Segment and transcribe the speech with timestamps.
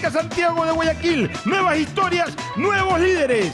[0.00, 1.30] Santiago de Guayaquil.
[1.44, 3.52] Nuevas historias, nuevos líderes.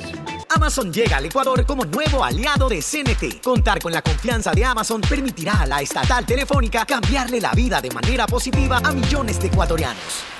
[0.48, 3.42] Amazon llega al Ecuador como nuevo aliado de CNT.
[3.42, 7.90] Contar con la confianza de Amazon permitirá a la estatal telefónica cambiarle la vida de
[7.90, 10.39] manera positiva a millones de ecuatorianos.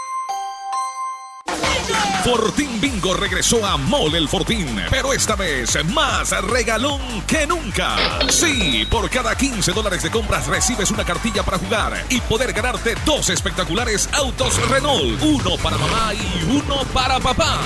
[2.23, 8.19] Fortín Bingo regresó a Mole el Fortín, pero esta vez más regalón que nunca.
[8.29, 12.95] Sí, por cada 15 dólares de compras recibes una cartilla para jugar y poder ganarte
[13.05, 17.59] dos espectaculares autos Renault, uno para mamá y uno para papá.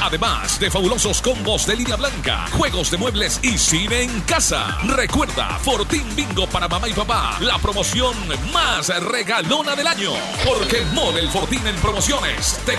[0.00, 4.78] Además de fabulosos combos de línea blanca, juegos de muebles y cine en casa.
[4.84, 8.14] Recuerda, Fortín Bingo para mamá y papá, la promoción
[8.52, 10.12] más regalona del año.
[10.44, 12.78] Porque Mole el Fortín en promociones te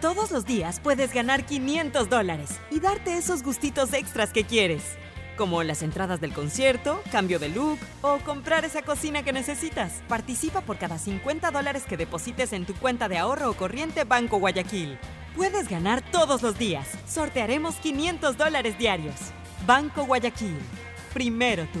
[0.00, 4.96] Todos los días puedes ganar 500 dólares y darte esos gustitos extras que quieres,
[5.36, 10.02] como las entradas del concierto, cambio de look o comprar esa cocina que necesitas.
[10.08, 14.38] Participa por cada 50 dólares que deposites en tu cuenta de ahorro o corriente Banco
[14.38, 14.98] Guayaquil.
[15.36, 16.88] Puedes ganar todos los días.
[17.06, 19.16] Sortearemos 500 dólares diarios.
[19.66, 20.56] Banco Guayaquil.
[21.12, 21.80] Primero tú.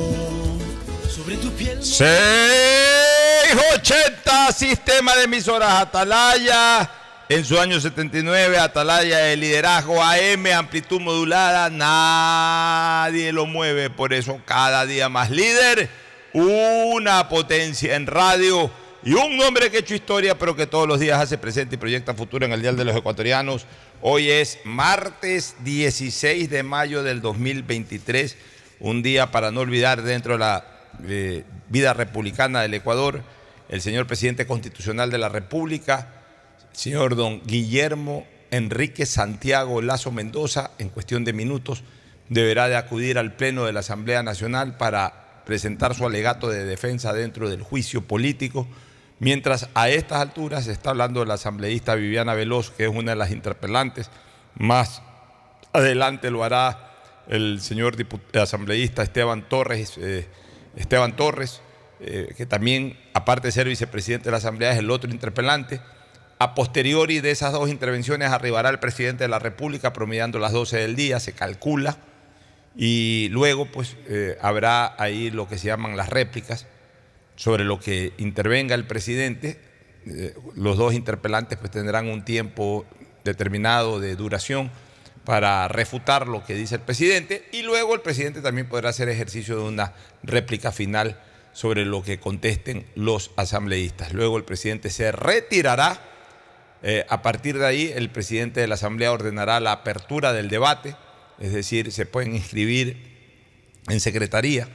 [1.21, 1.83] sobre tu piel.
[1.83, 6.89] 680 Sistema de emisoras Atalaya.
[7.29, 14.41] En su año 79, Atalaya de liderazgo AM, amplitud modulada, nadie lo mueve, por eso
[14.43, 15.89] cada día más líder,
[16.33, 18.69] una potencia en radio
[19.01, 21.77] y un hombre que ha hecho historia, pero que todos los días hace presente y
[21.77, 23.65] proyecta futuro en el Dial de los Ecuatorianos.
[24.01, 28.35] Hoy es martes 16 de mayo del 2023,
[28.81, 33.23] un día para no olvidar dentro de la vida republicana del Ecuador,
[33.69, 36.09] el señor presidente constitucional de la República,
[36.73, 41.83] señor don Guillermo Enrique Santiago Lazo Mendoza, en cuestión de minutos,
[42.29, 47.13] deberá de acudir al Pleno de la Asamblea Nacional para presentar su alegato de defensa
[47.13, 48.67] dentro del juicio político,
[49.19, 53.11] mientras a estas alturas se está hablando de la asambleísta Viviana Veloz, que es una
[53.11, 54.09] de las interpelantes,
[54.55, 55.01] más
[55.73, 56.91] adelante lo hará
[57.27, 57.95] el señor
[58.33, 60.27] asambleísta Esteban Torres, eh,
[60.75, 61.61] Esteban Torres,
[61.99, 65.81] eh, que también, aparte de ser vicepresidente de la Asamblea, es el otro interpelante.
[66.39, 70.77] A posteriori de esas dos intervenciones arribará el presidente de la República promediando las 12
[70.77, 71.97] del día, se calcula,
[72.75, 76.67] y luego pues eh, habrá ahí lo que se llaman las réplicas
[77.35, 79.59] sobre lo que intervenga el presidente.
[80.07, 82.85] Eh, los dos interpelantes pues tendrán un tiempo
[83.23, 84.71] determinado de duración
[85.25, 89.57] para refutar lo que dice el presidente y luego el presidente también podrá hacer ejercicio
[89.57, 91.19] de una réplica final
[91.53, 94.13] sobre lo que contesten los asambleístas.
[94.13, 96.11] Luego el presidente se retirará
[96.83, 100.95] eh, a partir de ahí, el presidente de la Asamblea ordenará la apertura del debate,
[101.39, 104.67] es decir, se pueden inscribir en secretaría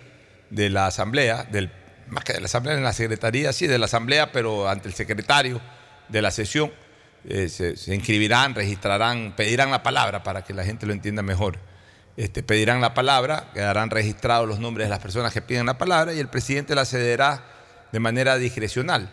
[0.51, 1.71] de la Asamblea, del,
[2.09, 4.95] más que de la Asamblea, en la secretaría, sí, de la Asamblea, pero ante el
[4.95, 5.61] secretario
[6.09, 6.73] de la sesión.
[7.29, 11.59] Eh, se, se, inscribirán, registrarán, pedirán la palabra para que la gente lo entienda mejor.
[12.17, 16.15] Este, pedirán la palabra, quedarán registrados los nombres de las personas que piden la palabra
[16.15, 17.45] y el presidente la cederá
[17.93, 19.11] de manera discrecional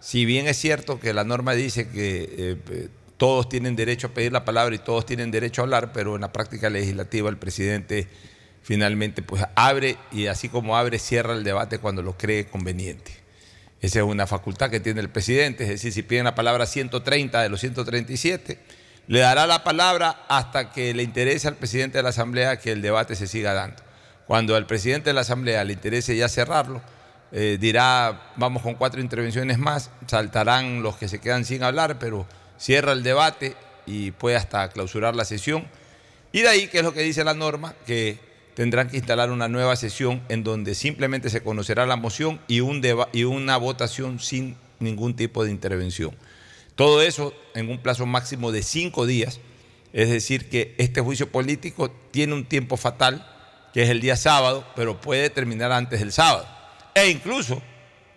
[0.00, 4.32] si bien es cierto que la norma dice que eh, todos tienen derecho a pedir
[4.32, 8.06] la palabra y todos tienen derecho a hablar, pero en la práctica legislativa el presidente
[8.62, 13.25] finalmente pues abre y así como abre cierra el debate cuando lo cree conveniente.
[13.80, 17.42] Esa es una facultad que tiene el presidente, es decir, si piden la palabra 130
[17.42, 18.58] de los 137,
[19.08, 22.82] le dará la palabra hasta que le interese al presidente de la Asamblea que el
[22.82, 23.82] debate se siga dando.
[24.26, 26.82] Cuando al presidente de la Asamblea le interese ya cerrarlo,
[27.32, 32.26] eh, dirá, vamos con cuatro intervenciones más, saltarán los que se quedan sin hablar, pero
[32.58, 35.66] cierra el debate y puede hasta clausurar la sesión.
[36.32, 38.18] Y de ahí, que es lo que dice la norma, que
[38.56, 42.82] tendrán que instalar una nueva sesión en donde simplemente se conocerá la moción y, un
[43.12, 46.16] y una votación sin ningún tipo de intervención.
[46.74, 49.40] Todo eso en un plazo máximo de cinco días,
[49.92, 53.30] es decir, que este juicio político tiene un tiempo fatal,
[53.74, 56.48] que es el día sábado, pero puede terminar antes del sábado.
[56.94, 57.60] E incluso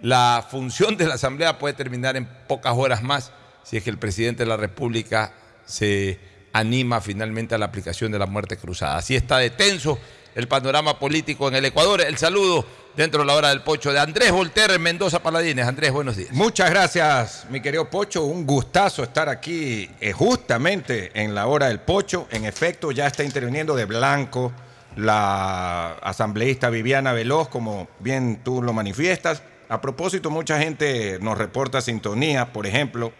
[0.01, 3.33] la función de la Asamblea puede terminar en pocas horas más
[3.63, 5.33] si es que el presidente de la República
[5.65, 6.17] se
[6.53, 8.97] anima finalmente a la aplicación de la muerte cruzada.
[8.97, 9.99] Así está de tenso
[10.35, 12.01] el panorama político en el Ecuador.
[12.01, 15.67] El saludo dentro de la hora del Pocho de Andrés Volter Mendoza Paladines.
[15.67, 16.31] Andrés, buenos días.
[16.31, 18.23] Muchas gracias, mi querido Pocho.
[18.23, 22.27] Un gustazo estar aquí eh, justamente en la hora del Pocho.
[22.31, 24.51] En efecto, ya está interviniendo de blanco
[24.95, 29.43] la asambleísta Viviana Veloz, como bien tú lo manifiestas.
[29.69, 33.13] A propósito, mucha gente nos reporta sintonía, por ejemplo,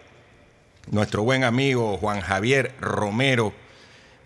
[0.90, 3.54] nuestro buen amigo Juan Javier Romero.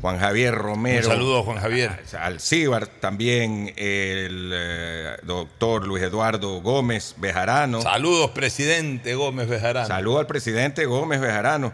[0.02, 1.08] Juan Javier Romero.
[1.08, 2.04] Un saludo, Juan Javier.
[2.20, 7.82] Alcíbar, también el eh, doctor Luis Eduardo Gómez Bejarano.
[7.82, 9.88] Saludos, presidente Gómez Bejarano.
[9.88, 11.72] Saludos al presidente Gómez Bejarano.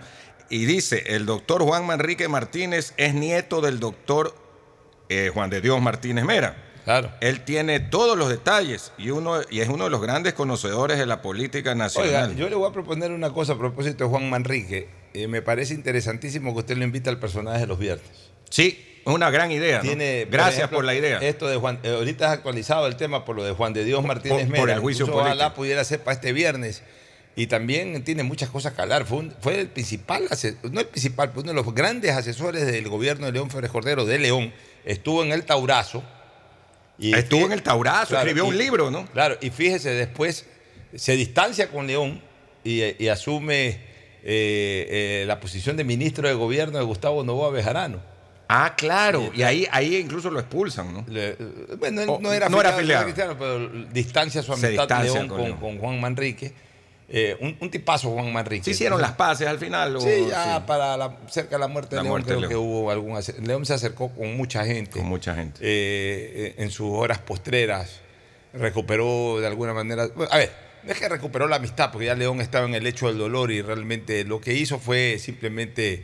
[0.50, 4.36] Y dice, el doctor Juan Manrique Martínez es nieto del doctor
[5.08, 6.69] eh, Juan de Dios Martínez Mera.
[6.90, 7.12] Claro.
[7.22, 11.06] Él tiene todos los detalles y, uno, y es uno de los grandes conocedores de
[11.06, 12.30] la política nacional.
[12.30, 14.90] Oiga, yo le voy a proponer una cosa a propósito de Juan Manrique.
[15.14, 18.10] Eh, me parece interesantísimo que usted lo invite al personaje de los viernes.
[18.50, 19.82] Sí, una gran idea.
[19.82, 21.20] Tiene, Gracias por, la idea.
[21.20, 24.04] Esto de Juan, eh, ahorita es actualizado el tema por lo de Juan de Dios
[24.04, 24.60] Martínez Mera.
[24.60, 25.26] Por el juicio político.
[25.26, 26.82] Ojalá pudiera ser para este viernes.
[27.36, 29.06] Y también tiene muchas cosas que hablar.
[29.06, 30.28] Fue, fue el principal,
[30.72, 34.18] no el principal, uno de los grandes asesores del gobierno de León Férez Cordero de
[34.18, 34.52] León
[34.86, 36.04] estuvo en el Taurazo
[37.00, 39.06] Y Estuvo en el Taurazo, escribió un libro, ¿no?
[39.08, 40.46] Claro, y fíjese, después
[40.96, 42.22] se distancia con León
[42.64, 43.80] y, y asume eh,
[44.24, 48.00] eh, la posición de ministro de gobierno de Gustavo Novoa Bejarano.
[48.50, 49.32] Ah, claro.
[49.36, 51.06] Y ahí, ahí incluso lo expulsan, ¿no?
[51.08, 51.36] Le-
[51.78, 53.04] bueno, él no era no era afiliado, afiliado.
[53.06, 55.58] cristiano, pero distancia su amistad León con con, León.
[55.60, 56.54] con Juan Manrique.
[57.12, 58.64] Eh, un, un tipazo Juan Manrique.
[58.66, 59.96] ¿Se hicieron las paces al final?
[59.96, 60.64] o- Sí, ya sí?
[60.68, 63.20] para la- cerca de la muerte La de León muerte creo que hubo algún...
[63.42, 65.00] León se acercó con mucha gente.
[65.00, 65.60] Con mucha gente.
[65.62, 68.00] eh, en sus horas postreras.
[68.54, 70.08] Recuperó de alguna manera...
[70.16, 70.52] bueno, a ver,
[70.84, 73.52] no es que recuperó la amistad, porque ya León estaba en el hecho del dolor
[73.52, 76.04] y realmente lo que hizo fue simplemente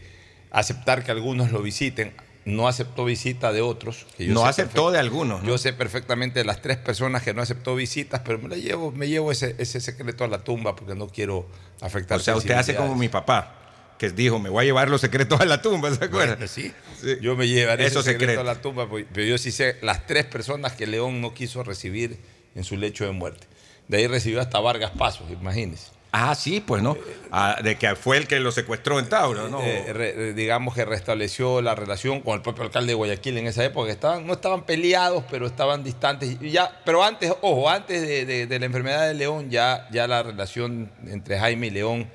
[0.52, 2.14] aceptar que algunos lo visiten.
[2.46, 4.06] No aceptó visita de otros.
[4.16, 5.48] que yo No aceptó de algunos, ¿no?
[5.48, 9.08] Yo sé perfectamente las tres personas que no aceptó visitas, pero me la llevo, me
[9.08, 11.48] llevo ese, ese secreto a la tumba porque no quiero
[11.82, 15.02] afectar O sea, usted hace como mi papá, que dijo, me voy a llevar los
[15.02, 16.36] secretos a la tumba, ¿se acuerda?
[16.36, 16.72] Bueno, sí.
[17.20, 18.42] Yo me llevaré Esos secreto secretos.
[18.52, 21.64] a la tumba, pues, pero yo sí sé las tres personas que León no quiso
[21.64, 22.20] recibir
[22.54, 23.48] en su lecho de muerte.
[23.88, 25.88] De ahí recibió hasta Vargas Pasos, imagínense.
[26.18, 26.96] Ah, sí, pues no.
[27.30, 29.62] Ah, de que fue el que lo secuestró en Tauro, ¿no?
[29.62, 33.48] Eh, re- eh, digamos que restableció la relación con el propio alcalde de Guayaquil en
[33.48, 33.92] esa época.
[33.92, 36.40] Estaban, no estaban peleados, pero estaban distantes.
[36.40, 41.38] Ya, pero antes, ojo, antes de, la enfermedad de León, ya, ya la relación entre
[41.38, 42.08] Jaime y León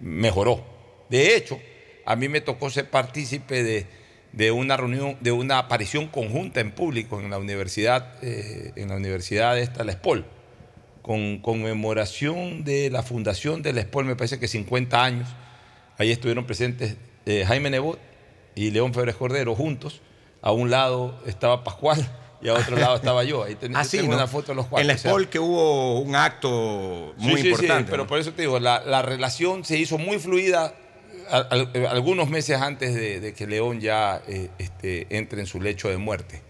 [0.00, 0.62] mejoró.
[1.08, 1.58] De hecho,
[2.04, 3.86] a mí me tocó ser partícipe de,
[4.32, 8.96] de una reunión, de una aparición conjunta en público en la universidad, eh, en la
[8.96, 10.26] universidad esta, la ESPOL
[11.06, 15.28] con conmemoración de la fundación de la ESPOL, me parece que 50 años.
[15.98, 16.96] Ahí estuvieron presentes
[17.26, 18.00] eh, Jaime Nebot
[18.56, 20.02] y León Febres Cordero juntos.
[20.42, 22.04] A un lado estaba Pascual
[22.42, 23.44] y a otro lado estaba yo.
[23.44, 24.16] Ahí ten- Ah, sí, tengo ¿no?
[24.18, 24.80] una foto de los cuatro.
[24.82, 27.88] En la o sea, Spol que hubo un acto muy sí, sí, importante.
[27.88, 28.08] pero ¿no?
[28.08, 30.74] por eso te digo, la, la relación se hizo muy fluida
[31.30, 35.60] al- eh, algunos meses antes de, de que León ya eh, este, entre en su
[35.60, 36.42] lecho de muerte.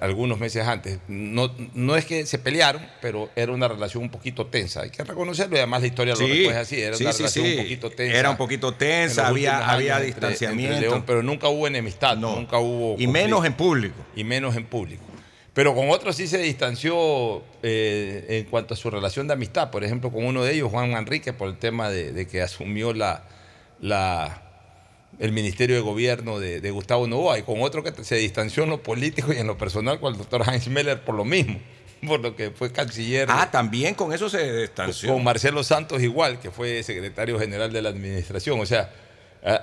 [0.00, 0.98] Algunos meses antes.
[1.08, 4.80] No, no es que se pelearon, pero era una relación un poquito tensa.
[4.82, 6.80] Hay que reconocerlo y además la historia lo recoge así.
[6.80, 8.18] Era sí, una sí, relación un poquito tensa.
[8.18, 10.74] Era un poquito tensa, había- había entre- distanciamiento.
[10.76, 12.96] entre León, pero nunca hubo enemistad, nunca hubo.
[12.98, 13.96] Y menos en público.
[14.16, 15.04] Y menos en público.
[15.52, 19.70] Pero con otros sí se distanció eh, en cuanto a su relación de amistad.
[19.70, 22.92] Por ejemplo, con uno de ellos, Juan Manrique, por el tema de, de que asumió
[22.92, 23.22] la,
[23.80, 24.43] la,
[25.18, 27.38] el Ministerio de Gobierno de, de Gustavo Novoa.
[27.38, 30.18] Y con otro que se distanció en lo político y en lo personal con el
[30.18, 31.60] doctor Heinz Meller por lo mismo.
[32.04, 33.28] Por lo que fue canciller.
[33.30, 35.10] Ah, también con eso se distanció.
[35.10, 38.60] Con Marcelo Santos igual, que fue secretario general de la administración.
[38.60, 38.92] O sea,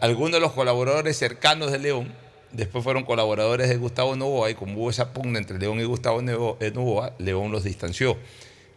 [0.02, 2.12] algunos de los colaboradores cercanos de León
[2.52, 6.22] después fueron colaboradores de Gustavo Novoa y como hubo esa pugna entre León y Gustavo
[6.60, 8.18] eh, Novoa, León los distanció.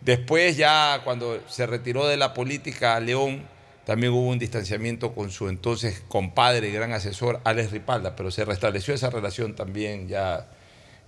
[0.00, 3.47] Después ya cuando se retiró de la política León,
[3.86, 8.44] también hubo un distanciamiento con su entonces compadre y gran asesor Alex Ripalda, pero se
[8.44, 10.48] restableció esa relación también ya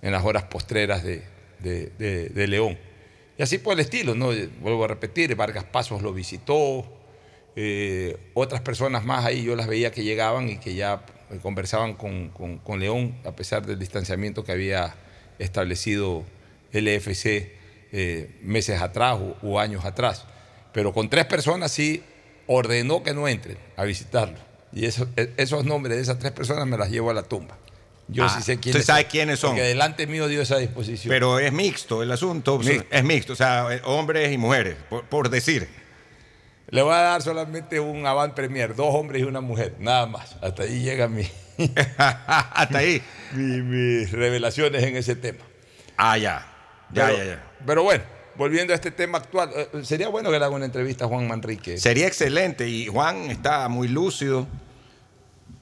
[0.01, 1.23] en las horas postreras de,
[1.59, 2.77] de- de- León.
[3.37, 4.27] Y así por el estilo, ¿no?
[4.61, 6.85] Vuelvo a repetir, Vargas Pasos lo visitó,
[7.55, 11.01] eh, otras personas más ahí yo las veía que llegaban y que ya
[11.41, 14.95] conversaban con, con- León, a pesar del distanciamiento que había
[15.39, 16.23] establecido
[16.71, 17.51] el EFC
[17.91, 20.25] eh, meses atrás o, o años atrás.
[20.73, 22.03] Pero con tres personas sí
[22.47, 24.37] ordenó que no entren a visitarlo.
[24.73, 27.57] Y eso- e- esos nombres de esas tres personas me las llevo a la tumba.
[28.09, 29.51] Yo Ah, sí sé quiénes usted sabe quiénes son.
[29.51, 31.09] Porque delante mío dio esa disposición.
[31.09, 32.57] Pero es mixto el asunto.
[32.59, 32.85] Mixto.
[32.89, 35.67] Es mixto, o sea, hombres y mujeres, por, por decir.
[36.69, 40.35] Le voy a dar solamente un avant premier, dos hombres y una mujer, nada más.
[40.41, 41.29] Hasta ahí llega mi.
[41.97, 43.01] Hasta ahí.
[43.33, 45.43] mis revelaciones en ese tema.
[45.97, 46.45] Ah, ya.
[46.93, 47.43] Ya, pero, ya, ya.
[47.65, 48.03] Pero bueno,
[48.37, 51.27] volviendo a este tema actual, eh, sería bueno que le haga una entrevista a Juan
[51.27, 51.77] Manrique.
[51.77, 54.47] Sería excelente y Juan está muy lúcido.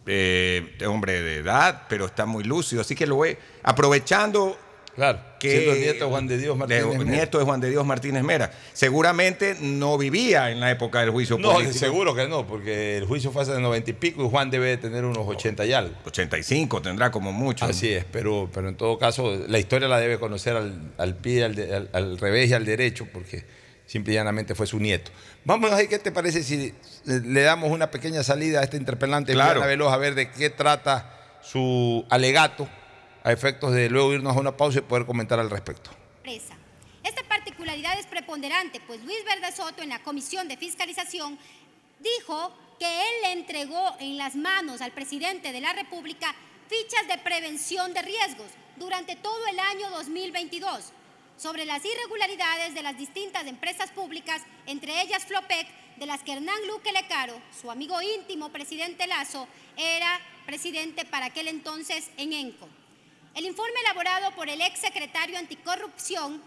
[0.07, 2.81] Eh, hombre de edad, pero está muy lúcido.
[2.81, 4.57] Así que lo voy aprovechando.
[4.95, 7.11] Claro, que siendo nieto de Juan de Dios Martínez de- Mera.
[7.11, 8.51] Nieto de Juan de Dios Martínez Mera.
[8.71, 11.77] Seguramente no vivía en la época del juicio No, político.
[11.79, 14.77] seguro que no, porque el juicio fue hace 90 y pico y Juan debe de
[14.77, 15.93] tener unos 80 y algo.
[16.05, 17.65] 85 tendrá como mucho.
[17.65, 21.43] Así es, pero, pero en todo caso la historia la debe conocer al, al pie,
[21.43, 23.43] al, de- al- al revés y al derecho, porque
[23.85, 25.11] simple y llanamente fue su nieto.
[25.43, 26.73] Vamos a ver qué te parece si
[27.05, 29.59] le damos una pequeña salida a este interpelante Claro.
[29.61, 31.11] Veloz a ver de qué trata
[31.43, 32.67] su alegato
[33.25, 35.89] a efectos de luego irnos a una pausa y poder comentar al respecto.
[36.23, 41.37] Esta particularidad es preponderante, pues Luis Verde Soto en la Comisión de Fiscalización
[41.99, 46.35] dijo que él le entregó en las manos al presidente de la República
[46.67, 50.91] fichas de prevención de riesgos durante todo el año 2022
[51.35, 55.67] sobre las irregularidades de las distintas empresas públicas, entre ellas Flopec,
[55.97, 61.47] de las que Hernán Luque Lecaro, su amigo íntimo presidente Lazo, era presidente para aquel
[61.47, 62.67] entonces en ENCO.
[63.35, 66.41] El informe elaborado por el ex secretario anticorrupción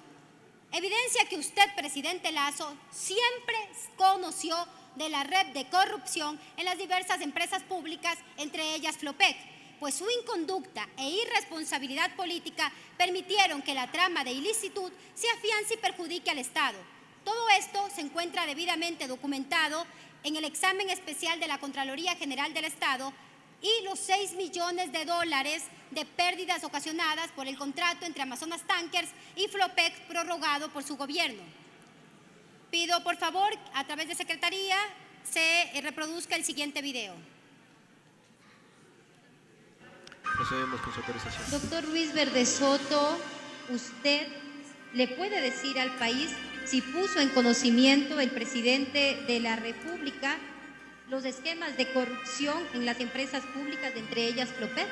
[0.72, 3.56] evidencia que usted, presidente Lazo, siempre
[3.98, 4.56] conoció
[4.96, 9.36] de la red de corrupción en las diversas empresas públicas, entre ellas Flopec,
[9.78, 15.76] pues su inconducta e irresponsabilidad política permitieron que la trama de ilicitud se afiance y
[15.76, 16.78] perjudique al Estado.
[17.22, 19.84] Todo esto se encuentra debidamente documentado
[20.24, 23.12] en el examen especial de la Contraloría General del Estado
[23.60, 29.10] y los 6 millones de dólares de pérdidas ocasionadas por el contrato entre Amazonas Tankers
[29.36, 31.42] y Flopec prorrogado por su gobierno.
[32.70, 34.76] Pido por favor, a través de Secretaría,
[35.24, 37.14] se reproduzca el siguiente video.
[40.36, 41.50] Procedemos con su autorización.
[41.50, 43.18] Doctor Luis Verde Soto,
[43.70, 44.28] usted
[44.92, 46.30] le puede decir al país
[46.64, 50.36] si puso en conocimiento el presidente de la República
[51.10, 54.86] los esquemas de corrupción en las empresas públicas, entre ellas Flopec.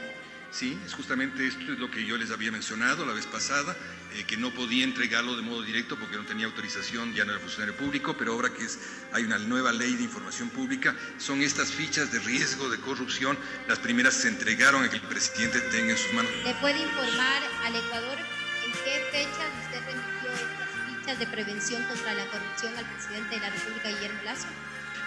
[0.51, 3.77] Sí, es justamente esto es lo que yo les había mencionado la vez pasada,
[4.15, 7.41] eh, que no podía entregarlo de modo directo porque no tenía autorización, ya no era
[7.41, 8.79] funcionario público, pero ahora que es,
[9.13, 13.37] hay una nueva ley de información pública, son estas fichas de riesgo de corrupción,
[13.69, 16.31] las primeras se entregaron a que el presidente tenga en sus manos.
[16.45, 18.17] ¿Le puede informar al Ecuador
[18.65, 23.41] en qué fechas usted remitió estas fichas de prevención contra la corrupción al presidente de
[23.41, 24.47] la República, Guillermo Lazo?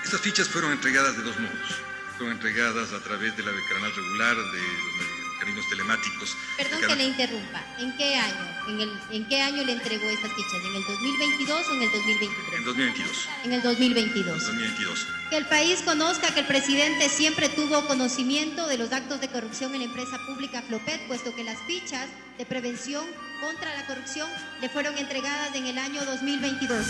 [0.03, 1.81] Estas fichas fueron entregadas de dos modos.
[2.17, 6.37] Fueron entregadas a través de la del canal regular, de los mecanismos telemáticos.
[6.57, 7.63] Perdón que le interrumpa.
[7.77, 8.59] ¿En qué año?
[8.67, 10.65] ¿En, el, ¿En qué año le entregó estas fichas?
[10.65, 12.59] ¿En el 2022 o en el 2023?
[12.59, 13.29] En 2022.
[13.45, 14.27] En el 2022.
[14.27, 15.07] En 2022.
[15.29, 19.73] Que el país conozca que el presidente siempre tuvo conocimiento de los actos de corrupción
[19.75, 23.05] en la empresa pública Flopet, puesto que las fichas de prevención
[23.41, 24.29] contra la corrupción
[24.61, 26.85] le fueron entregadas en el año 2022.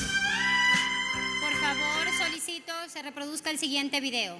[2.90, 4.38] Se reproduzca el siguiente video.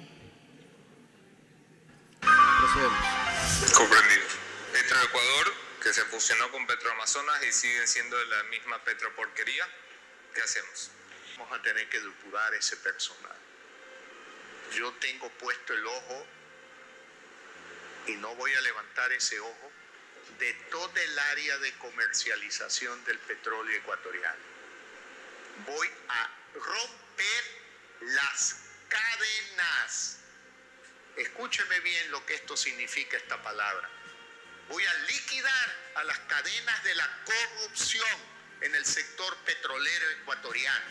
[2.20, 3.72] Procedemos.
[3.74, 4.26] Comprendido.
[4.72, 9.66] Petroecuador, que se fusionó con Petroamazonas y siguen siendo de la misma petroporquería,
[10.34, 10.90] ¿qué hacemos?
[11.38, 13.36] Vamos a tener que depurar ese personal.
[14.74, 16.26] Yo tengo puesto el ojo
[18.08, 19.72] y no voy a levantar ese ojo
[20.38, 24.42] de toda el área de comercialización del petróleo ecuatoriano.
[25.66, 27.59] Voy a romper
[28.00, 28.56] las
[28.88, 30.18] cadenas.
[31.16, 33.88] Escúcheme bien lo que esto significa esta palabra.
[34.68, 38.06] Voy a liquidar a las cadenas de la corrupción
[38.60, 40.84] en el sector petrolero ecuatoriano.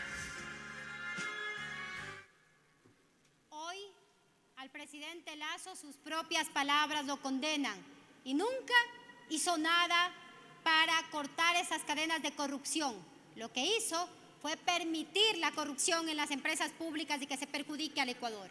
[3.50, 3.78] Hoy
[4.56, 7.82] al presidente Lazo sus propias palabras lo condenan
[8.24, 8.74] y nunca
[9.30, 10.12] hizo nada
[10.62, 13.02] para cortar esas cadenas de corrupción.
[13.36, 14.08] Lo que hizo
[14.42, 18.48] fue permitir la corrupción en las empresas públicas y que se perjudique al Ecuador.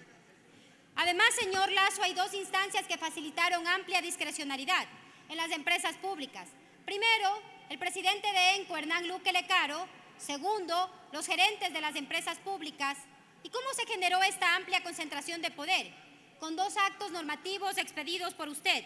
[0.96, 4.86] Además, señor Lazo, hay dos instancias que facilitaron amplia discrecionalidad
[5.30, 6.48] en las empresas públicas.
[6.86, 9.88] Primero, el presidente de ENCO, Hernán Luque Lecaro.
[10.18, 12.98] Segundo, los gerentes de las empresas públicas.
[13.44, 15.92] ¿Y cómo se generó esta amplia concentración de poder?
[16.40, 18.84] Con dos actos normativos expedidos por usted.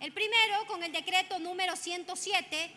[0.00, 2.70] El primero, con el decreto número 107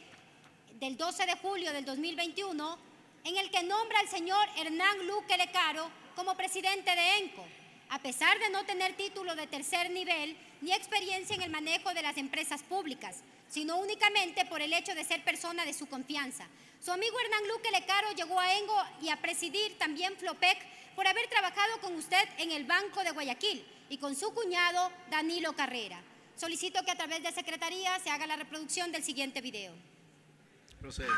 [0.79, 2.88] del 12 de julio del 2021,
[3.23, 7.45] en el que nombra al señor Hernán Luque Lecaro como presidente de ENCO,
[7.89, 12.01] a pesar de no tener título de tercer nivel ni experiencia en el manejo de
[12.01, 16.47] las empresas públicas, sino únicamente por el hecho de ser persona de su confianza.
[16.79, 20.57] Su amigo Hernán Luque Lecaro llegó a ENGO y a presidir también Flopec
[20.95, 25.53] por haber trabajado con usted en el Banco de Guayaquil y con su cuñado Danilo
[25.53, 26.01] Carrera.
[26.35, 29.73] Solicito que a través de Secretaría se haga la reproducción del siguiente video.
[30.79, 31.17] Procedemos.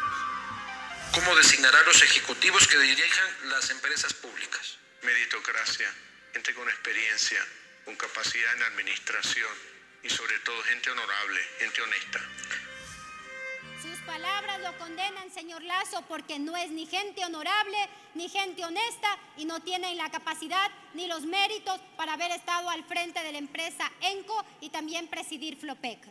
[1.13, 4.77] ¿Cómo designará a los ejecutivos que dirijan las empresas públicas?
[5.03, 5.93] Meritocracia,
[6.31, 7.45] gente con experiencia,
[7.83, 9.51] con capacidad en administración
[10.03, 12.19] y sobre todo gente honorable, gente honesta.
[13.81, 17.77] Sus palabras lo condenan, señor Lazo, porque no es ni gente honorable,
[18.13, 22.85] ni gente honesta, y no tiene la capacidad ni los méritos para haber estado al
[22.85, 26.10] frente de la empresa ENCO y también presidir Flopec.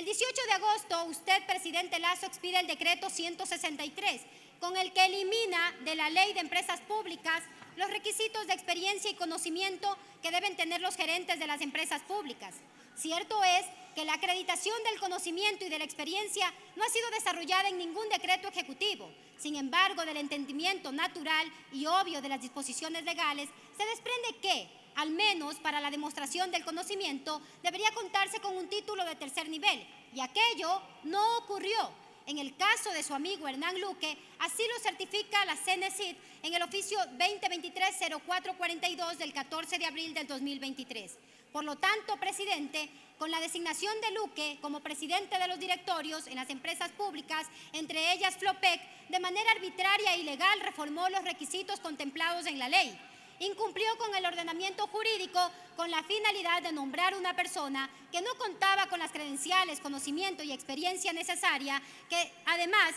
[0.00, 4.22] El 18 de agosto, usted, presidente Lazo, expide el decreto 163,
[4.58, 7.42] con el que elimina de la ley de empresas públicas
[7.76, 12.54] los requisitos de experiencia y conocimiento que deben tener los gerentes de las empresas públicas.
[12.96, 17.68] Cierto es que la acreditación del conocimiento y de la experiencia no ha sido desarrollada
[17.68, 19.12] en ningún decreto ejecutivo.
[19.36, 25.10] Sin embargo, del entendimiento natural y obvio de las disposiciones legales, se desprende que, al
[25.10, 29.86] menos para la demostración del conocimiento, debería contarse con un título de tercer nivel.
[30.14, 31.90] Y aquello no ocurrió.
[32.26, 36.62] En el caso de su amigo Hernán Luque, así lo certifica la CNCID en el
[36.62, 41.18] oficio 2023-0442 del 14 de abril del 2023.
[41.52, 46.36] Por lo tanto, presidente, con la designación de Luque como presidente de los directorios en
[46.36, 52.46] las empresas públicas, entre ellas Flopec, de manera arbitraria e ilegal reformó los requisitos contemplados
[52.46, 52.96] en la ley.
[53.40, 55.40] Incumplió con el ordenamiento jurídico
[55.74, 60.52] con la finalidad de nombrar una persona que no contaba con las credenciales, conocimiento y
[60.52, 62.94] experiencia necesaria, que además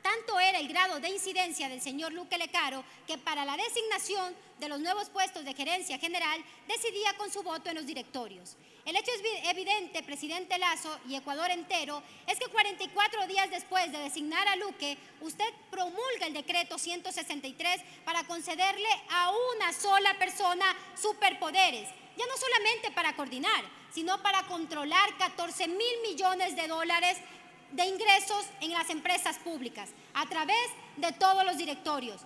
[0.00, 4.68] tanto era el grado de incidencia del señor Luque Lecaro que para la designación de
[4.68, 8.56] los nuevos puestos de gerencia general decidía con su voto en los directorios.
[8.84, 13.98] El hecho es evidente, presidente Lazo y Ecuador entero, es que 44 días después de
[13.98, 20.66] designar a Luque, usted promulga el decreto 163 para concederle a una sola persona
[21.00, 27.16] superpoderes, ya no solamente para coordinar, sino para controlar 14 mil millones de dólares
[27.72, 32.20] de ingresos en las empresas públicas a través de todos los directorios.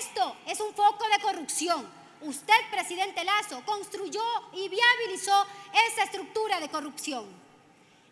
[0.00, 1.99] Esto es un foco de corrupción.
[2.22, 5.46] Usted, presidente Lazo, construyó y viabilizó
[5.88, 7.26] esa estructura de corrupción.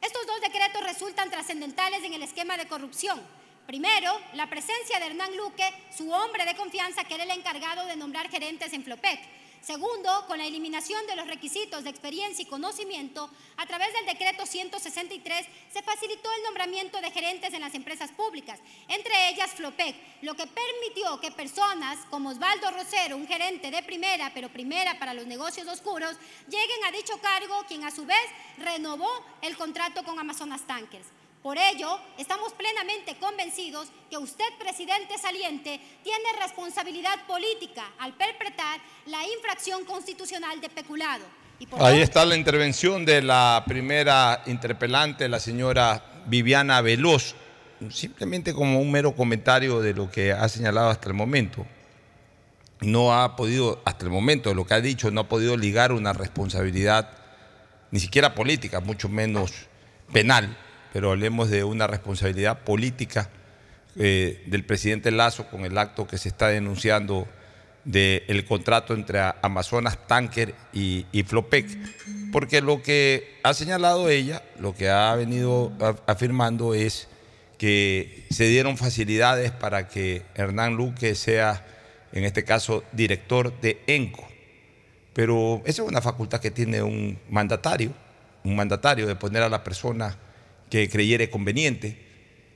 [0.01, 3.21] Estos dos decretos resultan trascendentales en el esquema de corrupción.
[3.66, 7.97] Primero, la presencia de Hernán Luque, su hombre de confianza, que era el encargado de
[7.97, 9.21] nombrar gerentes en Flopec
[9.61, 14.47] Segundo, con la eliminación de los requisitos de experiencia y conocimiento, a través del decreto
[14.47, 20.35] 163 se facilitó el nombramiento de gerentes en las empresas públicas, entre ellas Flopec, lo
[20.35, 25.27] que permitió que personas como Osvaldo Rosero, un gerente de primera, pero primera para los
[25.27, 26.16] negocios oscuros,
[26.49, 28.16] lleguen a dicho cargo, quien a su vez
[28.59, 29.11] renovó
[29.42, 31.07] el contrato con Amazonas Tankers.
[31.42, 39.20] Por ello, estamos plenamente convencidos que usted, presidente saliente, tiene responsabilidad política al perpetrar la
[39.37, 41.24] infracción constitucional de peculado.
[41.79, 47.35] Ahí está la intervención de la primera interpelante, la señora Viviana Veloz,
[47.90, 51.66] simplemente como un mero comentario de lo que ha señalado hasta el momento.
[52.81, 55.92] No ha podido, hasta el momento, de lo que ha dicho, no ha podido ligar
[55.92, 57.11] una responsabilidad,
[57.92, 59.53] ni siquiera política, mucho menos
[60.12, 60.57] penal,
[60.92, 63.31] pero hablemos de una responsabilidad política
[63.96, 67.27] eh, del presidente Lazo con el acto que se está denunciando
[67.85, 71.66] del contrato entre Amazonas Tanker y, Flopec,
[72.33, 75.72] porque lo que ha señalado ella, lo que ha venido
[76.07, 77.09] afirmando es
[77.57, 81.66] que se dieron facilidades para que Hernán Luque sea,
[82.12, 84.29] en este caso, director de ENCO.
[85.14, 87.92] Pero esa es una facultad que tiene un mandatario,
[88.44, 90.16] un mandatario de poner a la persona
[90.70, 91.98] que creyere conveniente.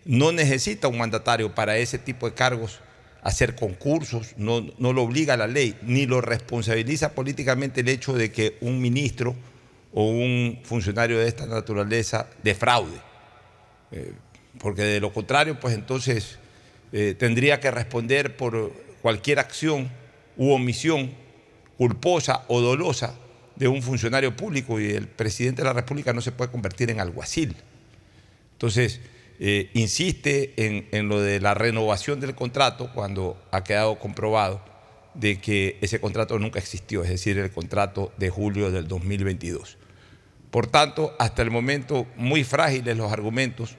[0.04, 2.80] No necesita un mandatario para ese tipo de cargos
[3.22, 8.32] hacer concursos, no, no lo obliga la ley, ni lo responsabiliza políticamente el hecho de
[8.32, 9.36] que un ministro
[9.94, 12.98] o un funcionario de esta naturaleza defraude.
[13.92, 14.12] Eh,
[14.58, 16.38] porque de lo contrario, pues entonces
[16.92, 18.72] eh, tendría que responder por
[19.02, 19.90] cualquier acción
[20.36, 21.12] u omisión
[21.78, 23.14] culposa o dolosa
[23.56, 27.00] de un funcionario público y el presidente de la República no se puede convertir en
[27.00, 27.56] alguacil.
[28.62, 29.00] Entonces,
[29.40, 34.64] eh, insiste en, lo de la renovación del contrato cuando ha quedado comprobado
[35.14, 39.78] de que ese contrato nunca existió, es decir, el contrato de julio del 2022.
[40.52, 43.74] Por tanto, hasta el momento muy frágiles los argumentos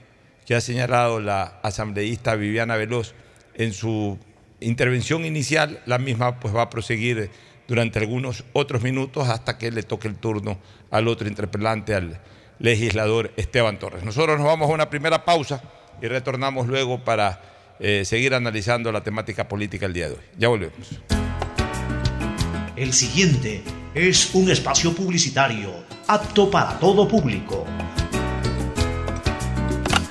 [0.45, 3.13] que ha señalado la asambleísta Viviana Veloz
[3.53, 4.19] en su
[4.59, 7.29] intervención inicial, la misma pues va a proseguir
[7.69, 10.59] durante algunos otros minutos hasta que le toque el turno
[10.91, 12.19] al otro interpelante, al
[12.63, 14.03] legislador Esteban Torres.
[14.03, 15.61] Nosotros nos vamos a una primera pausa
[16.01, 17.41] y retornamos luego para
[17.79, 20.21] eh, seguir analizando la temática política el día de hoy.
[20.37, 20.97] Ya volvemos.
[22.77, 23.61] El siguiente
[23.93, 25.71] es un espacio publicitario
[26.07, 27.65] apto para todo público.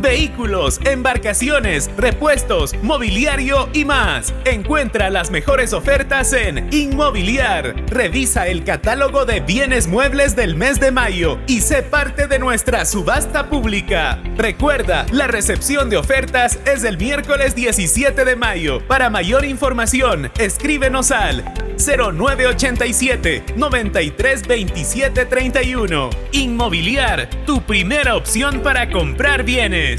[0.00, 4.32] Vehículos, embarcaciones, repuestos, mobiliario y más.
[4.46, 7.74] Encuentra las mejores ofertas en Inmobiliar.
[7.90, 12.86] Revisa el catálogo de bienes muebles del mes de mayo y sé parte de nuestra
[12.86, 14.22] subasta pública.
[14.38, 18.80] Recuerda, la recepción de ofertas es el miércoles 17 de mayo.
[18.86, 21.44] Para mayor información, escríbenos al
[21.80, 29.89] 0987 932731 Inmobiliar, tu primera opción para comprar bienes.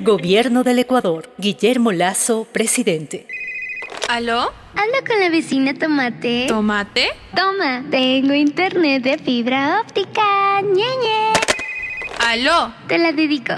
[0.00, 1.32] Gobierno del Ecuador.
[1.38, 3.26] Guillermo Lazo, presidente.
[4.08, 4.52] ¿Aló?
[4.74, 6.46] Hablo con la vecina Tomate.
[6.48, 7.08] ¿Tomate?
[7.36, 10.60] Toma, tengo internet de fibra óptica.
[10.62, 11.32] ñeñe.
[12.26, 12.72] ¿Aló?
[12.88, 13.54] Te la dedico.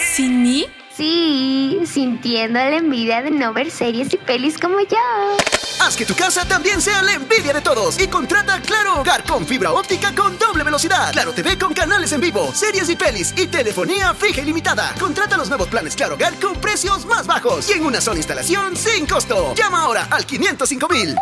[0.00, 0.66] ¿Sin mí?
[0.96, 5.57] Sí, sintiendo la envidia de no ver series y pelis como yo.
[5.80, 9.46] Haz que tu casa también sea la envidia de todos y contrata Claro Hogar con
[9.46, 11.12] fibra óptica con doble velocidad.
[11.12, 14.94] Claro TV con canales en vivo, series y pelis y telefonía fija y limitada.
[14.98, 18.76] Contrata los nuevos planes Claro Hogar con precios más bajos y en una sola instalación
[18.76, 19.54] sin costo.
[19.54, 21.16] Llama ahora al 505 mil.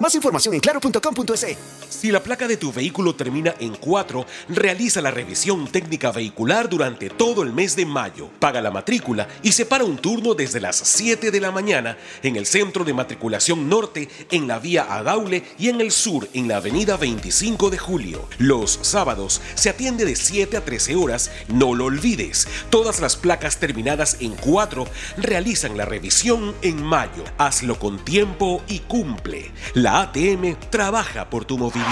[0.00, 1.56] Más información en claro.com.es.
[1.88, 7.10] Si la placa de tu vehículo termina en 4, realiza la revisión técnica vehicular durante
[7.10, 8.30] todo el mes de mayo.
[8.38, 12.46] Paga la matrícula y separa un turno desde las 7 de la mañana en el
[12.46, 16.96] centro de matriculación norte, en la vía Adaule y en el sur, en la avenida
[16.96, 18.28] 25 de julio.
[18.38, 21.32] Los sábados se atiende de 7 a 13 horas.
[21.48, 22.46] No lo olvides.
[22.70, 27.24] Todas las placas terminadas en 4 realizan la revisión en mayo.
[27.38, 29.50] Hazlo con tiempo y cumple.
[29.88, 31.88] ATM trabaja por tu movilidad.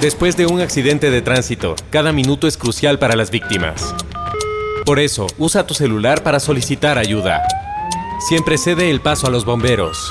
[0.00, 3.94] Después de un accidente de tránsito, cada minuto es crucial para las víctimas.
[4.84, 7.42] Por eso, usa tu celular para solicitar ayuda.
[8.28, 10.10] Siempre cede el paso a los bomberos.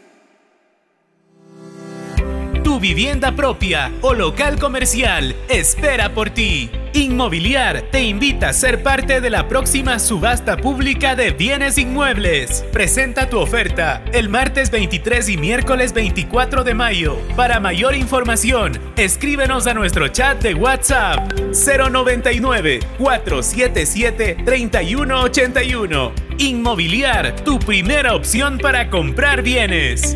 [2.71, 6.69] Tu vivienda propia o local comercial espera por ti.
[6.93, 12.63] Inmobiliar te invita a ser parte de la próxima subasta pública de bienes inmuebles.
[12.71, 17.17] Presenta tu oferta el martes 23 y miércoles 24 de mayo.
[17.35, 26.13] Para mayor información, escríbenos a nuestro chat de WhatsApp 099 477 3181.
[26.37, 30.15] Inmobiliar, tu primera opción para comprar bienes.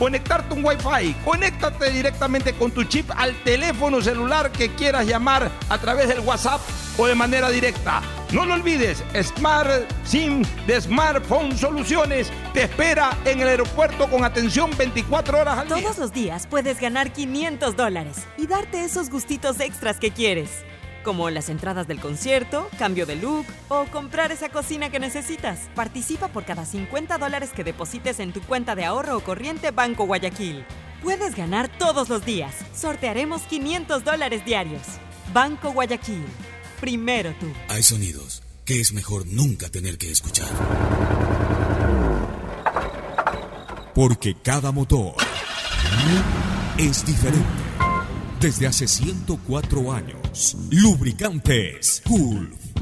[0.00, 1.14] conectarte un Wi-Fi.
[1.22, 6.60] Conéctate directamente con tu chip al teléfono celular que quieras llamar a través del WhatsApp
[6.96, 8.00] o de manera directa.
[8.32, 9.68] No lo olvides, Smart
[10.04, 15.76] SIM de Smartphone Soluciones te espera en el aeropuerto con atención 24 horas al día.
[15.76, 20.64] Todos los días puedes ganar 500 dólares y darte esos gustitos extras que quieres
[21.02, 25.68] como las entradas del concierto, cambio de look o comprar esa cocina que necesitas.
[25.74, 30.06] Participa por cada 50 dólares que deposites en tu cuenta de ahorro o corriente Banco
[30.06, 30.64] Guayaquil.
[31.02, 32.54] Puedes ganar todos los días.
[32.74, 34.82] Sortearemos 500 dólares diarios.
[35.32, 36.24] Banco Guayaquil.
[36.80, 37.46] Primero tú.
[37.68, 40.48] Hay sonidos que es mejor nunca tener que escuchar.
[43.94, 45.14] Porque cada motor
[46.78, 47.46] es diferente.
[48.40, 50.19] Desde hace 104 años,
[50.70, 52.69] Lubricantes Cool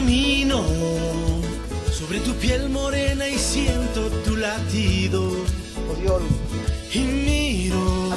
[0.00, 0.64] Camino
[1.92, 5.30] sobre tu piel morena y siento tu latido.
[6.94, 8.10] Y miro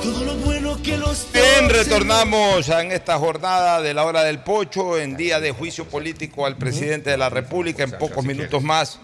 [0.00, 4.96] todo lo bueno que los Bien, retornamos en esta jornada de la hora del pocho,
[4.96, 7.82] en día de juicio político al presidente de la República.
[7.82, 9.00] En pocos minutos más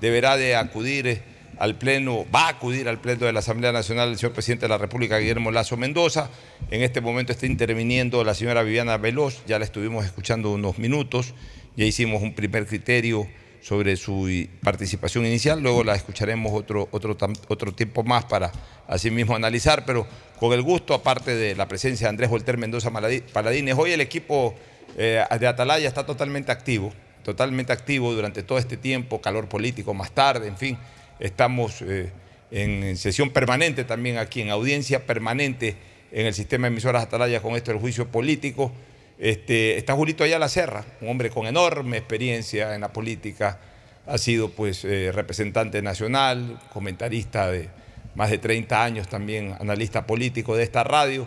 [0.00, 1.22] deberá de acudir eh,
[1.58, 4.68] al pleno, va a acudir al pleno de la Asamblea Nacional el señor presidente de
[4.68, 6.30] la República, Guillermo Lazo Mendoza.
[6.70, 11.34] En este momento está interviniendo la señora Viviana Veloz, ya la estuvimos escuchando unos minutos,
[11.76, 13.26] ya hicimos un primer criterio
[13.60, 14.28] sobre su
[14.62, 17.16] participación inicial, luego la escucharemos otro, otro,
[17.48, 18.52] otro tiempo más para
[18.86, 20.06] asimismo analizar, pero
[20.38, 24.54] con el gusto, aparte de la presencia de Andrés Volter Mendoza Paladines, hoy el equipo
[24.96, 26.92] eh, de Atalaya está totalmente activo,
[27.24, 30.78] totalmente activo durante todo este tiempo, calor político más tarde, en fin,
[31.20, 32.10] estamos eh,
[32.50, 35.76] en sesión permanente también aquí, en audiencia permanente
[36.12, 38.72] en el sistema de emisoras Atalaya con esto del juicio político.
[39.18, 43.58] Este, está Julito Ayala Serra, un hombre con enorme experiencia en la política,
[44.06, 47.68] ha sido pues eh, representante nacional, comentarista de
[48.14, 51.26] más de 30 años también, analista político de esta radio.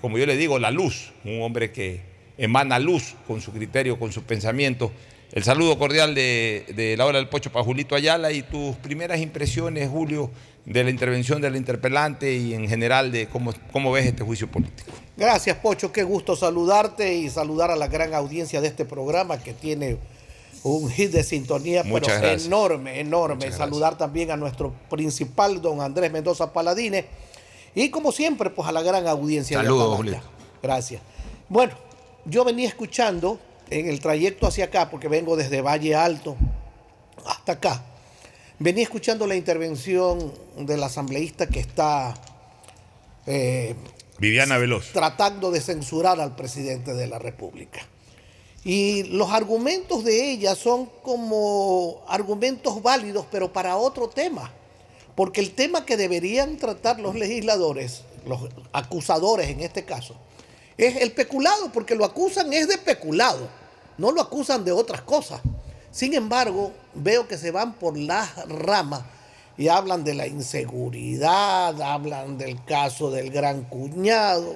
[0.00, 2.00] Como yo le digo, la luz, un hombre que
[2.38, 4.92] emana luz con su criterio, con su pensamiento.
[5.32, 9.20] El saludo cordial de, de la hora del pocho para Julito Ayala y tus primeras
[9.20, 10.30] impresiones, Julio,
[10.64, 14.90] de la intervención del interpelante y en general de cómo, cómo ves este juicio político.
[15.16, 15.92] Gracias, Pocho.
[15.92, 19.98] Qué gusto saludarte y saludar a la gran audiencia de este programa que tiene
[20.62, 22.46] un hit de sintonía, Muchas pero gracias.
[22.46, 23.52] enorme, enorme.
[23.52, 27.04] Saludar también a nuestro principal, don Andrés Mendoza Paladines.
[27.74, 29.94] Y como siempre, pues a la gran audiencia Saludos.
[29.94, 30.22] Atalaya.
[30.62, 31.02] Gracias.
[31.48, 31.74] Bueno,
[32.24, 33.38] yo venía escuchando
[33.70, 36.36] en el trayecto hacia acá, porque vengo desde Valle Alto
[37.26, 37.84] hasta acá.
[38.58, 42.14] Venía escuchando la intervención del asambleísta que está
[43.26, 43.74] eh,
[44.18, 44.92] Viviana Veloz.
[44.92, 47.86] tratando de censurar al presidente de la República.
[48.64, 54.52] Y los argumentos de ella son como argumentos válidos, pero para otro tema.
[55.14, 60.16] Porque el tema que deberían tratar los legisladores, los acusadores en este caso,
[60.76, 63.48] es el peculado, porque lo acusan es de peculado,
[63.98, 65.40] no lo acusan de otras cosas.
[65.90, 69.02] Sin embargo, veo que se van por las ramas
[69.56, 74.54] y hablan de la inseguridad, hablan del caso del gran cuñado,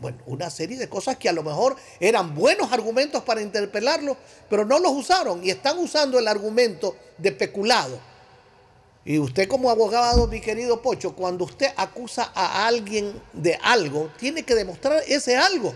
[0.00, 4.16] bueno, una serie de cosas que a lo mejor eran buenos argumentos para interpelarlo,
[4.50, 7.98] pero no los usaron y están usando el argumento de peculado.
[9.06, 14.42] Y usted como abogado, mi querido Pocho, cuando usted acusa a alguien de algo, tiene
[14.42, 15.74] que demostrar ese algo.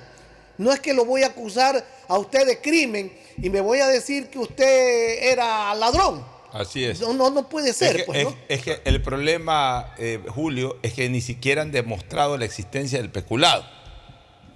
[0.59, 3.87] No es que lo voy a acusar a usted de crimen y me voy a
[3.87, 6.25] decir que usted era ladrón.
[6.53, 7.01] Así es.
[7.01, 8.05] No, no, puede ser.
[8.07, 12.99] Pues, es que, el problema, eh, Julio, es que ni siquiera han demostrado la existencia
[12.99, 13.65] del peculado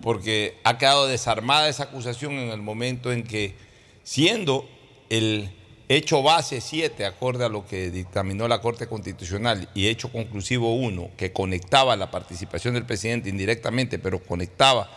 [0.02, 3.54] porque ha quedado desarmada esa acusación en el momento en que,
[4.02, 4.68] siendo
[5.08, 5.50] el
[5.88, 11.12] hecho base 7, acorde a lo que dictaminó la Corte Constitucional, y hecho conclusivo 1,
[11.16, 14.90] que conectaba la participación del presidente indirectamente, pero conectaba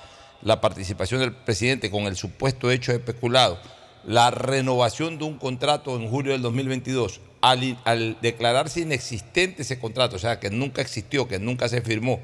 [0.46, 3.60] la participación del presidente con el supuesto hecho de peculado,
[4.06, 10.18] la renovación de un contrato en julio del 2022, al, al declararse inexistente ese contrato,
[10.18, 12.20] o sea, que nunca existió, que nunca se firmó,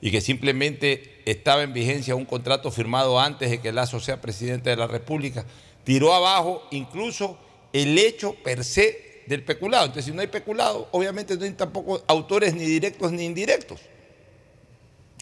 [0.00, 4.70] y que simplemente estaba en vigencia un contrato firmado antes de que Lazo sea presidente
[4.70, 5.44] de la República,
[5.82, 7.38] tiró abajo incluso
[7.72, 9.86] el hecho per se del peculado.
[9.86, 13.80] Entonces, si no hay peculado, obviamente no hay tampoco autores ni directos ni indirectos.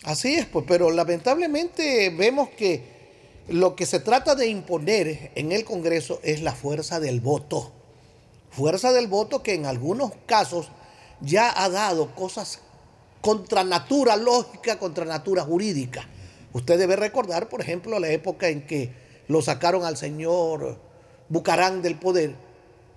[0.07, 2.80] Así es, pues, pero lamentablemente vemos que
[3.48, 7.72] lo que se trata de imponer en el Congreso es la fuerza del voto.
[8.50, 10.70] Fuerza del voto que en algunos casos
[11.20, 12.61] ya ha dado cosas
[13.20, 16.09] contra natura lógica, contra natura jurídica.
[16.52, 18.92] Usted debe recordar, por ejemplo, la época en que
[19.26, 20.78] lo sacaron al señor
[21.28, 22.36] Bucarán del poder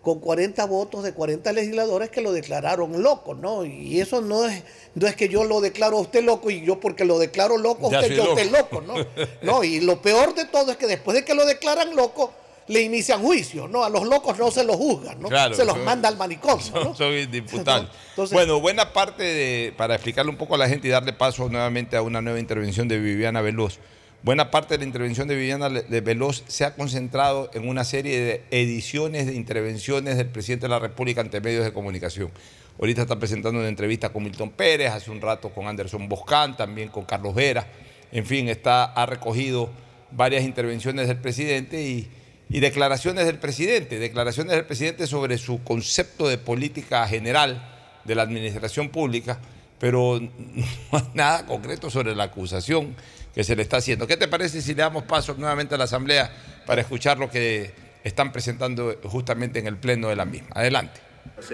[0.09, 3.63] con 40 votos de 40 legisladores que lo declararon loco, ¿no?
[3.63, 4.63] Y eso no es,
[4.95, 7.89] no es que yo lo declaro a usted loco y yo porque lo declaro loco,
[7.89, 8.41] usted yo loco.
[8.51, 8.95] loco, ¿no?
[9.43, 12.33] No, y lo peor de todo es que después de que lo declaran loco,
[12.69, 13.83] le inician juicio, ¿no?
[13.83, 15.29] A los locos no se los juzgan, ¿no?
[15.53, 16.95] se los manda al manicomio, ¿no?
[16.97, 17.91] Son indiputables.
[18.31, 21.97] bueno, buena parte de, para explicarle un poco a la gente y darle paso nuevamente
[21.97, 23.77] a una nueva intervención de Viviana Veloz.
[24.21, 28.43] Buena parte de la intervención de Viviana Veloz se ha concentrado en una serie de
[28.51, 32.29] ediciones de intervenciones del presidente de la República ante medios de comunicación.
[32.77, 36.89] Ahorita está presentando una entrevista con Milton Pérez, hace un rato con Anderson Boscán, también
[36.89, 37.65] con Carlos Vera.
[38.11, 39.69] En fin, está, ha recogido
[40.11, 42.11] varias intervenciones del presidente y,
[42.49, 48.23] y declaraciones del presidente, declaraciones del presidente sobre su concepto de política general de la
[48.23, 49.39] administración pública,
[49.79, 50.19] pero
[50.91, 52.95] no hay nada concreto sobre la acusación
[53.33, 54.07] que se le está haciendo.
[54.07, 56.31] ¿Qué te parece si le damos paso nuevamente a la Asamblea
[56.65, 57.71] para escuchar lo que
[58.03, 60.49] están presentando justamente en el pleno de la misma?
[60.55, 60.99] Adelante.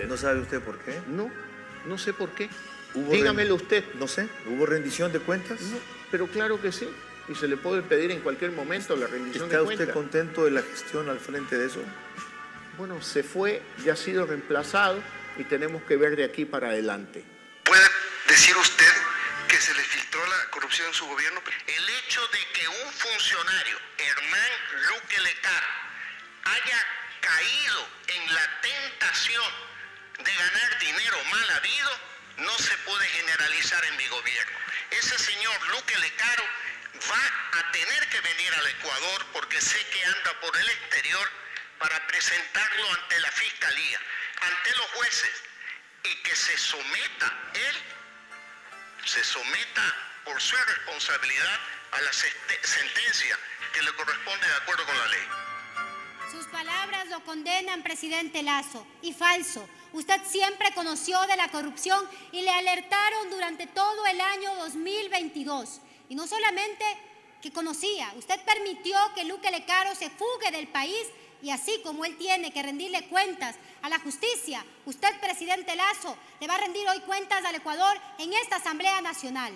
[0.08, 0.94] ¿No sabe usted por qué?
[1.08, 1.30] No,
[1.86, 2.50] no sé por qué.
[3.12, 3.84] Dígamelo usted.
[4.00, 4.28] No sé.
[4.50, 5.62] ¿Hubo rendición de cuentas?
[5.62, 5.78] No,
[6.12, 6.88] pero claro que sí
[7.28, 9.72] y se le puede pedir en cualquier momento la rendición de cuentas.
[9.72, 11.80] ¿Está usted contento de la gestión al frente de eso?
[12.78, 15.00] Bueno, se fue, ya ha sido reemplazado
[15.38, 17.24] y tenemos que ver de aquí para adelante.
[17.64, 17.82] ¿Puede
[18.28, 18.94] decir usted
[19.48, 21.42] que se le filtró la corrupción en su gobierno?
[21.68, 24.52] El hecho de que un funcionario, Hernán
[24.90, 25.64] Luque Lecar,
[26.46, 26.88] haya
[27.22, 29.54] caído en la tentación
[30.20, 32.00] de ganar dinero mal habido,
[32.38, 34.58] no se puede generalizar en mi gobierno.
[34.92, 36.44] Ese señor Luque Lecaro
[37.10, 41.32] va a tener que venir al Ecuador porque sé que anda por el exterior
[41.80, 44.00] para presentarlo ante la fiscalía,
[44.42, 45.44] ante los jueces
[46.04, 47.84] y que se someta él,
[49.06, 51.60] se someta por su responsabilidad
[51.92, 53.38] a la sentencia
[53.74, 55.28] que le corresponde de acuerdo con la ley.
[56.32, 59.70] Sus palabras lo condenan, presidente Lazo, y falso.
[59.94, 65.82] Usted siempre conoció de la corrupción y le alertaron durante todo el año 2022.
[66.10, 66.84] Y no solamente
[67.42, 71.08] que conocía, usted permitió que Luque Lecaro se fugue del país
[71.46, 76.48] y así como él tiene que rendirle cuentas a la justicia, usted, presidente Lazo, le
[76.48, 79.54] va a rendir hoy cuentas al Ecuador en esta Asamblea Nacional.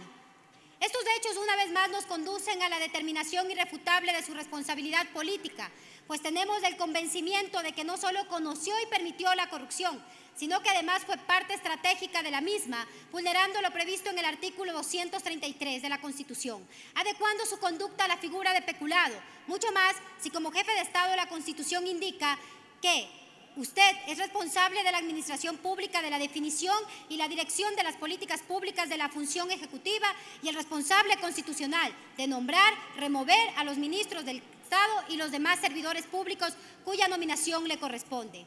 [0.80, 5.72] Estos hechos una vez más nos conducen a la determinación irrefutable de su responsabilidad política,
[6.06, 10.00] pues tenemos el convencimiento de que no solo conoció y permitió la corrupción,
[10.40, 14.72] sino que además fue parte estratégica de la misma, vulnerando lo previsto en el artículo
[14.72, 16.66] 233 de la Constitución,
[16.96, 19.16] adecuando su conducta a la figura de peculado,
[19.48, 22.40] mucho más si como jefe de Estado la Constitución indica
[22.82, 23.20] que
[23.56, 26.78] Usted es responsable de la administración pública, de la definición
[27.10, 30.08] y la dirección de las políticas públicas de la función ejecutiva
[30.42, 35.60] y el responsable constitucional de nombrar, remover a los ministros del Estado y los demás
[35.60, 36.54] servidores públicos
[36.86, 38.46] cuya nominación le corresponde.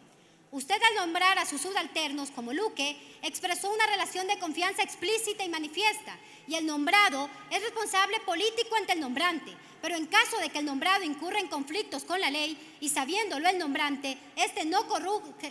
[0.53, 5.49] Usted al nombrar a sus subalternos como Luque expresó una relación de confianza explícita y
[5.49, 10.59] manifiesta y el nombrado es responsable político ante el nombrante, pero en caso de que
[10.59, 14.87] el nombrado incurra en conflictos con la ley y sabiéndolo el nombrante, este no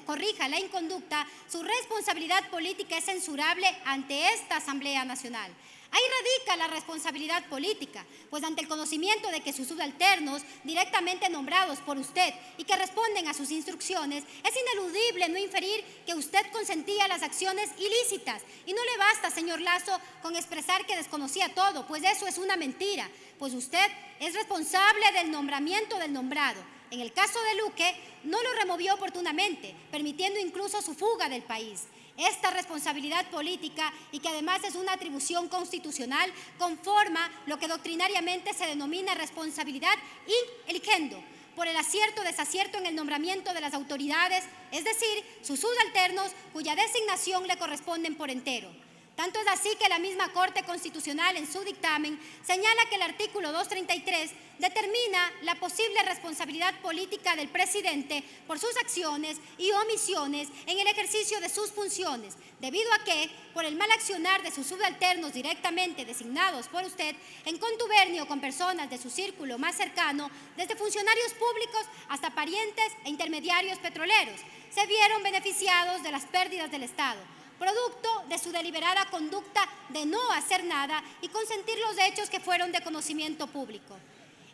[0.06, 5.52] corrija la inconducta, su responsabilidad política es censurable ante esta Asamblea Nacional.
[5.94, 11.80] Ahí radica la responsabilidad política, pues ante el conocimiento de que sus subalternos, directamente nombrados
[11.80, 17.10] por usted y que responden a sus instrucciones, es ineludible no inferir que usted consentía
[17.10, 18.42] las acciones ilícitas.
[18.66, 22.56] Y no le basta, señor Lazo, con expresar que desconocía todo, pues eso es una
[22.56, 23.86] mentira, pues usted
[24.22, 26.64] es responsable del nombramiento del nombrado.
[26.90, 31.84] En el caso de Luque, no lo removió oportunamente, permitiendo incluso su fuga del país.
[32.22, 38.68] Esta responsabilidad política y que además es una atribución constitucional conforma lo que doctrinariamente se
[38.68, 39.96] denomina responsabilidad
[40.28, 41.22] in eligendo
[41.56, 46.32] por el acierto o desacierto en el nombramiento de las autoridades, es decir, sus subalternos
[46.54, 48.70] cuya designación le corresponden por entero.
[49.16, 53.52] Tanto es así que la misma Corte Constitucional en su dictamen señala que el artículo
[53.52, 60.88] 233 determina la posible responsabilidad política del presidente por sus acciones y omisiones en el
[60.88, 66.06] ejercicio de sus funciones, debido a que, por el mal accionar de sus subalternos directamente
[66.06, 71.86] designados por usted, en contubernio con personas de su círculo más cercano, desde funcionarios públicos
[72.08, 74.40] hasta parientes e intermediarios petroleros,
[74.74, 77.20] se vieron beneficiados de las pérdidas del Estado
[77.62, 82.72] producto de su deliberada conducta de no hacer nada y consentir los hechos que fueron
[82.72, 84.00] de conocimiento público.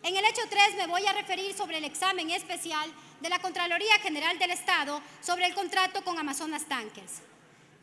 [0.03, 2.91] En el hecho 3 me voy a referir sobre el examen especial
[3.21, 7.21] de la Contraloría General del Estado sobre el contrato con Amazonas Tankers.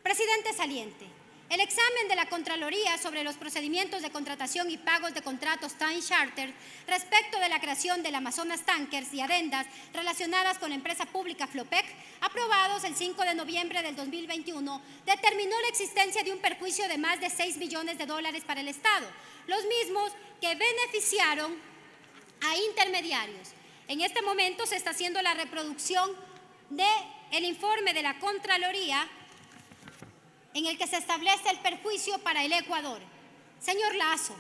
[0.03, 1.07] Presidente saliente,
[1.55, 6.01] el examen de la Contraloría sobre los procedimientos de contratación y pagos de contratos Time
[6.01, 6.53] Charter
[6.89, 11.87] respecto de la creación del Amazonas Tankers y adendas relacionadas con la empresa pública Flopec,
[12.23, 17.21] aprobados el 5 de noviembre del 2021, determinó la existencia de un perjuicio de más
[17.21, 19.07] de 6 millones de dólares para el Estado,
[19.47, 21.57] los mismos que beneficiaron
[22.41, 23.51] a intermediarios.
[23.87, 26.11] En este momento se está haciendo la reproducción
[26.71, 29.09] del informe de la Contraloría
[30.55, 33.01] en el que se establece el perjuicio para el Ecuador.
[33.61, 34.35] Señor Lazo,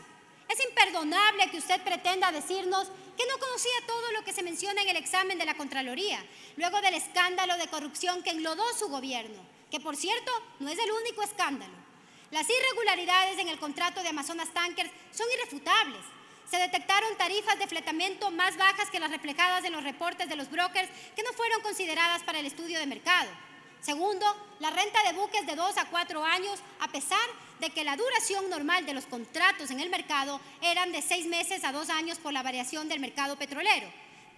[0.48, 4.88] es imperdonable que usted pretenda decirnos que no conocía todo lo que se menciona en
[4.88, 6.24] el examen de la Contraloría,
[6.56, 9.40] luego del escándalo de corrupción que enlodó su gobierno,
[9.70, 11.74] que por cierto no es el único escándalo.
[12.30, 16.00] Las irregularidades en el contrato de Amazonas Tankers son irrefutables.
[16.50, 20.50] Se detectaron tarifas de fletamento más bajas que las reflejadas en los reportes de los
[20.50, 23.30] brokers que no fueron consideradas para el estudio de mercado.
[23.84, 24.24] Segundo,
[24.60, 27.28] la renta de buques de dos a cuatro años, a pesar
[27.60, 31.64] de que la duración normal de los contratos en el mercado eran de seis meses
[31.64, 33.86] a dos años por la variación del mercado petrolero.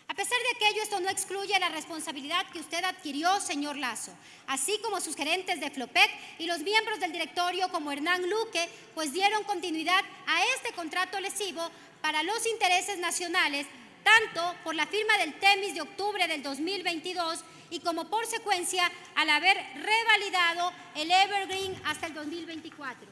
[0.08, 4.12] A pesar de aquello, esto no excluye la responsabilidad que usted adquirió, señor Lazo,
[4.46, 9.12] así como sus gerentes de Flopec y los miembros del directorio como Hernán Luque, pues
[9.12, 13.66] dieron continuidad a este contrato lesivo para los intereses nacionales,
[14.02, 19.28] tanto por la firma del TEMIS de octubre del 2022 y como por secuencia al
[19.28, 23.06] haber revalidado el Evergreen hasta el 2024.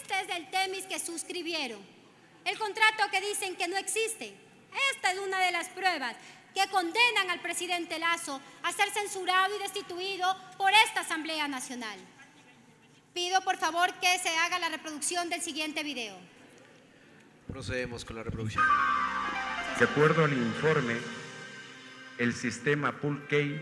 [0.00, 1.84] Este es el TEMIS que suscribieron.
[2.46, 4.43] El contrato que dicen que no existe
[4.92, 6.16] esta es una de las pruebas
[6.54, 11.98] que condenan al presidente Lazo a ser censurado y destituido por esta Asamblea Nacional.
[13.12, 16.16] Pido por favor que se haga la reproducción del siguiente video.
[17.48, 18.64] Procedemos con la reproducción.
[19.78, 20.96] De acuerdo al informe,
[22.18, 23.60] el sistema Pool Key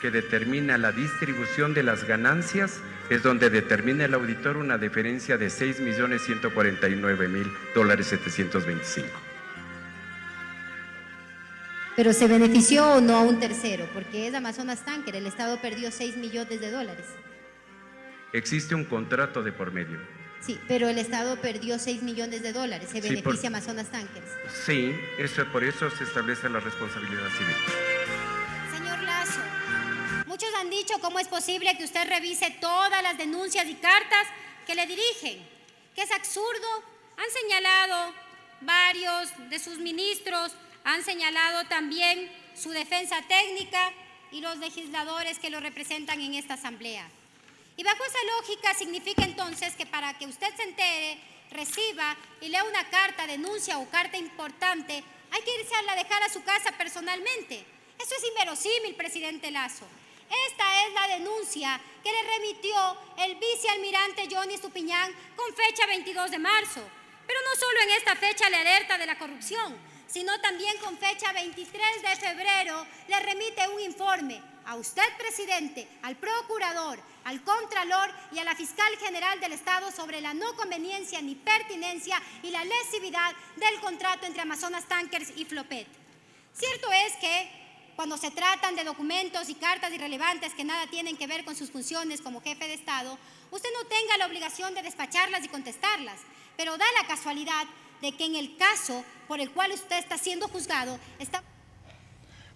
[0.00, 5.46] que determina la distribución de las ganancias es donde determina el auditor una diferencia de
[5.46, 9.23] 6.149.000 dólares 725.
[11.96, 15.92] Pero se benefició o no a un tercero, porque es Amazonas Tanker, el Estado perdió
[15.92, 17.06] 6 millones de dólares.
[18.32, 19.98] Existe un contrato de por medio.
[20.40, 24.26] Sí, pero el Estado perdió 6 millones de dólares, se Sí, beneficia por- Amazonas Tankers.
[24.66, 27.54] Sí, eso, por eso se establece la responsabilidad civil.
[28.76, 29.40] Señor Lazo,
[30.26, 34.26] muchos han dicho cómo es posible que usted revise todas las denuncias y cartas
[34.66, 35.46] que le dirigen,
[35.94, 36.66] que es absurdo.
[37.16, 38.12] Han señalado
[38.62, 40.52] varios de sus ministros,
[40.84, 43.92] han señalado también su defensa técnica
[44.30, 47.08] y los legisladores que lo representan en esta asamblea.
[47.76, 51.18] Y bajo esa lógica significa entonces que para que usted se entere,
[51.50, 56.22] reciba y lea una carta, denuncia o carta importante, hay que irse a la dejar
[56.22, 57.64] a su casa personalmente.
[57.98, 59.86] Eso es inverosímil, presidente Lazo.
[60.48, 66.38] Esta es la denuncia que le remitió el vicealmirante Johnny Stupiñán con fecha 22 de
[66.38, 66.82] marzo.
[67.26, 69.76] Pero no solo en esta fecha le alerta de la corrupción,
[70.14, 76.14] sino también con fecha 23 de febrero le remite un informe a usted, presidente, al
[76.14, 81.34] procurador, al contralor y a la fiscal general del Estado sobre la no conveniencia ni
[81.34, 85.88] pertinencia y la lesividad del contrato entre Amazonas Tankers y Flopet.
[86.52, 87.50] Cierto es que
[87.96, 91.72] cuando se tratan de documentos y cartas irrelevantes que nada tienen que ver con sus
[91.72, 93.18] funciones como jefe de Estado,
[93.50, 96.20] usted no tenga la obligación de despacharlas y contestarlas,
[96.56, 97.66] pero da la casualidad
[98.04, 101.42] de que en el caso por el cual usted está siendo juzgado, está...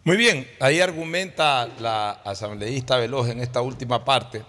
[0.05, 4.45] Muy bien, ahí argumenta la asambleísta Veloz en esta última parte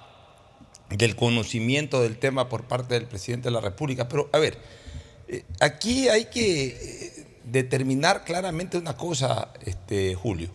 [0.89, 4.07] del conocimiento del tema por parte del presidente de la República.
[4.09, 4.57] Pero, a ver,
[5.27, 10.49] eh, aquí hay que eh, determinar claramente una cosa, este, Julio.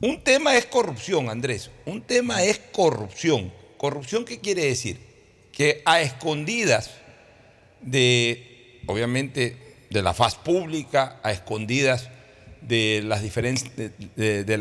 [0.00, 1.70] Un tema es corrupción, Andrés.
[1.84, 3.52] Un tema es corrupción.
[3.76, 4.98] ¿Corrupción qué quiere decir?
[5.52, 6.90] Que a escondidas
[7.80, 8.55] de,
[8.86, 9.56] obviamente,
[9.90, 12.08] de la faz pública, a escondidas
[12.60, 13.22] de las,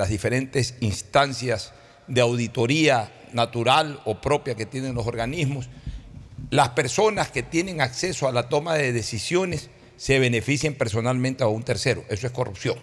[0.10, 1.74] diferentes instancias
[2.08, 5.70] de auditoría natural o propia que tienen los organismos,
[6.52, 11.64] las personas que tienen acceso a la toma de decisiones se beneficien personalmente a un
[11.64, 12.04] tercero.
[12.10, 12.78] Eso es corrupción.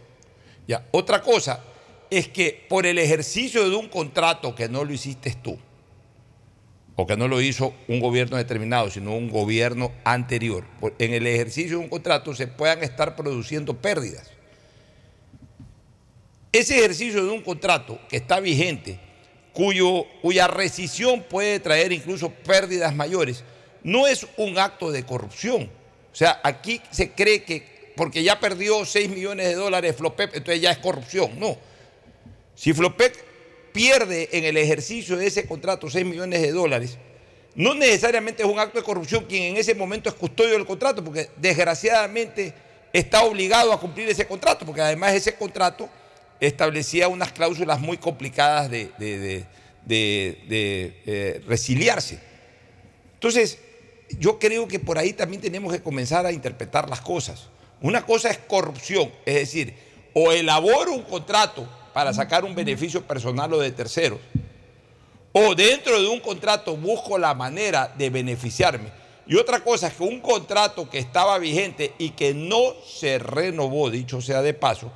[0.66, 0.86] Ya.
[0.90, 1.62] Otra cosa
[2.10, 5.58] es que por el ejercicio de un contrato que no lo hiciste tú,
[6.96, 10.64] o que no lo hizo un gobierno determinado, sino un gobierno anterior,
[10.98, 14.30] en el ejercicio de un contrato se puedan estar produciendo pérdidas.
[16.52, 19.00] Ese ejercicio de un contrato que está vigente,
[19.52, 23.42] cuya rescisión puede traer incluso pérdidas mayores,
[23.82, 25.70] no es un acto de corrupción.
[26.12, 30.62] O sea, aquí se cree que porque ya perdió 6 millones de dólares Flopep, entonces
[30.62, 31.38] ya es corrupción.
[31.38, 31.56] No.
[32.54, 33.14] Si Flopep
[33.72, 36.98] pierde en el ejercicio de ese contrato 6 millones de dólares,
[37.54, 41.02] no necesariamente es un acto de corrupción quien en ese momento es custodio del contrato,
[41.04, 42.54] porque desgraciadamente
[42.92, 45.88] está obligado a cumplir ese contrato, porque además ese contrato
[46.40, 49.18] establecía unas cláusulas muy complicadas de, de-
[49.84, 52.18] de- de- eh, resiliarse.
[53.14, 53.58] Entonces,
[54.18, 57.48] yo creo que por ahí también tenemos que comenzar a interpretar las cosas.
[57.80, 59.74] Una cosa es corrupción, es decir,
[60.14, 64.18] o elaboro un contrato para sacar un beneficio personal o de terceros,
[65.32, 68.90] o dentro de un contrato busco la manera de beneficiarme.
[69.26, 73.88] Y otra cosa es que un contrato que estaba vigente y que no se renovó,
[73.88, 74.90] dicho sea de paso,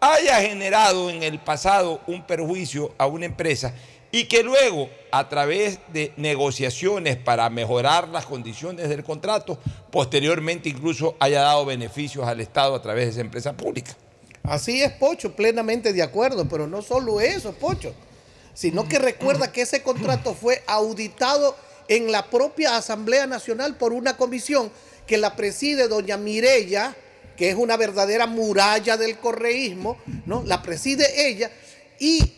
[0.00, 3.74] haya generado en el pasado un perjuicio a una empresa
[4.12, 9.58] y que luego, a través de negociaciones para mejorar las condiciones del contrato,
[9.90, 13.96] posteriormente incluso haya dado beneficios al Estado a través de esa empresa pública.
[14.42, 17.94] Así es, Pocho, plenamente de acuerdo, pero no solo eso, Pocho,
[18.54, 21.56] sino que recuerda que ese contrato fue auditado
[21.88, 24.70] en la propia Asamblea Nacional por una comisión
[25.06, 26.94] que la preside doña Mirella,
[27.36, 30.42] que es una verdadera muralla del correísmo, ¿no?
[30.44, 31.50] La preside ella
[31.98, 32.32] y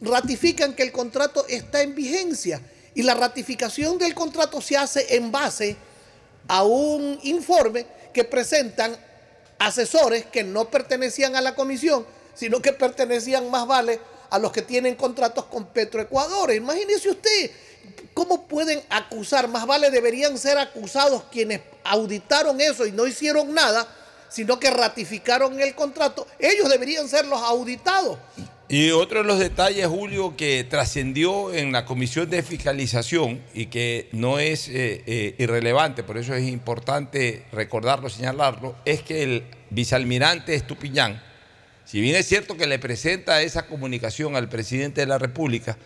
[0.00, 2.60] ratifican que el contrato está en vigencia
[2.94, 5.76] y la ratificación del contrato se hace en base
[6.48, 8.96] a un informe que presentan
[9.60, 12.04] asesores que no pertenecían a la comisión,
[12.34, 14.00] sino que pertenecían más vale
[14.30, 16.52] a los que tienen contratos con Petroecuador.
[16.52, 17.50] Imagínese usted
[18.14, 23.86] cómo pueden acusar, más vale deberían ser acusados quienes auditaron eso y no hicieron nada,
[24.30, 26.26] sino que ratificaron el contrato.
[26.38, 28.18] Ellos deberían ser los auditados.
[28.72, 34.08] Y otro de los detalles, Julio, que trascendió en la comisión de fiscalización y que
[34.12, 40.54] no es eh, eh, irrelevante, por eso es importante recordarlo, señalarlo, es que el vicealmirante
[40.54, 41.20] Estupiñán,
[41.84, 45.76] si bien es cierto que le presenta esa comunicación al presidente de la República,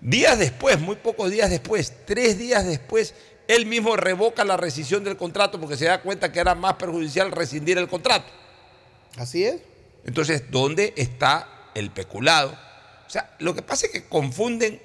[0.00, 3.14] días después, muy pocos días después, tres días después,
[3.48, 7.32] él mismo revoca la rescisión del contrato porque se da cuenta que era más perjudicial
[7.32, 8.32] rescindir el contrato.
[9.18, 9.56] Así es.
[10.06, 12.50] Entonces, ¿dónde está el peculado?
[13.06, 14.80] O sea, lo que pasa es que confunden,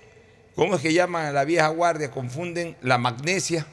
[0.55, 2.11] ¿cómo es que llaman a la vieja guardia?
[2.11, 3.65] Confunden la magnesia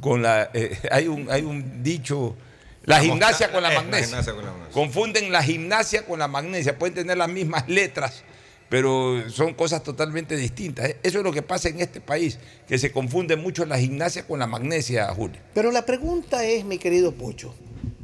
[0.00, 0.50] con la...
[0.54, 2.36] eh, hay, un, hay un dicho,
[2.84, 4.72] la, La gimnasia mosca- con la eh, gimnasia con la magnesia.
[4.72, 6.78] Confunden la gimnasia con la magnesia.
[6.78, 8.22] Pueden tener las mismas letras,
[8.68, 10.94] pero son cosas totalmente distintas.
[11.02, 12.38] Eso es lo que pasa en este país,
[12.68, 15.40] que se confunde mucho la gimnasia con la magnesia, Julio.
[15.54, 17.54] Pero la pregunta es, mi querido Pocho,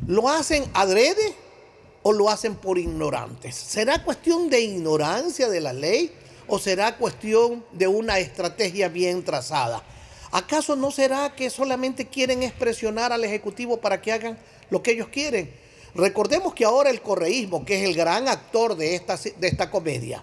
[0.06, 1.34] ¿lo hacen adrede
[2.02, 3.54] o lo hacen por ignorantes?
[3.54, 6.12] ¿Será cuestión de ignorancia de la ley
[6.46, 9.82] o será cuestión de una estrategia bien trazada?
[10.32, 14.38] ¿Acaso no será que solamente quieren expresionar al Ejecutivo para que hagan
[14.70, 15.52] lo que ellos quieren?
[15.94, 20.22] Recordemos que ahora el correísmo, que es el gran actor de esta, de esta comedia,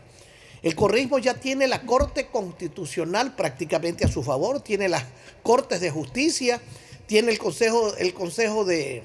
[0.64, 5.04] el correísmo ya tiene la Corte Constitucional prácticamente a su favor, tiene las
[5.44, 6.62] Cortes de Justicia,
[7.06, 9.04] tiene el Consejo, el consejo de,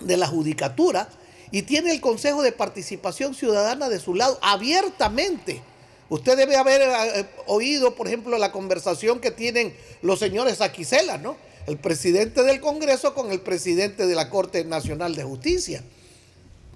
[0.00, 1.08] de la Judicatura
[1.50, 5.62] y tiene el Consejo de Participación Ciudadana de su lado abiertamente.
[6.08, 11.36] Usted debe haber eh, oído, por ejemplo, la conversación que tienen los señores Aquisela, ¿no?
[11.66, 15.82] El presidente del Congreso con el presidente de la Corte Nacional de Justicia,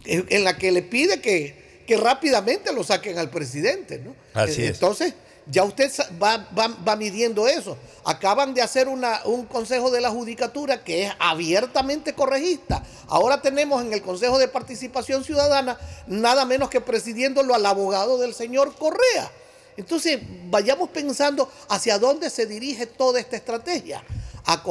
[0.05, 4.16] en en la que le pide que, que rápidamente lo saquen al presidente, ¿no?
[4.33, 4.71] Así es.
[4.71, 5.14] Entonces,
[5.51, 5.90] ya usted
[6.22, 7.76] va, midiendo eso.
[8.05, 12.82] Acaban de hacer un consejo de la judicatura que es abiertamente corregista.
[13.09, 18.34] Ahora tenemos en el Consejo de Participación Ciudadana nada menos que presidiéndolo al abogado del
[18.34, 19.30] señor Correa.
[19.76, 20.18] Entonces,
[20.51, 24.03] vayamos pensando hacia dónde se dirige toda esta estrategia.
[24.44, 24.62] A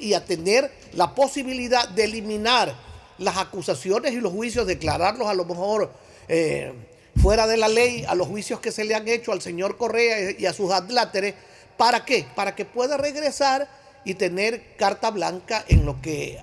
[0.00, 2.74] y a tener la posibilidad de eliminar
[3.18, 5.92] las acusaciones y los juicios, declararlos a lo mejor
[6.28, 6.72] eh,
[7.20, 10.32] fuera de la ley, a los juicios que se le han hecho al señor Correa
[10.38, 11.34] y a sus adláteres.
[11.76, 12.26] ¿Para qué?
[12.34, 13.68] Para que pueda regresar
[14.04, 16.40] y tener carta blanca en lo que,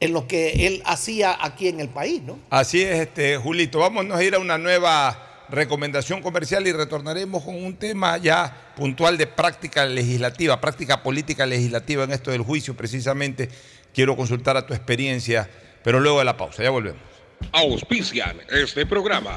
[0.00, 2.38] en lo que él hacía aquí en el país, ¿no?
[2.50, 3.78] Así es, este, Julito.
[3.80, 9.16] Vámonos a ir a una nueva recomendación comercial y retornaremos con un tema ya puntual
[9.16, 13.48] de práctica legislativa, práctica política legislativa en esto del juicio precisamente.
[13.94, 15.48] Quiero consultar a tu experiencia,
[15.82, 16.62] pero luego de la pausa.
[16.62, 17.02] Ya volvemos.
[17.52, 19.36] Auspician este programa.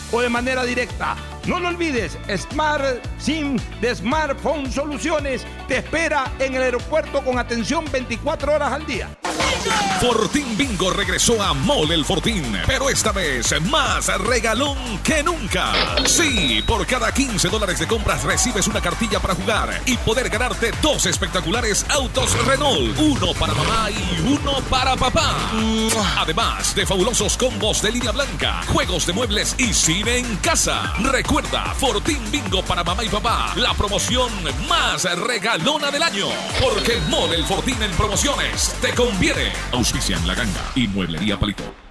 [0.11, 1.15] o de manera directa.
[1.45, 7.85] No lo olvides, Smart SIM de Smartphone Soluciones te espera en el aeropuerto con atención
[7.91, 9.09] 24 horas al día.
[9.99, 15.71] Fortín Bingo regresó a Mole el Fortín, pero esta vez más regalón que nunca.
[16.07, 20.71] Sí, por cada 15 dólares de compras recibes una cartilla para jugar y poder ganarte
[20.81, 25.51] dos espectaculares autos Renault, uno para mamá y uno para papá.
[26.17, 29.71] Además de fabulosos combos de línea blanca, juegos de muebles y
[30.01, 30.93] cine en casa.
[31.11, 34.31] Recuerda, Fortín Bingo para mamá y papá, la promoción
[34.67, 36.27] más regalona del año.
[36.61, 39.51] Porque Mole el Fortín en promociones te conviene.
[39.71, 41.90] Auspician La Ganga y Mueblería Palito.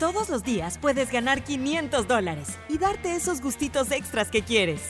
[0.00, 4.80] Todos los días puedes ganar 500 dólares y darte esos gustitos extras que quieres,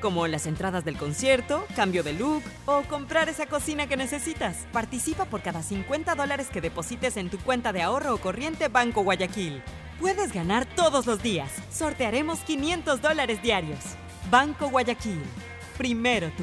[0.00, 4.66] como las entradas del concierto, cambio de look o comprar esa cocina que necesitas.
[4.72, 9.04] Participa por cada 50 dólares que deposites en tu cuenta de ahorro o corriente Banco
[9.04, 9.62] Guayaquil.
[10.00, 11.52] Puedes ganar todos los días.
[11.70, 13.78] Sortearemos 500 dólares diarios.
[14.32, 15.22] Banco Guayaquil.
[15.78, 16.42] Primero tú.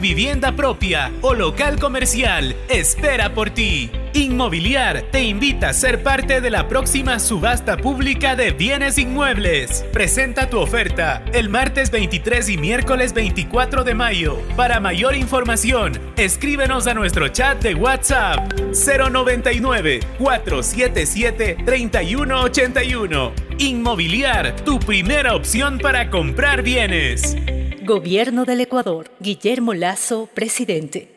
[0.00, 3.90] Vivienda propia o local comercial espera por ti.
[4.12, 9.84] Inmobiliar te invita a ser parte de la próxima subasta pública de bienes inmuebles.
[9.92, 14.38] Presenta tu oferta el martes 23 y miércoles 24 de mayo.
[14.56, 23.32] Para mayor información, escríbenos a nuestro chat de WhatsApp 099 477 3181.
[23.58, 27.36] Inmobiliar, tu primera opción para comprar bienes.
[27.84, 29.10] Gobierno del Ecuador.
[29.20, 31.10] Guillermo Lazo, presidente.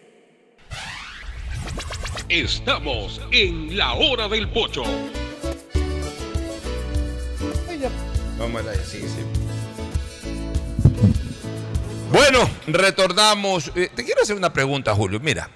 [2.27, 4.83] Estamos en la hora del pocho.
[8.37, 9.23] Vamos a sí, sí.
[12.11, 13.71] Bueno, retornamos.
[13.73, 15.21] Eh, te quiero hacer una pregunta, Julio.
[15.21, 15.49] Mira,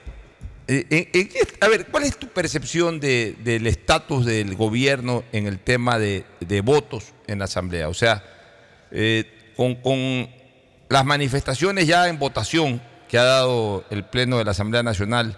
[0.69, 5.59] eh, qué- a ver, ¿cuál es tu percepción de- del estatus del gobierno en el
[5.59, 7.89] tema de, de votos en la Asamblea?
[7.89, 8.23] O sea,
[8.91, 9.25] eh,
[9.57, 10.29] con, con
[10.91, 15.37] las manifestaciones ya en votación que ha dado el Pleno de la Asamblea Nacional,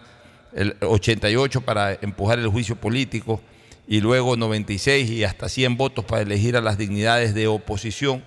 [0.52, 3.40] el 88 para empujar el juicio político
[3.88, 8.26] y luego 96 y hasta 100 votos para elegir a las dignidades de oposición.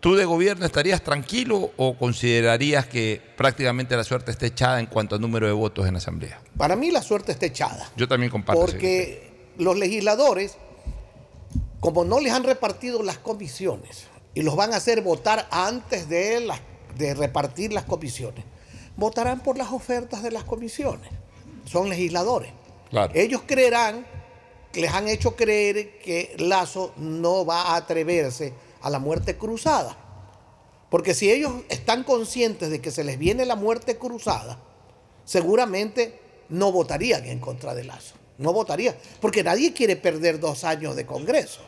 [0.00, 5.16] ¿Tú de gobierno estarías tranquilo o considerarías que prácticamente la suerte está echada en cuanto
[5.16, 6.40] a número de votos en la Asamblea?
[6.56, 7.90] Para mí la suerte está echada.
[7.96, 8.62] Yo también comparto.
[8.62, 10.56] Porque los legisladores,
[11.80, 16.40] como no les han repartido las comisiones y los van a hacer votar antes de,
[16.40, 16.60] las-
[16.96, 18.44] de repartir las comisiones,
[18.96, 21.10] votarán por las ofertas de las comisiones.
[21.64, 22.52] Son legisladores.
[22.90, 23.12] Claro.
[23.16, 24.06] Ellos creerán,
[24.74, 29.96] les han hecho creer que Lazo no va a atreverse a la muerte cruzada.
[30.90, 34.58] Porque si ellos están conscientes de que se les viene la muerte cruzada,
[35.24, 36.20] seguramente
[36.50, 38.14] no votarían en contra de Lazo.
[38.38, 38.94] No votarían.
[39.20, 41.60] Porque nadie quiere perder dos años de Congreso.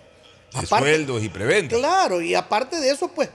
[0.55, 1.79] De sueldos y preventas.
[1.79, 3.29] Claro, y aparte de eso, pues,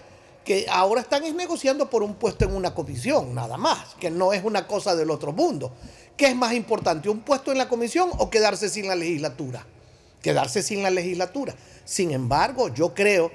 [0.43, 4.33] que ahora están es negociando por un puesto en una comisión, nada más, que no
[4.33, 5.73] es una cosa del otro mundo.
[6.17, 9.65] ¿Qué es más importante, un puesto en la comisión o quedarse sin la legislatura?
[10.21, 11.55] Quedarse sin la legislatura.
[11.85, 13.31] Sin embargo, yo creo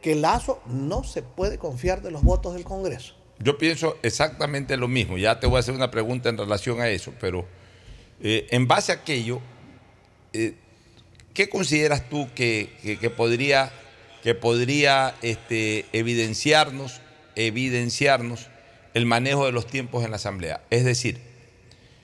[0.00, 3.14] que Lazo no se puede confiar de los votos del Congreso.
[3.38, 5.18] Yo pienso exactamente lo mismo.
[5.18, 7.44] Ya te voy a hacer una pregunta en relación a eso, pero
[8.20, 9.40] eh, en base a aquello,
[10.32, 10.54] eh,
[11.34, 12.70] ¿qué consideras tú que,
[13.00, 13.70] que- podría,
[14.22, 17.00] que podría este, evidenciarnos,
[17.36, 18.48] evidenciarnos
[18.94, 20.62] el manejo de los tiempos en la Asamblea?
[20.70, 21.18] Es decir,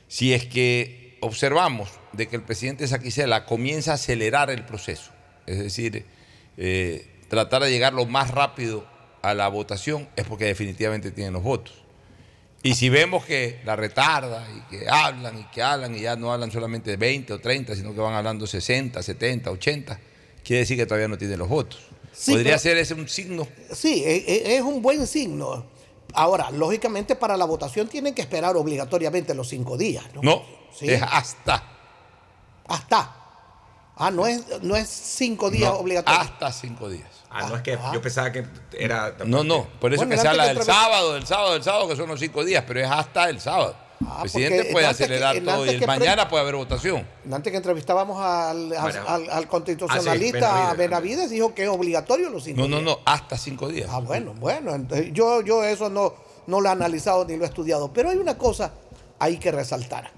[0.08, 5.10] si es que observamos de que el presidente Saquicela comienza a acelerar el proceso,
[5.46, 6.04] es decir,
[6.56, 8.86] eh, tratar de llegar lo más rápido
[9.22, 11.74] a la votación, es porque definitivamente tienen los votos.
[12.68, 16.32] Y si vemos que la retarda y que hablan y que hablan y ya no
[16.32, 20.00] hablan solamente de 20 o 30, sino que van hablando 60, 70, 80,
[20.44, 21.80] quiere decir que todavía no tienen los votos.
[22.12, 23.46] Sí, Podría pero- ser ese un signo.
[23.72, 25.66] Sí, e- e- es un buen signo.
[26.14, 30.04] Ahora, lógicamente para la votación tienen que esperar obligatoriamente los cinco días.
[30.14, 30.20] ¿no?
[30.22, 30.42] No,
[30.76, 30.90] Sí.
[30.90, 31.62] es hasta.
[32.66, 33.14] Hasta.
[33.98, 36.24] Ah, no es, no es cinco días No, obligatorios.
[36.24, 37.08] Hasta cinco días.
[37.30, 39.14] Ah, no es que yo pensaba que era.
[39.26, 41.96] No, no, por eso Bueno, que se habla del sábado, del sábado, del sábado, que
[41.96, 43.74] son los cinco días, pero es hasta el sábado.
[44.00, 47.04] el presidente puede que- acelerar todo y el mañana puede haber votación.
[47.30, 49.02] Antes que entrevistábamos al, al- Bueno.
[49.08, 50.78] al- al constitucionalista Ah, sí, Benavides.
[50.78, 52.84] Benavides, dijo que es obligatorio los cinco No, no, días.
[52.96, 53.88] no, hasta cinco días.
[53.92, 54.72] Ah, bueno, bueno.
[54.74, 56.14] entonces, yo, yo eso no,
[56.46, 57.92] no lo he analizado ni lo he estudiado.
[57.92, 58.72] Pero hay una cosa
[59.18, 60.12] ahí que resaltar.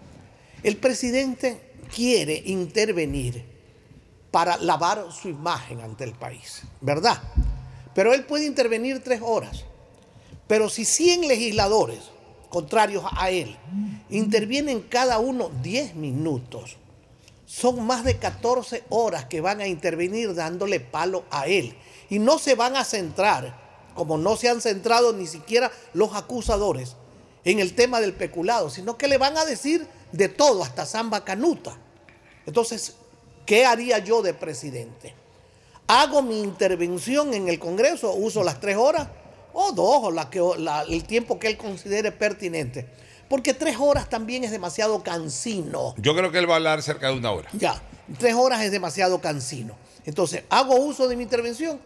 [0.62, 3.49] El presidente quiere intervenir
[4.31, 7.20] para lavar su imagen ante el país, ¿verdad?
[7.95, 9.64] Pero él puede intervenir tres horas.
[10.47, 12.11] Pero si 100 legisladores
[12.49, 13.57] contrarios a él
[14.09, 16.76] intervienen cada uno 10 minutos,
[17.47, 21.76] son más de 14 horas que van a intervenir dándole palo a él.
[22.09, 23.59] Y no se van a centrar,
[23.95, 26.97] como no se han centrado ni siquiera los acusadores,
[27.45, 31.24] en el tema del peculado, sino que le van a decir de todo, hasta Zamba
[31.24, 31.76] Canuta.
[32.47, 32.97] Entonces,
[33.47, 35.14] ¿qué haría yo de presidente?
[35.86, 38.12] ¿Hago mi intervención en el Congreso?
[38.14, 39.09] ¿Uso las tres horas?
[39.53, 42.86] O dos, o la que, la- el tiempo que él considere pertinente.
[43.28, 45.95] Porque tres horas también es demasiado cansino.
[45.99, 47.49] Yo creo que él va a hablar cerca de una hora.
[47.53, 47.80] Ya,
[48.18, 49.74] tres horas es demasiado cansino.
[50.05, 51.80] Entonces, hago uso de mi intervención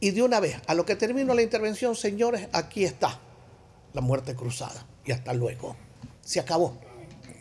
[0.00, 3.18] y de una vez, a lo que termino la intervención, señores, aquí está
[3.92, 4.86] la muerte cruzada.
[5.04, 5.76] Y hasta luego.
[6.20, 6.76] Se acabó.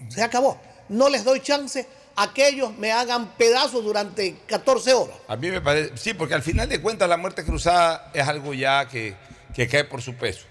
[0.10, 0.58] Se acabó.
[0.90, 1.86] No les doy chance
[2.20, 5.18] a que ellos me hagan pedazos durante 14 horas.
[5.28, 8.56] A mí me parece, sí, porque al final de cuentas la muerte cruzada es algo
[8.56, 9.16] ya que,
[9.54, 10.46] que cae por su peso.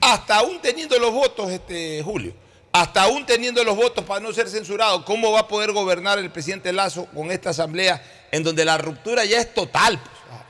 [0.00, 2.32] Hasta aún teniendo los votos, este Julio,
[2.72, 6.30] hasta aún teniendo los votos para no ser censurado, ¿cómo va a poder gobernar el
[6.30, 8.02] presidente Lazo con esta asamblea
[8.32, 10.00] en donde la ruptura ya es total?
[10.00, 10.40] pues?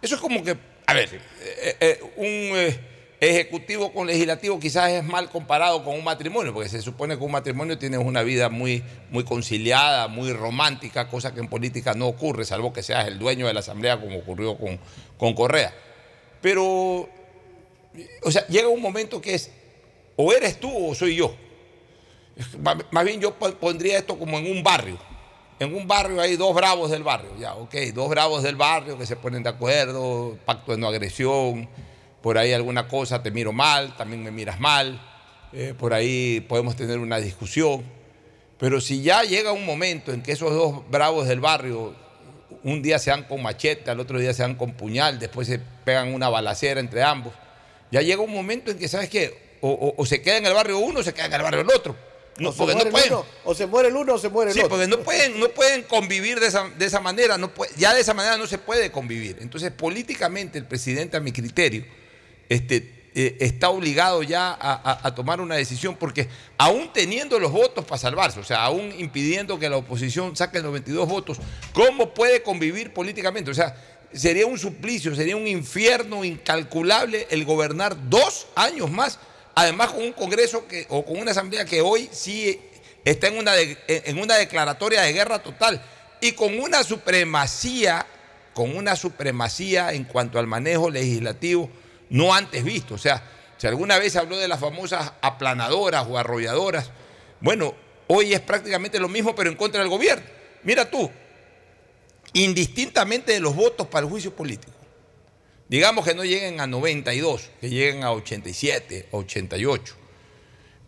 [0.00, 0.56] Eso es como que,
[0.86, 1.10] a ver,
[1.42, 6.68] eh, eh, un eh, ejecutivo con legislativo quizás es mal comparado con un matrimonio, porque
[6.68, 11.40] se supone que un matrimonio tiene una vida muy, muy conciliada, muy romántica, cosa que
[11.40, 14.78] en política no ocurre, salvo que seas el dueño de la asamblea como ocurrió con,
[15.18, 15.74] con Correa.
[16.42, 17.08] Pero,
[18.22, 19.50] o sea, llega un momento que es,
[20.16, 21.34] o eres tú o soy yo.
[22.90, 24.98] Más bien yo pon- pondría esto como en un barrio.
[25.58, 29.06] En un barrio hay dos bravos del barrio, ya, ok, dos bravos del barrio que
[29.06, 31.66] se ponen de acuerdo, pacto de no agresión,
[32.26, 35.00] por ahí alguna cosa te miro mal, también me miras mal,
[35.52, 37.84] eh, por ahí podemos tener una discusión,
[38.58, 41.94] pero si ya llega un momento en que esos dos bravos del barrio
[42.64, 45.60] un día se dan con machete, al otro día se dan con puñal, después se
[45.84, 47.32] pegan una balacera entre ambos,
[47.92, 49.58] ya llega un momento en que, ¿sabes qué?
[49.60, 51.60] O, o- o se queda en el barrio uno o se queda en el barrio
[51.60, 51.94] el otro.
[52.38, 53.12] No, o, se no pueden.
[53.12, 54.70] uno, o se muere el uno o se muere el Sí, otro.
[54.70, 58.00] porque no pueden, no pueden convivir de esa, de esa manera, no puede- ya de
[58.00, 59.36] esa manera no se puede convivir.
[59.40, 61.84] Entonces, políticamente, el presidente, a mi criterio,
[62.48, 66.28] este, eh, está obligado ya a, tomar una decisión, porque
[66.58, 71.08] aún teniendo los votos para salvarse, o sea, aún impidiendo que la oposición saque 92
[71.08, 71.38] votos,
[71.72, 73.50] ¿cómo puede convivir políticamente?
[73.50, 73.74] O sea,
[74.12, 79.18] sería un suplicio, sería un infierno incalculable el gobernar dos años más,
[79.54, 82.60] además con un Congreso o con una Asamblea que hoy sí
[83.02, 85.82] está en una, en una declaratoria de guerra total
[86.20, 88.04] y con una supremacía,
[88.52, 91.70] con una supremacía en cuanto al manejo legislativo
[92.10, 92.94] no antes visto.
[92.94, 93.22] O sea,
[93.56, 96.90] si alguna vez habló de las famosas aplanadoras o arrolladoras,
[97.40, 97.74] bueno,
[98.06, 100.24] hoy es prácticamente lo mismo, pero en contra del gobierno.
[100.62, 101.10] Mira tú,
[102.32, 104.72] indistintamente de los votos para el juicio político,
[105.68, 109.94] digamos que no lleguen a 92, que lleguen a 87, 88.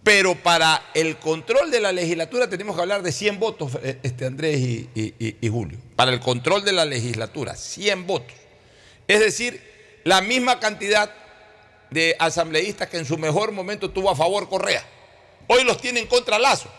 [0.02, 4.24] Pero para el control de la legislatura tenemos que hablar de 100 votos, eh, este
[4.26, 5.78] Andrés y- y Julio.
[5.96, 8.34] Para el control de la legislatura, 100 votos.
[9.06, 9.60] Es decir,
[10.08, 11.10] la misma cantidad
[11.90, 14.82] de asambleístas que en su mejor momento tuvo a favor Correa.
[15.48, 16.70] Hoy los tienen contra Lazo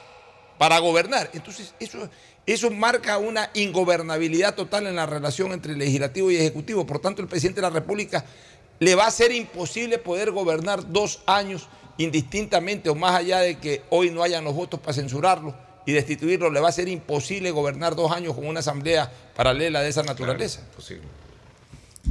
[0.58, 1.30] para gobernar.
[1.34, 2.10] Entonces, eso,
[2.48, 6.88] eso marca una ingobernabilidad total en la relación entre legislativo y ejecutivo.
[6.88, 8.26] Por tanto, el presidente de la República
[8.80, 11.70] le va a ser imposible poder gobernar dos años
[12.00, 15.56] indistintamente o más allá de que hoy no hayan los votos para censurarlo
[15.86, 19.90] y destituirlo, le va a ser imposible gobernar dos años con una asamblea paralela de
[19.90, 20.62] esa naturaleza.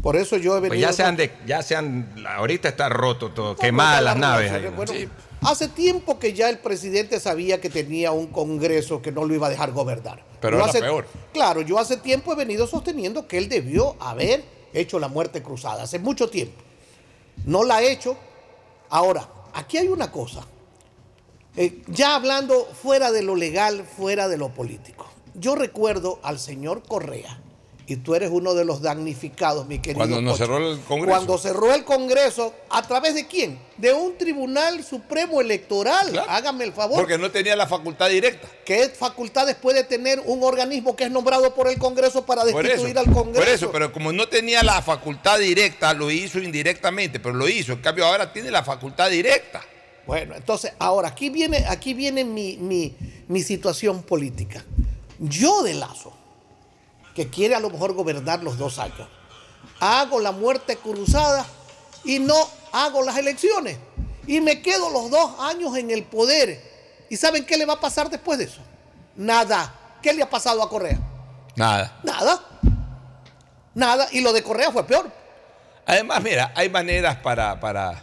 [0.02, 0.88] Por eso yo he Pues venido.
[0.88, 4.52] ya se han, de- ya se han, ahorita está roto todo, quemadas las naves.
[4.76, 4.92] Bueno,
[5.40, 9.46] Hace tiempo que ya el presidente sabía que tenía un Congreso que no lo iba
[9.46, 10.24] a dejar gobernar.
[10.40, 11.06] Pero hace- peor.
[11.32, 15.84] Claro, yo hace tiempo he venido sosteniendo que él debió haber hecho la muerte cruzada,
[15.84, 16.60] hace mucho tiempo.
[17.46, 18.16] No la ha hecho.
[18.90, 20.40] Ahora, aquí hay una cosa.
[21.56, 25.06] Eh, ya hablando fuera de lo legal, fuera de lo político.
[25.34, 27.40] Yo recuerdo al señor Correa,
[27.90, 29.96] y tú eres uno de los damnificados, mi querido.
[29.98, 31.10] Cuando nos cerró el Congreso.
[31.16, 33.58] Cuando cerró el Congreso, ¿a través de quién?
[33.78, 36.22] De un Tribunal Supremo Electoral.
[36.28, 36.98] Hágame el favor.
[37.00, 38.46] Porque no tenía la facultad directa.
[38.66, 42.98] ¿Qué facultades puede tener un organismo que es nombrado por el Congreso para eso, destituir
[42.98, 43.40] al Congreso?
[43.40, 47.72] por eso, pero como no tenía la facultad directa, lo hizo indirectamente, pero lo hizo.
[47.72, 49.62] En cambio, ahora tiene la facultad directa.
[50.06, 52.94] Bueno, entonces, ahora, aquí viene, aquí viene mi, mi-
[53.28, 54.64] mi situación política.
[55.18, 56.12] Yo de Lazo,
[57.18, 59.08] que quiere a lo mejor gobernar los dos años,
[59.80, 61.44] hago la muerte cruzada
[62.04, 62.36] y no
[62.70, 63.76] hago las elecciones.
[64.28, 66.62] Y me quedo los dos años en el poder.
[67.10, 68.60] ¿Y saben qué le va a pasar después de eso?
[69.16, 69.98] Nada.
[70.00, 71.00] ¿Qué le ha pasado a Correa?
[71.56, 71.98] Nada.
[72.04, 72.40] Nada.
[73.74, 74.06] Nada.
[74.12, 75.10] Y lo de Correa fue peor.
[75.86, 78.00] Además, mira, hay maneras para, para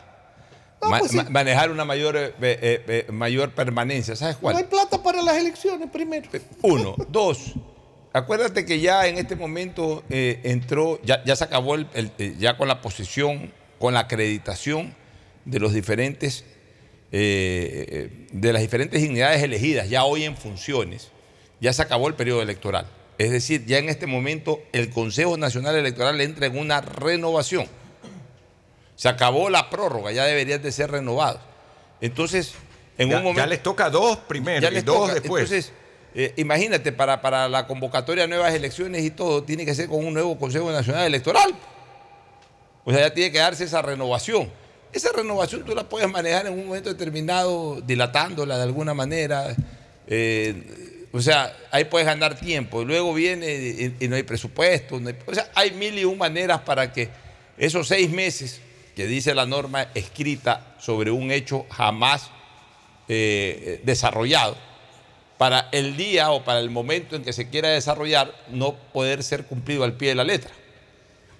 [0.79, 1.21] pues sí.
[1.29, 4.13] manejar una mayor, eh, eh, eh, mayor permanencia.
[4.17, 4.55] ¿Sabes cuál?
[4.55, 6.29] No hay plata para las elecciones primero.
[6.63, 6.95] Uno.
[7.07, 7.53] Dos.
[8.19, 12.33] Acuérdate que ya en este momento eh, entró, ya, ya se acabó el, el- eh,
[12.39, 14.95] ya con la posesión, con la acreditación
[15.43, 16.45] de los diferentes,
[17.11, 21.09] eh, eh, de las diferentes dignidades elegidas, ya hoy en funciones,
[21.59, 22.87] ya se acabó el periodo electoral.
[23.17, 27.67] Es decir, ya en este momento el Consejo Nacional Electoral entra en una renovación.
[28.95, 31.41] Se acabó la prórroga, ya deberían de ser renovados.
[31.99, 32.53] Entonces,
[32.97, 33.41] en Ya- un momento.
[33.41, 35.13] ya les toca dos primero Ya y les dos toca.
[35.15, 35.43] después.
[35.51, 35.73] Entonces,
[36.15, 40.05] eh, imagínate, para, para la convocatoria de nuevas elecciones y todo, tiene que ser con
[40.05, 41.53] un nuevo Consejo Nacional Electoral.
[42.85, 44.49] O sea, ya tiene que darse esa renovación.
[44.93, 49.53] Esa renovación tú la puedes manejar en un momento determinado, dilatándola de alguna manera.
[50.07, 52.83] eh, o sea, ahí puedes ganar tiempo.
[52.83, 55.01] Luego viene y, no hay presupuesto.
[55.25, 57.09] o sea, hay mil y un maneras para que
[57.57, 58.61] esos seis meses
[58.95, 62.31] que dice la norma escrita sobre un hecho jamás
[63.07, 64.57] eh, desarrollado,
[65.37, 69.45] para el día o para el momento en que se quiera desarrollar, no poder ser
[69.45, 70.51] cumplido al pie de la letra.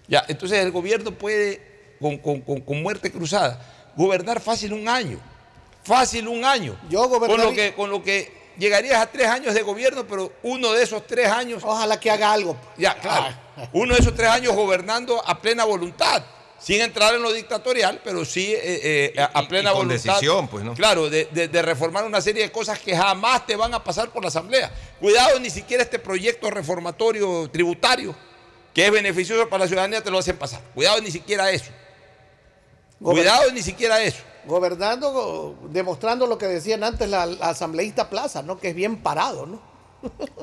[0.07, 3.59] Ya, entonces el gobierno puede, con, con- con- con muerte cruzada,
[3.95, 5.19] gobernar fácil un año.
[5.83, 6.77] Fácil un año.
[6.89, 10.73] Yo con lo que Con lo que llegarías a tres años de gobierno, pero uno
[10.73, 11.63] de esos tres años.
[11.63, 12.57] Ojalá que haga algo.
[12.77, 13.35] Ya, claro.
[13.73, 16.23] Uno de esos tres años gobernando a plena voluntad.
[16.59, 19.87] Sin entrar en lo dictatorial, pero sí eh, eh, a, a Y- y plena con
[19.87, 20.13] voluntad.
[20.13, 20.73] decisión, pues, ¿no?
[20.73, 24.09] Claro, de, de- de reformar una serie de cosas que jamás te van a pasar
[24.09, 24.73] por la Asamblea.
[24.99, 28.15] Cuidado, ni siquiera este proyecto reformatorio tributario,
[28.73, 30.61] que es beneficioso para la ciudadanía, te lo hacen pasar.
[30.73, 31.71] Cuidado, ni siquiera eso.
[33.01, 34.23] Cuidado, ni siquiera eso.
[34.45, 38.59] Gobernando, go- demostrando lo que decían antes la, la asambleísta Plaza, ¿no?
[38.59, 39.61] Que es bien parado, ¿no?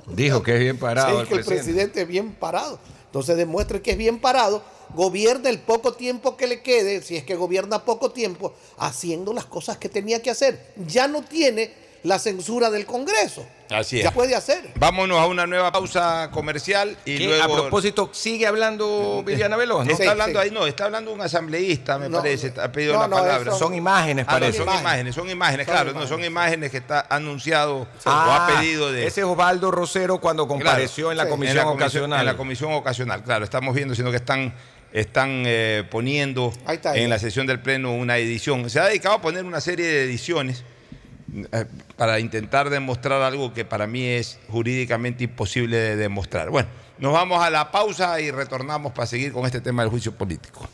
[0.08, 2.78] Dijo que es bien parado Sí, el que el presidente es bien parado.
[3.06, 4.62] Entonces demuestre que es bien parado,
[4.94, 9.46] gobierna el poco tiempo que le quede, si es que gobierna poco tiempo, haciendo las
[9.46, 10.72] cosas que tenía que hacer.
[10.86, 13.46] Ya no tiene la censura del Congreso.
[13.70, 14.04] Así es.
[14.04, 14.70] Ya puede hacer.
[14.74, 17.24] Vámonos a una nueva pausa comercial y ¿Qué?
[17.26, 17.42] luego.
[17.44, 19.92] A propósito, sigue hablando Viviana Veloz, ¿no?
[19.92, 20.44] Está hablando sí.
[20.46, 23.50] ahí, no, está hablando un asambleísta, me No, parece, ha pedido no, la no, palabra.
[23.52, 24.58] eso- Son imágenes, Ah, no, parece.
[24.58, 25.14] son imágenes.
[25.14, 26.10] son imágenes, Son claro, imágenes.
[26.10, 29.06] no son imágenes que está anunciado Ah, o ha pedido de.
[29.06, 31.30] Ese es Osvaldo Rosero cuando Claro, compareció en la sí.
[31.30, 32.20] comisión en la comisión, ocasional.
[32.20, 34.52] En la comisión ocasional, claro, estamos viendo, sino que están,
[34.92, 38.68] están eh, poniendo Ahí está, en la sesión del Pleno una edición.
[38.70, 40.64] Se ha dedicado a poner una serie de ediciones
[41.34, 41.64] eh,
[41.96, 46.50] para intentar demostrar algo que para mí es jurídicamente imposible de demostrar.
[46.50, 50.12] Bueno, nos vamos a la pausa y retornamos para seguir con este tema del juicio
[50.12, 50.68] político.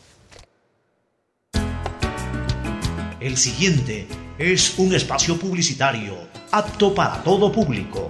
[3.19, 6.15] El siguiente es un espacio publicitario
[6.51, 8.09] apto para todo público.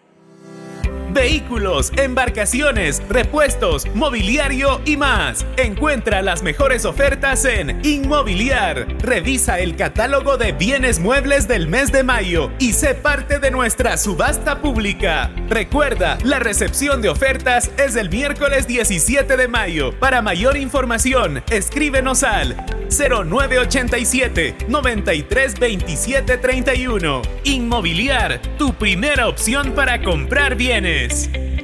[0.43, 0.70] Thank you.
[1.13, 5.45] Vehículos, embarcaciones, repuestos, mobiliario y más.
[5.57, 8.87] Encuentra las mejores ofertas en Inmobiliar.
[8.99, 13.97] Revisa el catálogo de bienes muebles del mes de mayo y sé parte de nuestra
[13.97, 15.31] subasta pública.
[15.49, 19.91] Recuerda, la recepción de ofertas es el miércoles 17 de mayo.
[19.99, 22.55] Para mayor información, escríbenos al
[22.89, 27.21] 0987 93 27 31.
[27.43, 30.70] Inmobiliar, tu primera opción para comprar bienes.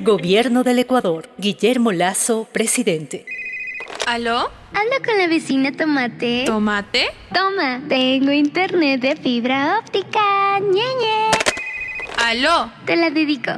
[0.02, 1.30] Gobierno del Ecuador.
[1.38, 3.26] Guillermo Lazo, presidente.
[4.06, 4.52] ¿Aló?
[4.74, 6.44] Hablo con la vecina Tomate.
[6.46, 7.08] ¿Tomate?
[7.34, 10.60] Toma, tengo internet de fibra óptica.
[10.60, 11.32] ñeñe.
[12.18, 12.70] ¿Aló?
[12.86, 13.52] Te la dedico.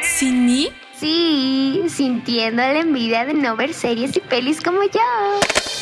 [0.00, 0.70] ¿Sin mí?
[1.02, 5.00] Sí, sintiendo la envidia de no ver series y pelis como yo.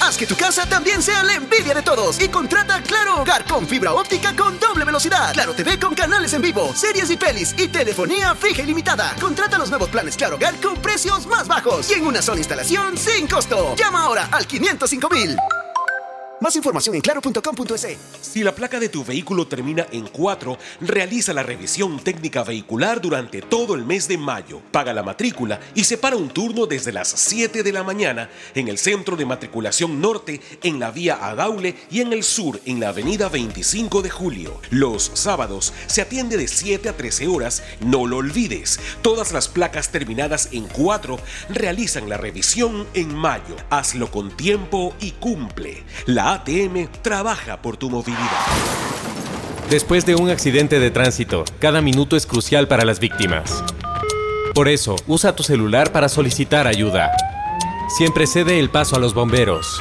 [0.00, 3.66] Haz que tu casa también sea la envidia de todos y contrata Claro Hogar con
[3.66, 5.34] fibra óptica con doble velocidad.
[5.34, 9.14] Claro TV con canales en vivo, series y pelis y telefonía fija ilimitada.
[9.20, 12.96] Contrata los nuevos planes Claro Hogar con precios más bajos y en una sola instalación
[12.96, 13.76] sin costo.
[13.76, 15.36] Llama ahora al 505 mil.
[16.40, 17.98] Más información en claro.com.es.
[18.22, 23.42] Si la placa de tu vehículo termina en 4, realiza la revisión técnica vehicular durante
[23.42, 24.62] todo el mes de mayo.
[24.72, 28.78] Paga la matrícula y separa un turno desde las 7 de la mañana en el
[28.78, 33.28] Centro de Matriculación Norte, en la vía Adaule y en el sur, en la avenida
[33.28, 34.62] 25 de Julio.
[34.70, 38.80] Los sábados se atiende de 7 a 13 horas, no lo olvides.
[39.02, 41.18] Todas las placas terminadas en 4
[41.50, 43.56] realizan la revisión en mayo.
[43.68, 45.84] Hazlo con tiempo y cumple.
[46.06, 48.22] La ATM trabaja por tu movilidad.
[49.68, 53.64] Después de un accidente de tránsito, cada minuto es crucial para las víctimas.
[54.54, 57.10] Por eso, usa tu celular para solicitar ayuda.
[57.88, 59.80] Siempre cede el paso a los bomberos.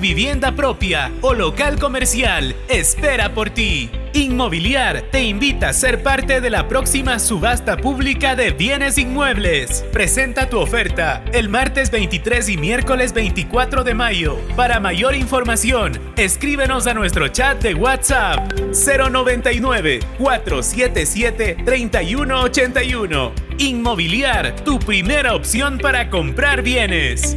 [0.00, 3.90] vivienda propia o local comercial espera por ti.
[4.12, 9.84] Inmobiliar te invita a ser parte de la próxima subasta pública de bienes inmuebles.
[9.92, 14.38] Presenta tu oferta el martes 23 y miércoles 24 de mayo.
[14.54, 23.32] Para mayor información, escríbenos a nuestro chat de WhatsApp 099 477 3181.
[23.58, 27.36] Inmobiliar, tu primera opción para comprar bienes.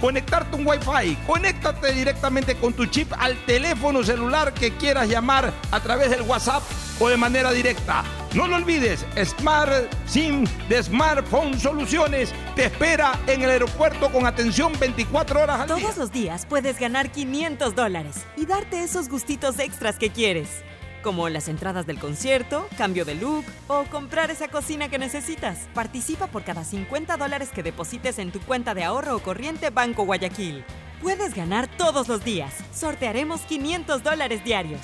[0.00, 1.16] conectarte un Wi-Fi.
[1.26, 6.62] Conéctate directamente con tu chip al teléfono celular que quieras llamar a través del WhatsApp
[7.00, 8.04] o de manera directa.
[8.34, 9.72] No lo olvides, Smart
[10.06, 15.80] SIM de Smartphone Soluciones te espera en el aeropuerto con atención 24 horas al Todos
[15.80, 15.94] día.
[15.96, 20.62] los días puedes ganar 500 dólares y darte esos gustitos extras que quieres
[21.02, 25.68] como las entradas del concierto, cambio de look o comprar esa cocina que necesitas.
[25.74, 30.04] Participa por cada 50 dólares que deposites en tu cuenta de ahorro o corriente Banco
[30.04, 30.64] Guayaquil.
[31.02, 32.54] Puedes ganar todos los días.
[32.74, 34.80] Sortearemos 500 dólares diarios.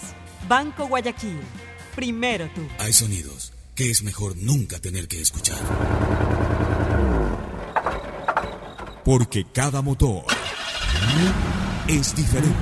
[0.48, 1.40] Banco Guayaquil.
[1.94, 2.62] Primero tú.
[2.78, 5.58] Hay sonidos que es mejor nunca tener que escuchar.
[9.04, 10.24] Porque cada motor
[11.88, 12.56] es diferente.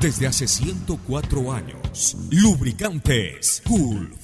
[0.00, 1.78] Desde hace 104 años,
[2.30, 4.23] Lubricantes Gulf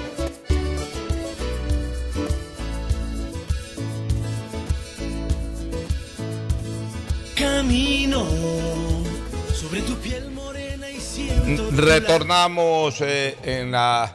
[11.81, 14.13] Retornamos eh, en la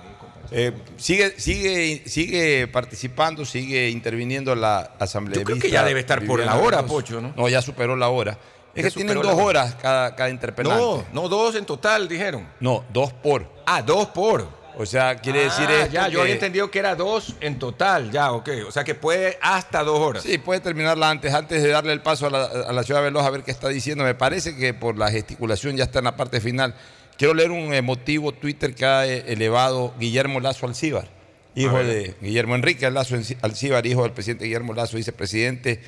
[0.52, 5.40] Eh, sigue, sigue, sigue participando, sigue interviniendo la asamblea.
[5.40, 7.32] Yo creo que ya debe estar por la hora, Pocho, ¿no?
[7.36, 8.38] No, ya superó la hora.
[8.74, 10.80] Es que tienen dos horas cada, cada interpelante.
[10.80, 12.46] No, no, dos en total, dijeron.
[12.60, 13.50] No, dos por.
[13.66, 14.46] Ah, dos por.
[14.78, 17.58] O sea, quiere decir Ah, esto ya, yo que- había entendido que era dos en
[17.58, 18.48] total, ya, ok.
[18.68, 20.22] O sea que puede hasta dos horas.
[20.22, 23.06] Sí, puede terminarla antes, antes de darle el paso a la, a la ciudad de
[23.06, 24.04] Veloz a ver qué está diciendo.
[24.04, 26.74] Me parece que por la gesticulación ya está en la parte final.
[27.18, 31.08] Quiero leer un emotivo Twitter que ha eh, elevado Guillermo Lazo Alcíbar,
[31.54, 35.80] hijo de Guillermo Enrique Lazo Alcíbar, hijo del presidente Guillermo Lazo, dice presidente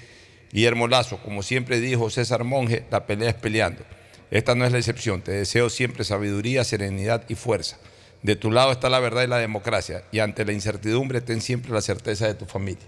[0.52, 3.82] Guillermo Lazo, como siempre dijo César Monge, la pelea es peleando.
[4.30, 5.22] Esta no es la excepción.
[5.22, 7.78] Te deseo siempre sabiduría, serenidad y fuerza.
[8.22, 10.04] De tu lado está la verdad y la democracia.
[10.12, 12.86] Y ante la incertidumbre, ten siempre la certeza de tu familia.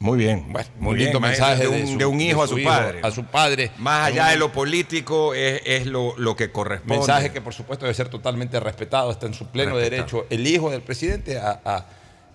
[0.00, 0.52] Muy bien.
[0.52, 3.00] Bueno, Muy lindo bien, mensaje de un, de un hijo de a su hijo padre.
[3.02, 3.70] A su padre.
[3.78, 6.96] Más allá Un de lo político, es, es lo, lo que corresponde.
[6.98, 9.10] mensaje que, por supuesto, debe ser totalmente respetado.
[9.10, 9.90] Está en su pleno Respetado.
[9.96, 11.86] derecho el hijo del presidente a, a-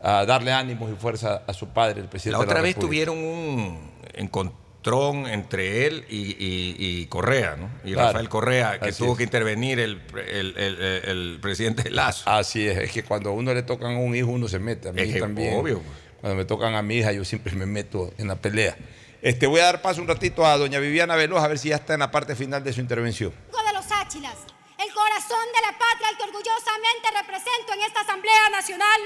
[0.02, 2.76] a darle ánimos y fuerza a su padre, el presidente La otra de la vez
[2.76, 2.88] República.
[3.12, 7.70] tuvieron un encontrón entre él y, y- y Correa, ¿no?
[7.84, 8.08] Y Claro.
[8.08, 9.18] Rafael Correa, que tuvo es.
[9.18, 12.30] que intervenir el, el- el- el- el presidente Lazo.
[12.30, 14.88] Así es, es que cuando a uno le tocan a un hijo, uno se mete.
[14.90, 15.56] A mí Es también.
[15.60, 15.82] obvio.
[16.22, 18.78] Cuando me tocan a mi hija, yo siempre me meto en la pelea.
[19.22, 21.76] Este, voy a dar paso un ratito a doña Viviana Veloz a ver si ya
[21.76, 23.32] está en la parte final de su intervención.
[23.32, 24.36] De los Áchilas,
[24.78, 29.02] el corazón de la patria al que orgullosamente represento en esta Asamblea Nacional,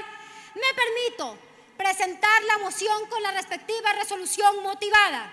[0.54, 1.38] me permito
[1.76, 5.32] presentar la moción con la respectiva resolución motivada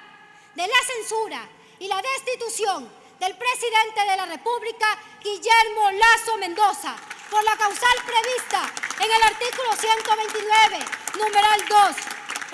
[0.56, 1.48] de la censura
[1.80, 2.90] y la destitución
[3.20, 6.96] del presidente de la República, Guillermo Lazo Mendoza,
[7.32, 10.80] por la causal prevista en el artículo 129,
[11.18, 11.80] numeral 2,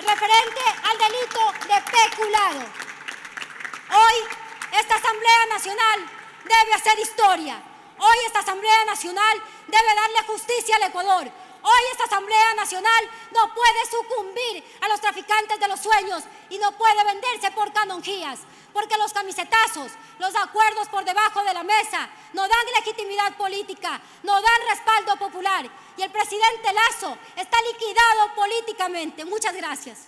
[0.06, 2.60] referente al delito de peculado.
[3.90, 4.16] Hoy
[4.78, 6.08] esta Asamblea Nacional
[6.44, 7.60] debe hacer historia.
[7.98, 11.28] Hoy esta Asamblea Nacional debe darle justicia al Ecuador.
[11.60, 16.70] Hoy esta Asamblea Nacional no puede sucumbir a los traficantes de los sueños y no
[16.78, 18.38] puede venderse por canonjías.
[18.78, 19.90] Porque los camisetazos,
[20.20, 25.68] los acuerdos por debajo de la mesa no dan legitimidad política, no dan respaldo popular.
[25.96, 29.24] Y el presidente Lazo está liquidado políticamente.
[29.24, 30.06] Muchas gracias.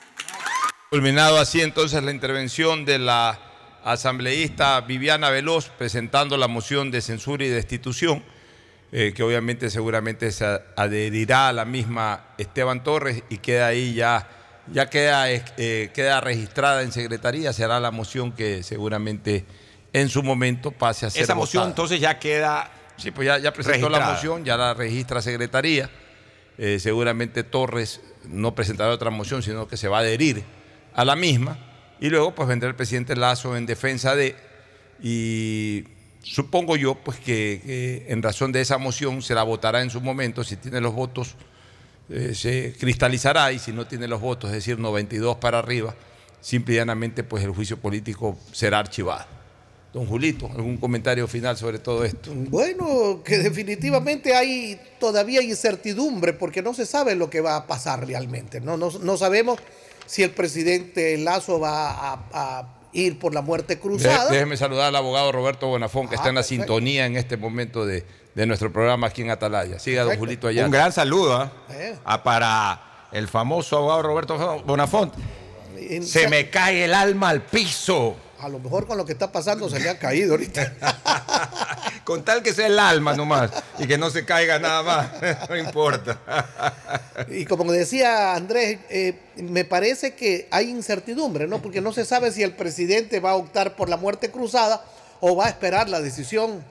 [0.89, 3.41] Culminado así entonces la intervención de la
[3.83, 8.25] asambleísta Viviana Veloz presentando la moción de censura y destitución,
[8.93, 10.45] eh, que obviamente seguramente se
[10.77, 14.29] adherirá a la misma Esteban Torres y queda ahí ya,
[14.73, 19.45] ya queda, eh, queda registrada en secretaría, será la moción que seguramente
[19.93, 21.71] en su momento pase a ser Esa moción votada.
[21.71, 22.71] entonces ya queda.
[22.97, 25.91] Sí, pues ya, ya presentó la moción, ya la registra Secretaría.
[26.59, 30.45] Eh, seguramente Torres no presentará otra moción, sino que se va a adherir
[30.95, 31.59] a la misma.
[31.99, 34.37] Y luego pues vendrá el presidente Lazo en defensa de...
[35.03, 35.85] Y
[36.23, 40.03] supongo yo pues que, que en razón de esa moción se la votará en su
[40.03, 40.45] momento.
[40.45, 41.37] Si tiene los votos
[42.11, 45.95] eh, se cristalizará y si no tiene los votos, es decir, 92 para arriba,
[46.41, 49.25] simple y llanamente pues el juicio político será archivado.
[49.93, 52.31] Don Julito, ¿algún comentario final sobre todo esto?
[52.33, 58.07] Bueno, que definitivamente hay todavía incertidumbre porque no se sabe lo que va a pasar
[58.07, 58.61] realmente.
[58.61, 59.59] No, no, no sabemos
[60.07, 64.31] si el presidente Lazo va a, a ir por la muerte cruzada.
[64.31, 66.63] Déjeme saludar al abogado Roberto Bonafón, que Ah, está en la perfecto.
[66.63, 68.05] sintonía en este momento de,
[68.35, 69.79] de nuestro programa aquí en Atalaya.
[69.79, 70.17] Siga, don.
[70.17, 70.65] Julito, allá.
[70.65, 71.53] Un gran saludo ¿ah?
[71.71, 71.97] Eh.
[72.05, 75.15] Ah, para el famoso abogado Roberto Bonafont.
[76.03, 78.17] Se me cae el alma al piso.
[78.39, 80.73] A lo mejor con lo que está pasando se le ha caído ahorita.
[82.05, 85.57] Con tal que sea el alma nomás y que no se caiga nada más, no
[85.57, 86.19] importa.
[87.29, 91.61] Y como decía Andrés, eh, me parece que hay incertidumbre, ¿no?
[91.61, 94.85] Porque no se sabe si el presidente va a optar por la muerte cruzada
[95.21, 96.65] o va a esperar la decisión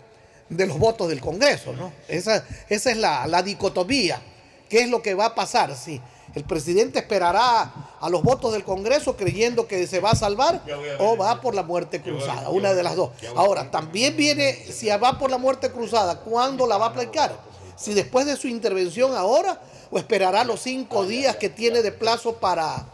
[0.50, 1.92] de los votos del Congreso, ¿no?
[2.08, 4.22] Esa, esa es la, la dicotomía.
[4.68, 5.76] ¿Qué es lo que va a pasar?
[5.76, 6.00] Si
[6.36, 10.62] el presidente esperará a los votos del Congreso creyendo que se va a salvar
[11.00, 13.10] o va por la muerte cruzada, una de las dos.
[13.36, 17.36] Ahora, también viene, si va por la muerte cruzada, ¿cuándo la va a aplicar?
[17.76, 19.60] Si después de su intervención ahora
[19.90, 22.86] o esperará los cinco días que tiene de plazo para...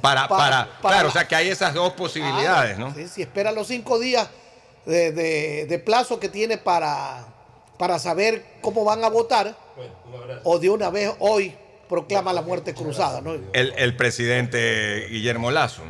[0.00, 2.94] Para, Pa- para, para claro, la- o sea que hay esas dos posibilidades, ¿no?
[2.94, 4.28] Sí, si espera los cinco días
[4.86, 7.26] de, de- de plazo que tiene para,
[7.78, 9.56] para saber cómo van a votar,
[10.44, 11.54] o de una vez hoy
[11.88, 13.34] proclama la muerte cruzada, ¿no?
[13.52, 15.82] El, el presidente Guillermo Lazo.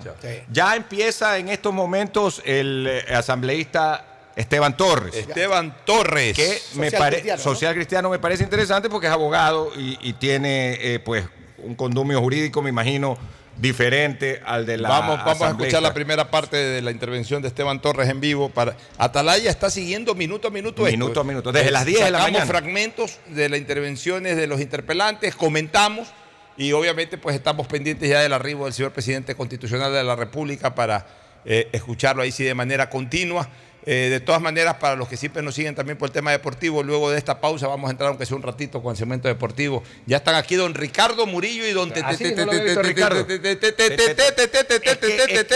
[0.50, 5.14] Ya empieza en estos momentos el eh, asambleísta Esteban Torres.
[5.14, 6.34] Esteban Torres.
[6.34, 7.42] Que me Social pare- cristiano, ¿no?
[7.42, 11.24] social cristiano me parece interesante porque es abogado y, y tiene eh, pues
[11.58, 13.16] un condumio jurídico, me imagino,
[13.56, 17.48] diferente al de la Vamos, vamos a escuchar la primera parte de la intervención de
[17.48, 18.48] Esteban Torres en vivo.
[18.48, 18.76] Para...
[18.98, 20.82] Atalaya está siguiendo minuto a minuto.
[20.82, 21.20] Minuto esto.
[21.20, 22.46] a minuto, desde las 10 de la Sacamos mañana.
[22.46, 26.08] fragmentos de las intervenciones de los interpelantes, comentamos
[26.56, 30.74] y obviamente pues estamos pendientes ya del arribo del señor presidente constitucional de la República
[30.74, 31.06] para
[31.44, 33.48] eh, escucharlo ahí sí de manera continua.
[33.86, 36.82] Eh, de todas maneras, para los que siempre nos siguen también por el tema deportivo,
[36.82, 39.82] luego de esta pausa vamos a entrar aunque sea un ratito con el segmento deportivo.
[40.06, 41.92] Ya están aquí don Ricardo Murillo y don.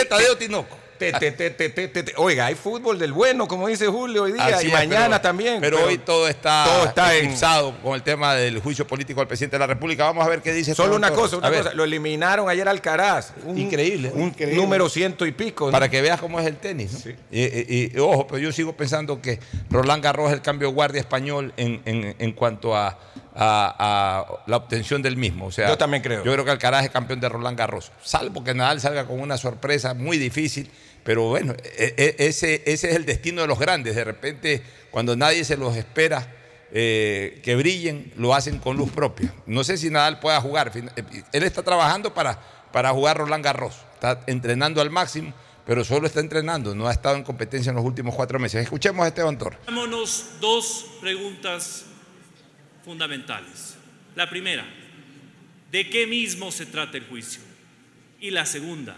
[0.09, 0.88] Tadeo Tinoco.
[0.99, 2.13] Te, te, te, te, te, te, te.
[2.17, 5.21] Oiga, hay fútbol del bueno, como dice Julio hoy día, Así y es, mañana pero-
[5.21, 5.61] también.
[5.61, 9.29] Pero, hoy todo está, todo está en- eclipsado con el tema del juicio político al
[9.29, 10.05] presidente de la República.
[10.05, 10.75] Vamos a ver qué dice.
[10.75, 11.73] Solo Esteban una cosa, una cosa.
[11.75, 13.33] Lo eliminaron ayer Alcaraz.
[13.45, 14.11] Un, Increíble.
[14.15, 14.61] Un Increíble.
[14.61, 15.67] número ciento y pico.
[15.67, 15.73] ¿no?
[15.73, 17.05] Para que veas cómo es el tenis.
[17.07, 17.13] ¿no?
[17.31, 19.39] Y, y- y, ojo, pero yo sigo pensando que
[19.71, 22.99] Roland Garros es el cambio de guardia español en, en- en cuanto a,
[23.35, 25.47] a- a la obtención del mismo.
[25.47, 26.25] O sea, Yo también creo.
[26.25, 27.93] Yo creo que Alcaraz es campeón de Roland Garros.
[28.03, 30.71] Salvo que Nadal salga con una sorpresa muy difícil.
[31.09, 33.97] Pero bueno, e- e- ese, es el destino de los grandes.
[33.97, 36.37] De repente, cuando nadie se los espera
[36.71, 39.33] eh, que brillen, lo hacen con luz propia.
[39.47, 40.71] No sé si Nadal pueda jugar.
[40.75, 42.39] Eh, Él está trabajando para,
[42.73, 43.75] para jugar Roland Garros.
[43.95, 45.33] Está entrenando al máximo,
[45.65, 46.75] pero solo está entrenando.
[46.75, 48.63] No ha estado en competencia en los últimos cuatro meses.
[48.63, 49.61] Escuchemos a Esteban Torres.
[50.43, 51.87] Dos preguntas
[52.85, 53.77] fundamentales.
[54.15, 54.67] La primera,
[55.73, 57.41] ¿de qué mismo se trata el juicio?
[58.21, 58.95] Y la segunda,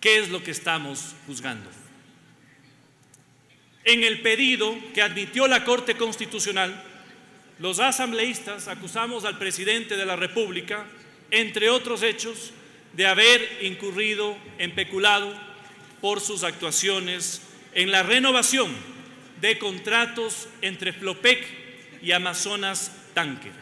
[0.00, 1.68] ¿qué es lo que estamos juzgando?
[3.84, 6.84] En el pedido que admitió la Corte Constitucional,
[7.58, 10.84] los asambleístas acusamos al presidente de la República,
[11.30, 12.52] entre otros hechos,
[12.92, 15.32] de haber incurrido en peculado
[16.00, 17.42] por sus actuaciones
[17.74, 18.70] en la renovación
[19.40, 21.44] de contratos entre Flopec
[22.02, 23.52] y Amazonas Tanker,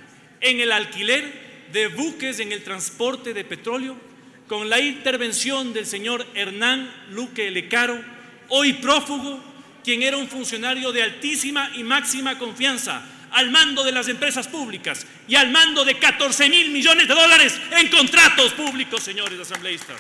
[0.41, 3.97] en el alquiler de buques en el transporte de petróleo,
[4.49, 7.99] con la intervención del señor Hernán Luque Lecaro,
[8.49, 9.43] hoy prófugo,
[9.83, 13.03] quien era un funcionario de altísima y máxima confianza
[13.33, 17.61] al mando de las empresas públicas y al mando de 14 mil millones de dólares
[17.73, 19.99] en contratos públicos, señores asambleístas.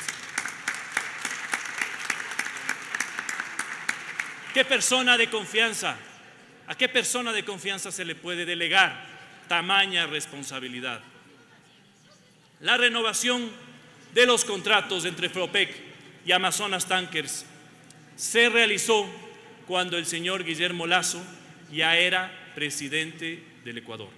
[4.54, 5.96] ¿Qué persona de confianza,
[6.66, 9.06] a qué persona de confianza se le puede delegar
[9.48, 11.00] tamaña responsabilidad?
[12.60, 13.50] La renovación
[14.16, 15.68] de los contratos entre Flopec
[16.24, 17.44] y Amazonas Tankers
[18.16, 19.06] se realizó
[19.66, 21.22] cuando el señor Guillermo Lazo
[21.70, 24.08] ya era presidente del Ecuador,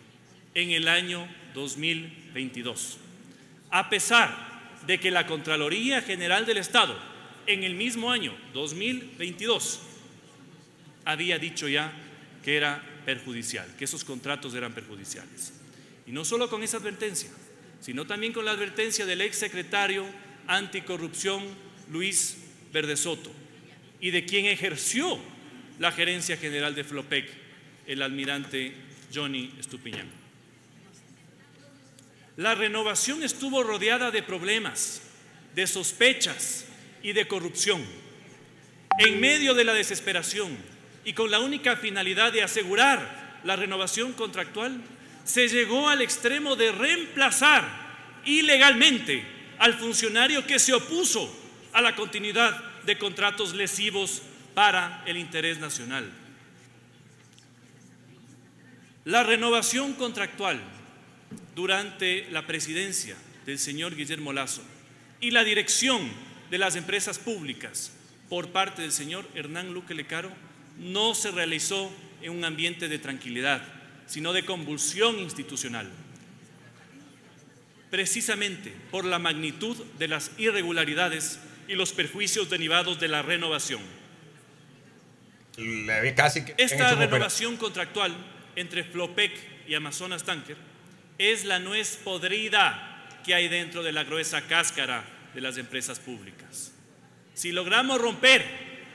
[0.55, 2.99] en el año 2022.
[3.71, 4.33] A pesar
[4.87, 6.97] de que la Contraloría General del Estado,
[7.49, 9.81] en el mismo año 2022,
[11.07, 11.93] había dicho ya
[12.45, 15.55] que era perjudicial, que esos contratos eran perjudiciales.
[16.07, 17.31] Y no solo con esa advertencia,
[17.81, 20.05] sino también con la advertencia del ex secretario
[20.47, 21.45] anticorrupción
[21.91, 22.39] Luis
[22.73, 23.31] Verdesoto
[24.01, 25.19] y de quien ejerció
[25.79, 27.29] la gerencia general de Flopec,
[27.87, 28.75] el almirante
[29.15, 30.09] Johnny Estupiñán.
[32.37, 35.03] La renovación estuvo rodeada de problemas,
[35.55, 36.67] de sospechas
[37.03, 37.85] y de corrupción.
[38.99, 40.57] En medio de la desesperación
[41.05, 44.81] y con la única finalidad de asegurar la renovación contractual,
[45.29, 47.69] se llegó al extremo de reemplazar
[48.25, 49.23] ilegalmente
[49.59, 51.31] al funcionario que se opuso
[51.75, 54.23] a la continuidad de contratos lesivos
[54.55, 56.11] para el interés nacional.
[59.05, 60.63] La renovación contractual
[61.55, 63.15] durante la presidencia
[63.45, 64.63] del señor Guillermo Lazo
[65.21, 66.11] y la dirección
[66.51, 67.93] de las empresas públicas
[68.31, 70.33] por parte del señor Hernán Luque Lecaro
[70.79, 71.93] no se realizó
[72.23, 73.78] en un ambiente de tranquilidad,
[74.09, 75.89] sino de convulsión institucional.
[77.91, 83.81] Precisamente por la magnitud de las irregularidades y los perjuicios derivados de la renovación.
[86.17, 88.15] Casi que Esta renovación contractual
[88.57, 89.33] entre Flopec
[89.67, 90.57] y Amazonas Tanker
[91.19, 95.05] es la nuez podrida que hay dentro de la gruesa cáscara
[95.35, 96.73] de las empresas públicas.
[97.35, 98.45] Si logramos romper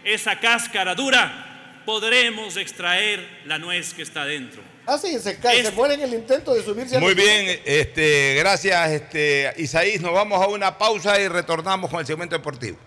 [0.04, 4.73] esa cáscara dura, podremos extraer la nuez que está dentro.
[4.86, 8.36] Ah, sí, se cae, se muere en el intento de subirse al Muy bien, este,
[8.36, 10.02] gracias este, Isaís.
[10.02, 12.78] Nos vamos a una pausa y retornamos con el segmento deportivo.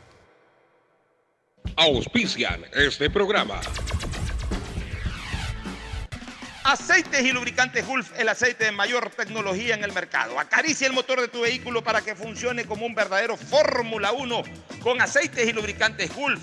[1.76, 3.60] Auspician este programa.
[6.64, 10.38] Aceites y lubricantes Gulf, el aceite de mayor tecnología en el mercado.
[10.38, 14.42] Acaricia el motor de tu vehículo para que funcione como un verdadero Fórmula 1
[14.82, 16.42] con aceites y lubricantes Gulf.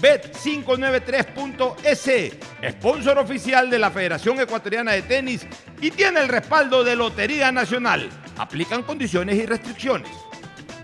[0.00, 5.46] Bet593.es, sponsor oficial de la Federación Ecuatoriana de Tenis
[5.80, 8.08] y tiene el respaldo de Lotería Nacional.
[8.36, 10.10] Aplican condiciones y restricciones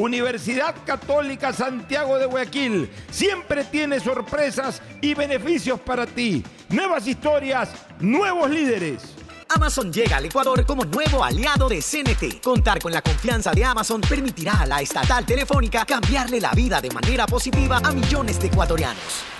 [0.00, 6.42] Universidad Católica Santiago de Guayaquil siempre tiene sorpresas y beneficios para ti.
[6.70, 7.68] Nuevas historias,
[7.98, 9.14] nuevos líderes.
[9.50, 12.40] Amazon llega al Ecuador como nuevo aliado de CNT.
[12.42, 16.90] Contar con la confianza de Amazon permitirá a la estatal telefónica cambiarle la vida de
[16.90, 19.39] manera positiva a millones de ecuatorianos.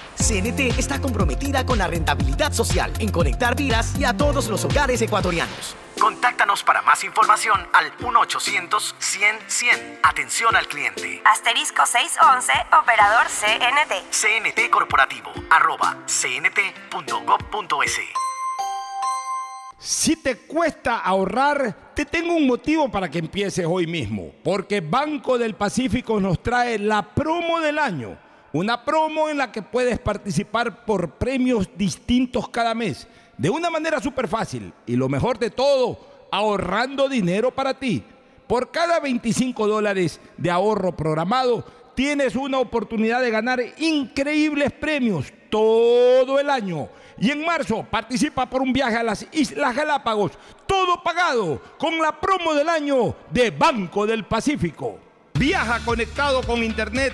[0.21, 5.01] CNT está comprometida con la rentabilidad social en conectar vidas y a todos los hogares
[5.01, 5.75] ecuatorianos.
[5.99, 9.99] Contáctanos para más información al 1-800-100-100.
[10.03, 11.21] Atención al cliente.
[11.25, 14.11] Asterisco 611, operador CNT.
[14.11, 17.99] CNT Corporativo, arroba cnt.gov.es.
[19.77, 25.39] Si te cuesta ahorrar, te tengo un motivo para que empieces hoy mismo, porque Banco
[25.39, 28.15] del Pacífico nos trae la promo del año,
[28.53, 33.07] una promo en la que puedes participar por premios distintos cada mes
[33.37, 38.03] de una manera súper fácil y lo mejor de todo, ahorrando dinero para ti.
[38.45, 41.65] Por cada 25 dólares de ahorro programado,
[41.95, 46.89] tienes una oportunidad de ganar increíbles premios todo el año.
[47.17, 50.33] Y en marzo participa por un viaje a las Islas Galápagos,
[50.67, 54.99] todo pagado con la promo del año de Banco del Pacífico.
[55.33, 57.13] Viaja conectado con Internet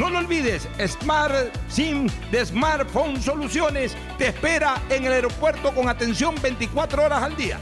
[0.00, 6.34] No lo olvides, Smart SIM de Smartphone Soluciones te espera en el aeropuerto con atención
[6.40, 7.60] 24 horas al día.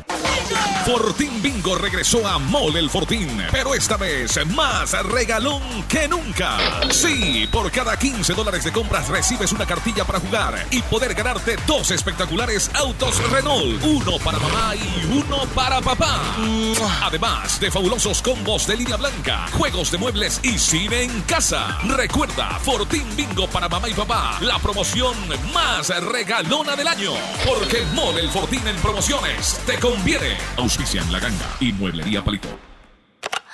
[0.86, 6.56] Fortín Bingo regresó a Mole el Fortín, pero esta vez más regalón que nunca.
[6.90, 11.56] Sí, por cada 15 dólares de compras recibes una cartilla para jugar y poder ganarte
[11.66, 16.22] dos espectaculares autos Renault, uno para mamá y uno para papá.
[17.02, 21.78] Además de fabulosos combos de línea blanca, juegos de muebles y cine en casa.
[21.84, 22.27] Recuerda,
[22.60, 25.14] Fortín Bingo para mamá y papá, la promoción
[25.52, 27.12] más regalona del año.
[27.46, 30.36] Porque Mole el Fortín en promociones te conviene.
[30.56, 32.67] Auspicia en La Ganga y Mueblería Palito.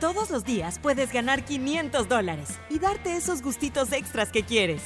[0.00, 4.80] Todos los días puedes ganar 500 dólares y darte esos gustitos extras que quieres,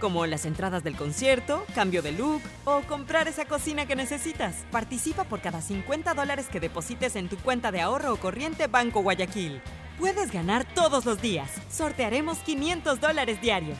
[0.00, 4.64] como las entradas del concierto, cambio de look o comprar esa cocina que necesitas.
[4.70, 9.02] Participa por cada 50 dólares que deposites en tu cuenta de ahorro o corriente Banco
[9.02, 9.60] Guayaquil.
[9.98, 11.50] Puedes ganar todos los días.
[11.70, 13.78] Sortearemos 500 dólares diarios.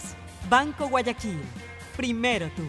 [0.51, 1.41] Banco Guayaquil.
[1.97, 2.69] Primero tú.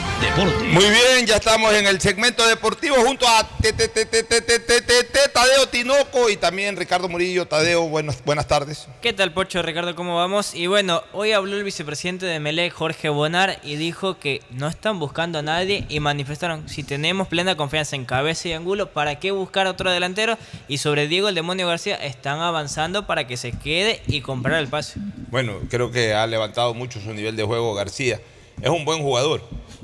[0.21, 0.63] Deporte.
[0.65, 3.49] Muy bien, ya estamos en el segmento deportivo junto a
[5.33, 7.47] Tadeo Tinoco y también Ricardo Murillo.
[7.47, 8.87] Tadeo, buenas, buenas tardes.
[9.01, 9.63] ¿Qué tal, Pocho?
[9.63, 10.53] Ricardo, ¿cómo vamos?
[10.53, 14.99] Y bueno, hoy habló el vicepresidente de Melec, Jorge Bonar, y dijo que no están
[14.99, 19.31] buscando a nadie y manifestaron, si tenemos plena confianza en Cabeza y Angulo, ¿para qué
[19.31, 20.37] buscar otro delantero?
[20.67, 24.67] Y sobre Diego el Demonio García, están avanzando para que se quede y comprar el
[24.67, 24.99] pase.
[25.29, 28.19] Bueno, creo que ha levantado mucho su nivel de juego García.
[28.61, 29.41] Es un buen jugador.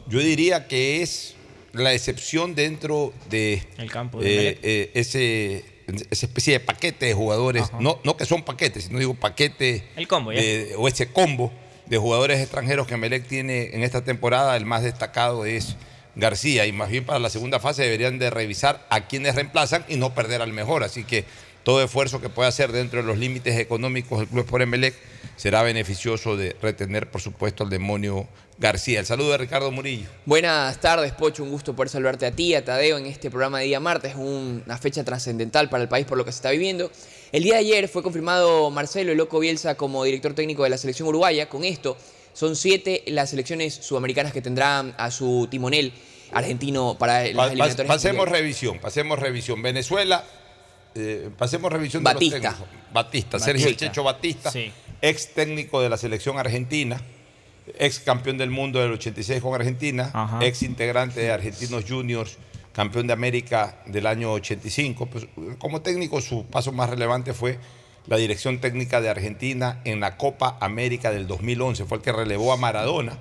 [0.07, 1.35] Yo diría que es
[1.73, 5.65] la excepción dentro de, el campo eh, eh, ese,
[6.09, 10.07] esa especie de paquete de jugadores, no, no que son paquetes, sino digo paquete el
[10.07, 11.51] combo, de- o ese combo
[11.85, 14.55] de jugadores extranjeros que Melec tiene en esta temporada.
[14.57, 15.75] El más destacado es
[16.15, 19.97] García y más bien para la segunda fase deberían de revisar a quienes reemplazan y
[19.97, 20.83] no perder al mejor.
[20.83, 21.25] Así que
[21.68, 24.95] todo esfuerzo que pueda hacer dentro de los límites económicos del Club Sport Emelec
[25.35, 28.26] será beneficioso de retener, por supuesto, al demonio
[28.57, 29.02] García.
[29.02, 30.07] El saludo de Ricardo Murillo.
[30.26, 31.44] Buenas tardes, Pocho.
[31.44, 34.15] Un gusto poder saludarte a ti, a Tadeo, en este programa de día martes.
[34.15, 36.89] Una fecha trascendental para el país por lo que se está viviendo.
[37.34, 40.77] El día de ayer fue confirmado Marcelo El Loco Bielsa como director técnico de la
[40.77, 41.49] selección uruguaya.
[41.49, 41.98] Con esto,
[42.31, 45.91] son siete las selecciones sudamericanas que tendrán a su timonel
[46.31, 47.88] argentino para las eliminatorias.
[47.88, 48.41] pasemos mundiales.
[48.41, 49.61] revisión, pasemos revisión.
[49.61, 50.23] Venezuela,
[50.98, 52.38] eh, pasemos revisión Batista.
[52.38, 52.78] de los técnicos.
[52.94, 53.86] Batista, Sergio Batista.
[53.86, 54.72] El Checho Batista, Sí.
[55.02, 56.99] ex técnico de la selección argentina,
[57.80, 60.40] ex campeón del mundo del 86 con Argentina, Ajá.
[60.45, 62.38] ex integrante de Argentinos Juniors,
[62.74, 65.06] campeón de América del año 85.
[65.07, 65.28] Pues,
[65.60, 67.60] como técnico, su paso más relevante fue
[68.07, 71.86] la dirección técnica de Argentina en la Copa América del 2011.
[71.86, 73.18] Fue el que relevó a Maradona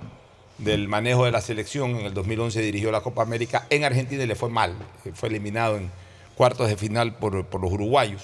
[0.59, 1.97] del manejo de la selección.
[1.97, 4.75] En el 2011 dirigió la Copa América en Argentina y le fue mal.
[5.13, 5.91] Fue eliminado en
[6.37, 8.21] cuartos de final por, por los uruguayos.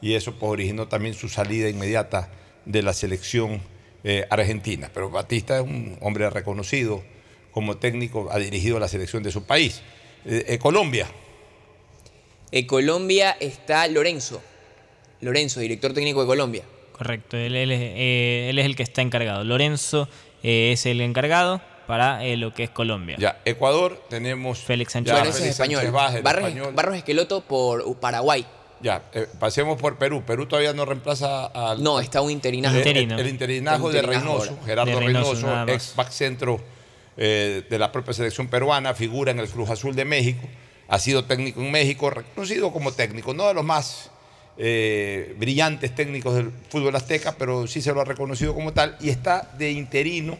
[0.00, 2.30] Y eso pues, originó también su salida inmediata
[2.64, 3.60] de la selección
[4.02, 4.90] eh, argentina.
[4.92, 7.02] Pero Batista es un hombre reconocido
[7.52, 9.82] como técnico, ha dirigido la selección de su país.
[10.24, 11.06] Eh, eh, Colombia,
[12.50, 14.42] En Colombia está Lorenzo.
[15.20, 16.64] Lorenzo, director técnico de Colombia.
[16.92, 19.44] Correcto, él, él es, eh, él es el que está encargado.
[19.44, 20.08] Lorenzo
[20.42, 23.16] eh, es el encargado para eh, lo que es Colombia.
[23.18, 25.14] Ya, Ecuador tenemos Félix Sánchez.
[25.14, 25.82] Ya, Félix español.
[25.82, 26.74] Sánchez el Barros, español.
[26.74, 28.46] Barros Esqueloto por Paraguay.
[28.80, 30.22] Ya, eh, pasemos por Perú.
[30.26, 31.82] Perú todavía no reemplaza al.
[31.82, 32.76] No, está un interinaje.
[32.76, 33.14] Eh, Interino.
[33.14, 34.66] El, el interinajo de interinajo Reynoso, ahora.
[34.66, 35.74] Gerardo De Reynoso, Reynoso, nada más.
[35.74, 36.60] ex back centro
[37.16, 40.48] eh, de la propia selección peruana, figura en el Cruz Azul de México,
[40.88, 44.10] ha sido técnico en México, reconocido como técnico, no de los más
[44.56, 49.10] eh, brillantes técnicos del fútbol azteca, pero sí se lo ha reconocido como tal y
[49.10, 50.38] está de interino.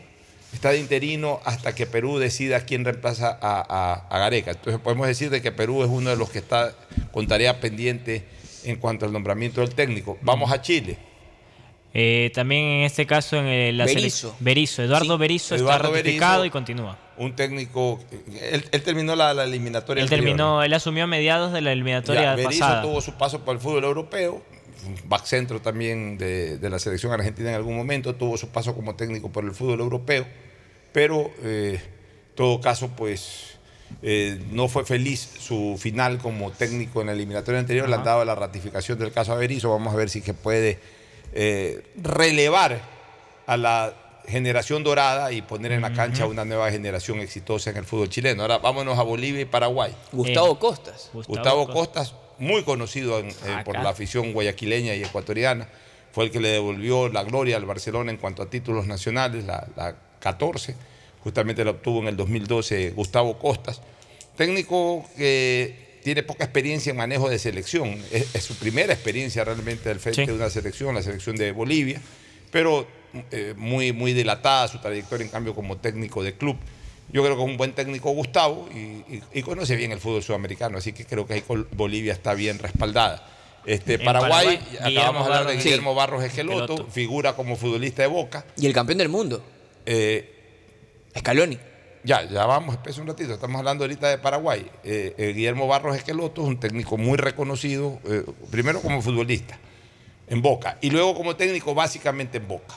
[0.53, 4.51] Está de interino hasta que Perú decida quién reemplaza a, a- a Gareca.
[4.53, 6.73] Entonces podemos decir de que Perú es uno de los que está
[7.11, 8.25] con tarea pendiente
[8.65, 10.19] en cuanto al nombramiento del técnico.
[10.23, 10.99] Vamos a Chile.
[11.95, 14.31] Eh, también en este caso en eh, la Berizzo.
[14.33, 16.99] selec- Berizzo, Eduardo Berizzo Eduardo está ratificado Berizzo, y continúa.
[17.19, 18.01] Un técnico,
[18.41, 20.01] él, él terminó la, la eliminatoria.
[20.01, 22.83] Él anterior, terminó, él asumió a mediados de la eliminatoria Ya, Berizzo pasada.
[22.83, 24.43] tuvo su paso por el fútbol europeo,
[24.87, 28.75] un back centro también de, de la selección argentina en algún momento, tuvo su paso
[28.75, 30.27] como técnico por el fútbol europeo,
[30.93, 33.53] pero eh, en todo caso, pues
[34.03, 38.25] eh, no fue feliz su final como técnico en la eliminatoria anterior, le han dado
[38.25, 40.79] la ratificación del caso a Berizzo, vamos a ver si que puede
[41.35, 42.81] eh, relevar
[43.47, 43.95] a la
[44.27, 48.43] generación dorada y poner en la cancha una nueva generación exitosa en el fútbol chileno.
[48.43, 49.95] Ahora vámonos a Bolivia y Paraguay.
[50.13, 51.11] Gustavo Costas.
[51.13, 53.83] Gustavo, Costas, muy conocido en- eh, por Acá.
[53.85, 55.69] la afición guayaquileña y ecuatoriana,
[56.13, 59.67] fue el que le devolvió la gloria al Barcelona en cuanto a títulos nacionales, la,
[59.77, 60.75] la 14,
[61.25, 63.81] justamente la obtuvo en el 2012 Gustavo Costas,
[64.37, 69.89] técnico que tiene poca experiencia en manejo de selección, es, es su primera experiencia realmente
[69.91, 70.27] al frente Sí.
[70.27, 72.01] de una selección, la selección de Bolivia,
[72.51, 72.87] pero
[73.31, 76.57] eh, muy, muy dilatada su trayectoria en cambio como técnico de club.
[77.11, 80.23] Yo creo que es un buen técnico Gustavo y, y- y conoce bien el fútbol
[80.23, 83.27] sudamericano, así que creo que ahí Bolivia está bien respaldada.
[83.67, 85.97] Este, Paraguay, Paraguay, acabamos de hablar de Guillermo Sí.
[85.97, 86.91] Barros Esqueloto, Esqueloto.
[86.91, 88.45] figura como futbolista de Boca.
[88.57, 89.43] Y el campeón del mundo,
[89.87, 90.29] Eh,
[91.17, 91.59] Scaloni.
[92.05, 94.69] ya, ya vamos, espesa un ratito, estamos hablando ahorita de Paraguay.
[94.83, 99.59] Eh, eh, Guillermo Barros Esqueloto es un técnico muy reconocido, eh, primero como futbolista
[100.29, 102.75] en Boca y luego como técnico básicamente en Boca.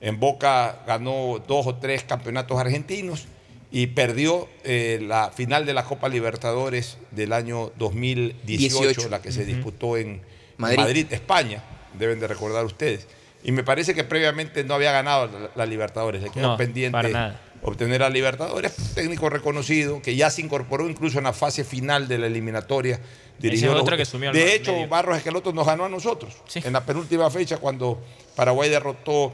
[0.00, 3.26] En Boca ganó dos o tres campeonatos argentinos
[3.72, 9.08] y perdió eh, la final de la Copa Libertadores del año 2018, 18.
[9.08, 10.20] la que se disputó en
[10.56, 10.78] Madrid.
[10.78, 11.06] Madrid.
[11.10, 11.62] España,
[11.98, 13.06] deben de recordar ustedes.
[13.42, 16.92] Y me parece que previamente no había ganado la, la Libertadores, le quedó No, pendiente
[16.92, 17.40] para nada.
[17.62, 22.18] obtener a Libertadores, técnico reconocido que ya se incorporó incluso en la fase final de
[22.18, 23.00] la eliminatoria.
[23.38, 24.88] Dirigió los- que sumió de hecho, medio.
[24.88, 26.34] Barros Esqueloto nos ganó a nosotros.
[26.54, 28.02] En la penúltima fecha, cuando
[28.36, 29.32] Paraguay derrotó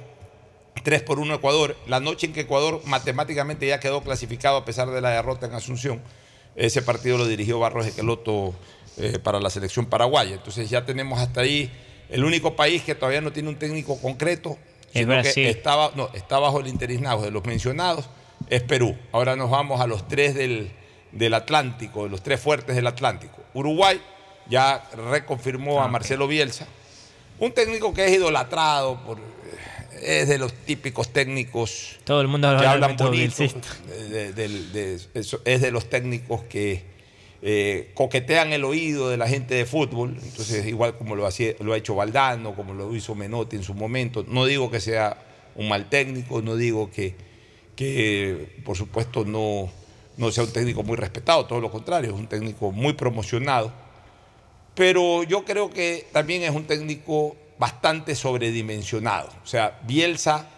[0.82, 4.64] 3 por 1 a Ecuador, la noche en que Ecuador matemáticamente ya quedó clasificado a
[4.64, 6.02] pesar de la derrota en Asunción,
[6.56, 8.54] ese partido lo dirigió Barros Esqueloto
[8.96, 10.34] eh, para la selección paraguaya.
[10.34, 11.70] Entonces ya tenemos hasta ahí
[12.08, 14.56] el único país que todavía no tiene un técnico concreto,
[14.92, 18.08] Es sino que estaba, no, está bajo el interinazgo de los mencionados,
[18.48, 18.96] es Perú.
[19.12, 20.70] Ahora nos vamos a los tres del,
[21.12, 23.36] del Atlántico, de los tres fuertes del Atlántico.
[23.52, 24.00] Uruguay
[24.48, 26.66] ya reconfirmó a Marcelo Bielsa,
[27.38, 29.18] un técnico que es idolatrado por...
[30.02, 33.42] Es de los típicos técnicos Todo el mundo que habla hablan bonito.
[34.32, 35.00] de- de-
[35.44, 36.82] es de los técnicos que
[37.42, 40.16] eh, coquetean el oído de la gente de fútbol.
[40.22, 43.74] Entonces, igual como lo, hacía- lo ha hecho Valdano, como lo hizo Menotti en su
[43.74, 44.24] momento.
[44.26, 45.16] No digo que sea
[45.54, 47.14] un mal técnico, no digo que,
[47.76, 49.70] que por supuesto, no,
[50.16, 53.72] no sea un técnico muy respetado, todo lo contrario, es un técnico muy promocionado.
[54.74, 59.28] Pero yo creo que también es un técnico bastante sobredimensionado.
[59.42, 60.48] O sea, Bielsa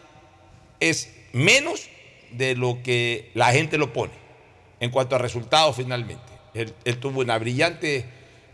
[0.80, 1.88] es menos
[2.32, 4.12] de lo que la gente lo pone
[4.80, 6.22] en cuanto a resultados finalmente.
[6.54, 8.04] Él, él tuvo una brillante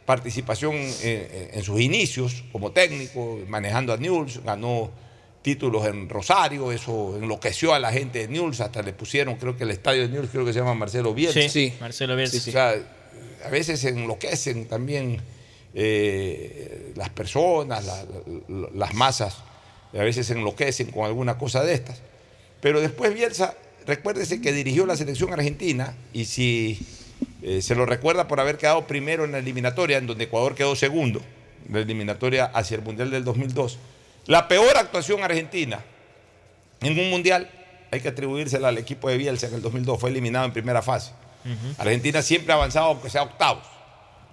[0.05, 4.91] participación en sus inicios como técnico, manejando a Newell's, ganó
[5.41, 9.65] títulos en Rosario, eso enloqueció a la gente de Newell's, hasta le pusieron, creo que
[9.65, 11.49] el estadio de Newell's creo que se llama Marcelo Bielsa.
[11.49, 12.37] Sí, Marcelo Bielsa.
[12.37, 12.75] O sea,
[13.45, 15.21] a veces enloquecen también
[15.75, 18.05] eh, las personas, la-
[18.49, 19.37] la- las masas,
[19.93, 22.01] a veces enloquecen con alguna cosa de estas.
[22.61, 23.55] Pero después Bielsa,
[23.87, 26.79] recuérdese que dirigió la selección argentina y si
[27.43, 30.75] eh, se lo recuerda por haber quedado primero en la eliminatoria, en donde Ecuador quedó
[30.77, 31.21] segundo,
[31.69, 33.79] en la eliminatoria hacia el Mundial del 2002,
[34.27, 35.81] la peor actuación argentina
[36.81, 37.51] en un Mundial,
[37.91, 40.83] hay que atribuírsela al equipo de Bielsa que en el 2002 fue eliminado en primera
[40.83, 41.13] fase.
[41.79, 43.63] Argentina siempre ha avanzado aunque sea octavos.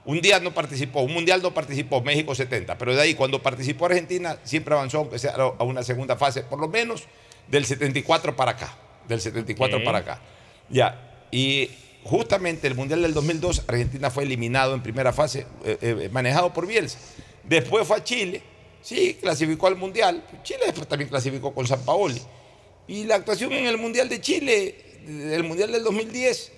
[0.04, 3.86] Un día no participó, un mundial no participó, México 70, pero de ahí cuando participó
[3.86, 7.04] Argentina siempre avanzó aunque sea a una segunda fase, por lo menos
[7.48, 8.76] del 74 para acá,
[9.08, 9.84] del 74 Ok.
[9.84, 10.22] para acá.
[10.70, 11.70] Ya, y
[12.04, 16.66] justamente el mundial del 2002 Argentina fue eliminado en primera fase, eh, eh, manejado por
[16.66, 16.98] Bielsa.
[17.44, 18.42] Después fue a Chile,
[18.82, 20.24] sí, clasificó al mundial.
[20.44, 22.22] Chile después también clasificó con San Paoli.
[22.88, 24.76] Y la actuación en el mundial de Chile,
[25.06, 26.52] el mundial del 2010,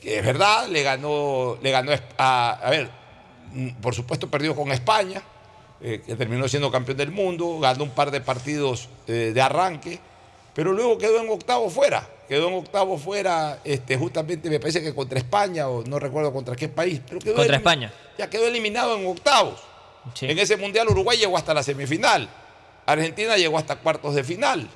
[0.00, 2.90] que es verdad, le ganó, le ganó a, a ver,
[3.52, 5.22] mm, por supuesto perdió con España,
[5.80, 10.00] eh, que terminó siendo campeón del mundo, ganó un par de partidos eh, de arranque,
[10.54, 14.94] pero luego quedó en octavo fuera, quedó en octavo fuera, este, justamente me parece que
[14.94, 17.92] contra España, o no recuerdo contra qué país, pero quedó Contra España.
[18.16, 19.60] Ya quedó eliminado en octavos.
[20.20, 22.28] En ese mundial Uruguay llegó hasta la semifinal,
[22.86, 24.68] Argentina llegó hasta cuartos de final,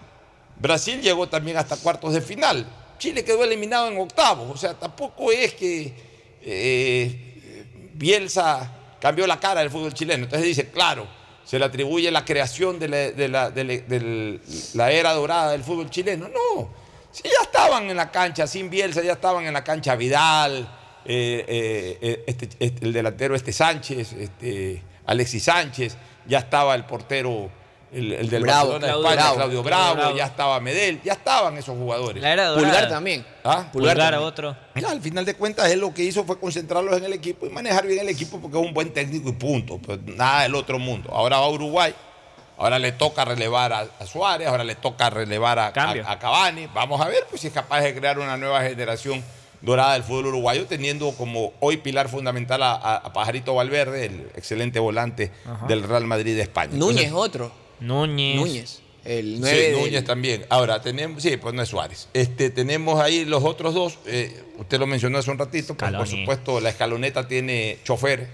[0.61, 2.67] Brasil llegó también hasta cuartos de final.
[3.01, 4.49] Chile quedó eliminado en octavos.
[4.49, 5.93] O sea, tampoco es que
[6.43, 8.71] eh, Bielsa
[9.01, 10.25] cambió la cara del fútbol chileno.
[10.25, 11.07] Entonces dice, claro,
[11.45, 16.29] se le atribuye la creación de la, era dorada del fútbol chileno.
[16.29, 16.71] No,
[17.11, 21.99] si ya estaban en la cancha, sin Bielsa, ya estaban en la cancha Vidal, eh,
[22.01, 25.97] eh, este- este- el delantero este Sánchez, este, Alexis Sánchez,
[26.27, 27.51] ya estaba el portero,
[27.93, 29.37] el, el del Bravo, Barcelona de Claudio España, Bravo.
[29.37, 30.17] Claudio Bravo, Bravo.
[30.17, 32.23] ya estaba Medel, ya estaban esos jugadores.
[32.23, 32.67] La era dorada.
[32.69, 33.27] Pulgar también.
[33.45, 33.69] ¿Ah?
[33.73, 34.23] Pulgar, también.
[34.23, 34.57] otro.
[34.77, 37.51] Ya, al final de cuentas, él lo que hizo fue concentrarlos en el equipo y
[37.51, 39.79] manejar bien el equipo porque es un buen técnico y punto.
[39.79, 41.11] Pues nada del otro mundo.
[41.13, 41.95] Ahora va a Uruguay,
[42.59, 46.69] ahora le toca relevar a, a Suárez, ahora le toca relevar a, a- a Cavani.
[46.75, 49.23] Vamos a ver pues, si es capaz de crear una nueva generación
[49.63, 54.31] dorada del fútbol uruguayo, teniendo como hoy pilar fundamental a, a- a Pajarito Valverde, el
[54.37, 55.67] excelente volante Ajá.
[55.67, 56.71] del Real Madrid de España.
[56.75, 57.53] Núñez Entonces, otro.
[57.81, 58.37] Núñez.
[58.37, 58.83] Núñez.
[59.05, 60.45] El Sí, 9 del- Núñez también.
[60.51, 62.09] Ahora, tenemos, sí, pues no es Suárez.
[62.13, 66.07] Este, tenemos ahí los otros dos, eh, usted lo mencionó hace un ratito, pues, por
[66.07, 68.29] supuesto la escaloneta tiene chofer,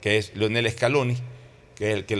[0.00, 1.16] que es Leonel Scaloni,
[1.74, 2.14] que es el que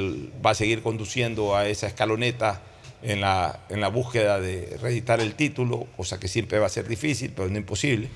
[0.45, 2.63] va a seguir conduciendo a esa escaloneta
[3.03, 6.89] en la, en la búsqueda de reeditar el título, cosa que siempre va a ser
[6.89, 8.09] difícil, pero no imposible.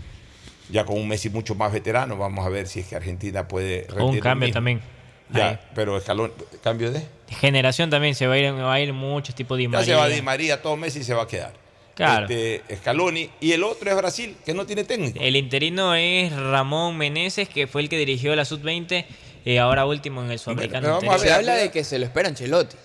[0.70, 3.86] Ya con un Messi mucho más veterano, vamos a ver si es que Argentina puede
[3.96, 4.54] O un cambio mismo.
[4.54, 4.80] también.
[5.30, 6.32] Ya, pero Scaloni,
[6.62, 7.02] cambio de.
[7.40, 9.94] Generación también se va a ir, va a ir muchos tipos de Di Ya se
[9.94, 11.52] va Di María, todo Messi se va a quedar.
[11.94, 12.26] Claro.
[12.28, 13.28] Este, Scaloni.
[13.40, 15.18] Y el otro es Brasil, que no tiene técnico.
[15.20, 19.04] El interino es Ramón Meneses, que fue el que dirigió la Sub-20,
[19.44, 20.82] eh, ahora último en el Sudamericano.
[20.86, 22.76] Pero vamos a Se habla de que se lo espera Ancelotti.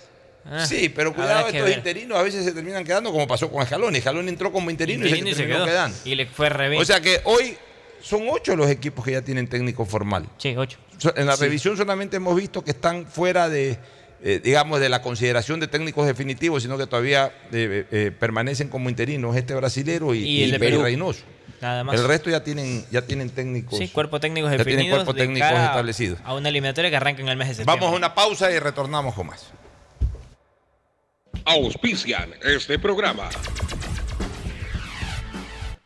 [0.46, 1.78] Ah, sí, pero cuidado, estos ver.
[1.78, 4.00] interinos a veces se terminan quedando como pasó con Scaloni.
[4.00, 5.72] Scaloni entró como interino, Interino y y se se terminó quedó.
[5.74, 5.96] quedando.
[6.04, 6.82] Y le fue re bien.
[6.82, 7.56] O sea que hoy
[8.04, 10.26] son ocho los equipos que ya tienen técnico formal.
[10.36, 10.78] Sí, ocho.
[11.16, 11.42] En la Sí.
[11.44, 13.78] revisión solamente hemos visto que están fuera de,
[14.22, 18.90] eh, digamos, de la consideración de técnicos definitivos, sino que todavía eh, eh, permanecen como
[18.90, 20.82] interinos este brasilero y, Y el de Perú.
[20.82, 21.22] Reynoso.
[21.62, 21.98] Nada más.
[21.98, 23.78] El resto ya tienen, ya tienen técnicos.
[23.78, 25.06] Sí, cuerpos técnicos ya tienen definidos.
[25.06, 26.18] de técnicos cara establecidos.
[26.24, 27.80] A una eliminatoria que arranca en el mes de septiembre.
[27.80, 29.46] Vamos a una pausa y retornamos con más.
[31.46, 33.28] Auspician este programa.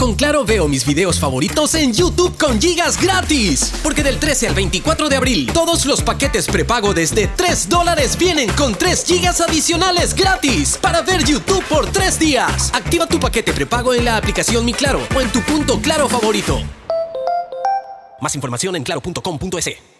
[0.00, 3.70] Con Claro veo mis videos favoritos en YouTube con gigas gratis.
[3.82, 8.50] Porque del 13 al 24 de abril, todos los paquetes prepago desde 3 dólares vienen
[8.52, 12.72] con 3 gigas adicionales gratis para ver YouTube por 3 días.
[12.72, 16.58] Activa tu paquete prepago en la aplicación Mi Claro o en tu punto Claro favorito.
[18.22, 19.99] Más información en claro.com.es.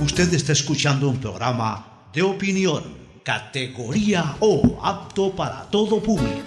[0.00, 6.42] Usted está escuchando un programa de opinión, categoría O, apto para todo público.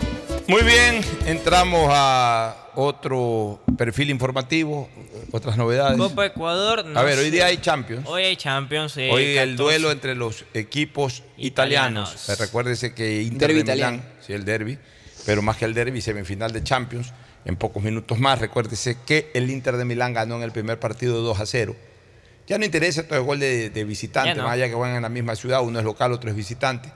[0.48, 4.90] Muy bien, entramos a otro perfil informativo,
[5.32, 5.98] otras novedades.
[5.98, 6.86] Copa Ecuador.
[6.86, 8.06] no a ver, hoy día hay Champions.
[8.08, 8.98] Hoy hay Champions.
[8.98, 9.56] eh, Hoy el 14.
[9.64, 12.14] duelo entre los equipos italianos.
[12.14, 12.30] Italianos.
[12.30, 14.04] Eh, Recuérdese que Inter de Milán, italiano.
[14.26, 14.78] sí, el derby,
[15.26, 17.14] pero más que el derby, semifinal de Champions.
[17.44, 21.22] En pocos minutos más, recuérdese que el Inter de Milán ganó en el primer partido
[21.22, 21.76] 2 a 0.
[22.52, 24.44] Ya no interesa todo el gol de, de visitante, no.
[24.44, 26.90] más allá que juegan en la misma ciudad, uno es local, otro es visitante,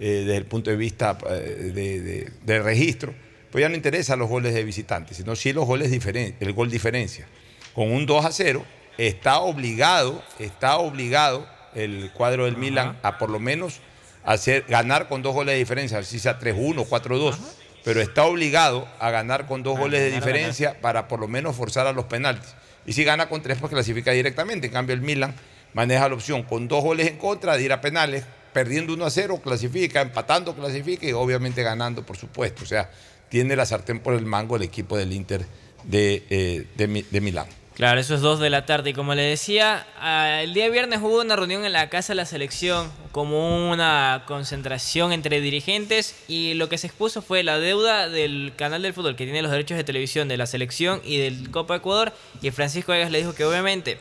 [0.00, 3.14] eh, desde el punto de vista eh, de, de- de registro.
[3.52, 6.70] Pues ya no interesan los goles de visitante, sino sí los goles diferen- el gol
[6.70, 7.26] diferencia.
[7.74, 8.64] Con un 2 a 0
[8.98, 13.80] está obligado, está obligado el cuadro del Milan a por lo menos
[14.24, 17.36] hacer, ganar con dos goles de diferencia, si sea 3-1, 4-2,
[17.84, 21.86] pero está obligado a ganar con dos goles de diferencia para por lo menos forzar
[21.86, 22.54] a los penaltis.
[22.86, 24.68] Y si gana con tres, pues clasifica directamente.
[24.68, 25.34] En cambio, el Milan
[25.74, 29.10] maneja la opción con dos goles en contra de ir a penales, perdiendo 1 a
[29.10, 32.62] 0, clasifica, empatando, clasifica y obviamente ganando, por supuesto.
[32.62, 32.90] O sea,
[33.28, 35.44] tiene la sartén por el mango el equipo del Inter
[35.84, 37.46] de, eh, de de Milán.
[37.76, 38.90] Claro, eso es 2 de la tarde.
[38.90, 42.16] Y como le decía, ah, el día viernes hubo una reunión en la Casa de
[42.16, 48.08] la Selección, como una concentración entre dirigentes, y lo que se expuso fue la deuda
[48.08, 51.50] del canal del fútbol que tiene los derechos de televisión de la selección y del
[51.50, 52.14] Copa Ecuador.
[52.40, 53.98] Y Francisco Vegas le dijo que obviamente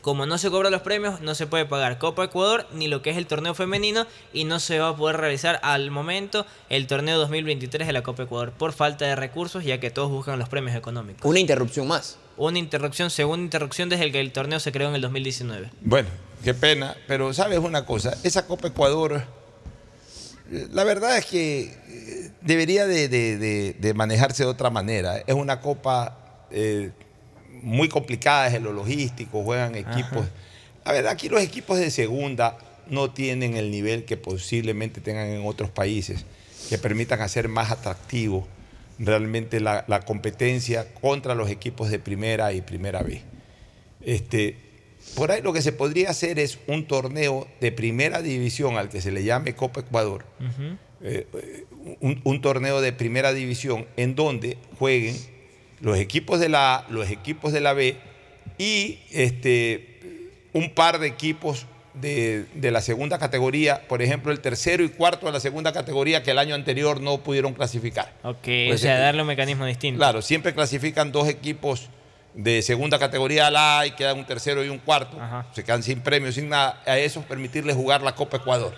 [0.00, 3.10] como no se cobran los premios, no se puede pagar Copa Ecuador ni lo que
[3.10, 7.18] es el torneo femenino y no se va a poder realizar al momento el torneo
[7.18, 10.74] 2023 de la Copa Ecuador por falta de recursos, ya que todos buscan los premios
[10.76, 11.24] económicos.
[11.24, 12.18] Una interrupción más.
[12.38, 15.70] Una interrupción, segunda interrupción desde que el torneo se creó en el 2019.
[15.82, 16.08] Bueno,
[16.42, 19.22] qué pena, pero sabes una cosa, esa Copa Ecuador,
[20.72, 25.18] la verdad es que eh, debería de, manejarse de otra manera.
[25.18, 26.46] Es una copa...
[26.50, 26.90] Eh,
[27.62, 30.26] muy complicadas en lo logístico, juegan equipos.
[30.84, 32.56] A ver, aquí los equipos de segunda
[32.88, 36.24] no tienen el nivel que posiblemente tengan en otros países,
[36.68, 38.46] que permitan hacer más atractivo
[38.98, 43.22] realmente la, competencia contra los equipos de primera y primera B.
[44.02, 44.56] Este,
[45.14, 49.00] por ahí lo que se podría hacer es un torneo de primera división al que
[49.00, 50.24] se le llame Copa Ecuador,
[51.02, 51.26] eh,
[52.00, 55.16] un, un torneo de primera división en donde jueguen
[55.80, 57.96] los equipos de la A, los equipos de la B
[58.58, 60.00] y este,
[60.52, 61.66] un par de equipos
[62.00, 66.30] de, la segunda categoría, por ejemplo, el tercero y cuarto de la segunda categoría que
[66.30, 68.12] el año anterior no pudieron clasificar.
[68.22, 69.98] Ok, pues, o sea, darle un mecanismo distinto.
[69.98, 71.88] Claro, siempre clasifican dos equipos
[72.34, 75.18] de segunda categoría a la A y queda un tercero y un cuarto.
[75.52, 76.82] Se quedan sin premio, sin nada.
[76.86, 78.74] A esos permitirles jugar la Copa Ecuador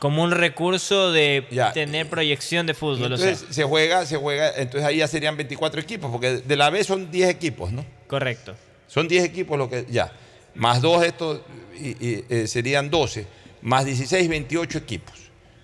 [0.00, 1.44] como un recurso de
[1.74, 3.12] tener proyección de fútbol.
[3.12, 6.82] Entonces se juega, se juega, entonces ahí ya serían 24 equipos, porque de la B
[6.82, 7.84] son 10 equipos, ¿no?
[8.06, 8.56] Correcto.
[8.86, 10.10] Son 10 equipos lo que ya.
[10.54, 11.40] Más dos estos
[11.78, 13.26] y, eh, serían 12,
[13.62, 15.14] más 16, 28 equipos.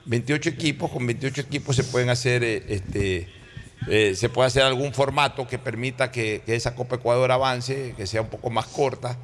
[0.06, 3.28] 28 equipos, con 28 equipos se pueden hacer eh, este
[3.88, 8.06] eh, se puede hacer algún formato que permita que, que esa Copa Ecuador avance, que
[8.06, 9.18] sea un poco más corta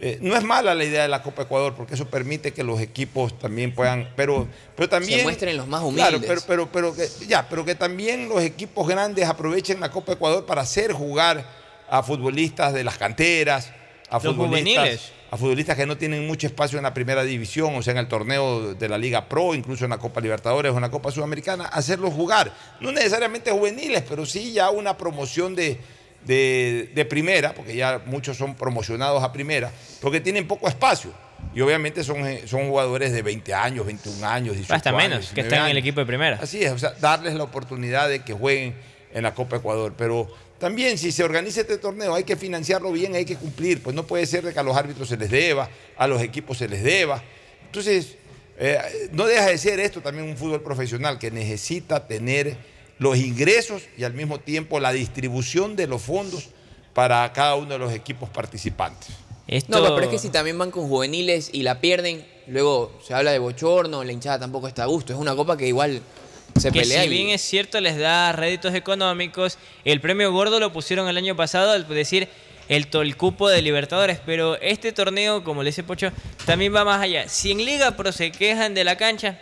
[0.00, 2.80] eh, no es mala la idea de la Copa Ecuador, porque eso permite que los
[2.80, 5.20] equipos también puedan, pero, pero también...
[5.20, 6.20] Se muestren los más humildes.
[6.20, 10.44] Claro, pero, pero, que, ya, pero que también los equipos grandes aprovechen la Copa Ecuador
[10.46, 11.46] para hacer jugar
[11.88, 13.70] a futbolistas de las canteras,
[14.16, 17.92] a futbolistas, a futbolistas que no tienen mucho espacio en la primera división, o sea,
[17.92, 20.90] en el torneo de la Liga Pro, incluso en la Copa Libertadores o en la
[20.90, 22.52] Copa Sudamericana, hacerlos jugar.
[22.80, 25.78] No necesariamente juveniles, pero sí ya una promoción de
[26.26, 29.70] de, primera, porque ya muchos son promocionados a primera,
[30.00, 31.12] porque tienen poco espacio.
[31.54, 35.42] Y obviamente son, eh, son jugadores de 20 años, 21 años, 18 Hasta menos, que
[35.42, 36.38] están en el equipo de primera.
[36.40, 38.74] Así es, o sea, darles la oportunidad de que jueguen
[39.12, 39.92] en la Copa Ecuador.
[39.96, 40.28] Pero
[40.64, 43.82] también si se organiza este torneo hay que financiarlo bien, hay que cumplir.
[43.82, 46.56] Pues no puede ser de que a los árbitros se les deba, a los equipos
[46.56, 47.22] se les deba.
[47.66, 48.16] Entonces,
[48.58, 48.78] eh,
[49.12, 52.56] no deja de ser esto también un fútbol profesional que necesita tener
[52.98, 56.48] los ingresos y al mismo tiempo la distribución de los fondos
[56.94, 59.10] para cada uno de los equipos participantes.
[59.68, 63.32] No, pero es que si también van con juveniles y la pierden, luego se habla
[63.32, 65.12] de bochorno, la hinchada tampoco está a gusto.
[65.12, 66.00] Es una copa que igual
[66.58, 67.02] se que pelea.
[67.02, 69.58] Si bien es cierto, les da réditos económicos.
[69.84, 72.28] El premio gordo lo pusieron el año pasado al decir
[72.68, 76.10] el, el cupo de Libertadores, pero este torneo, como le dice Pocho,
[76.46, 77.28] también va más allá.
[77.28, 79.38] Si en Liga Pro se quejan de la cancha,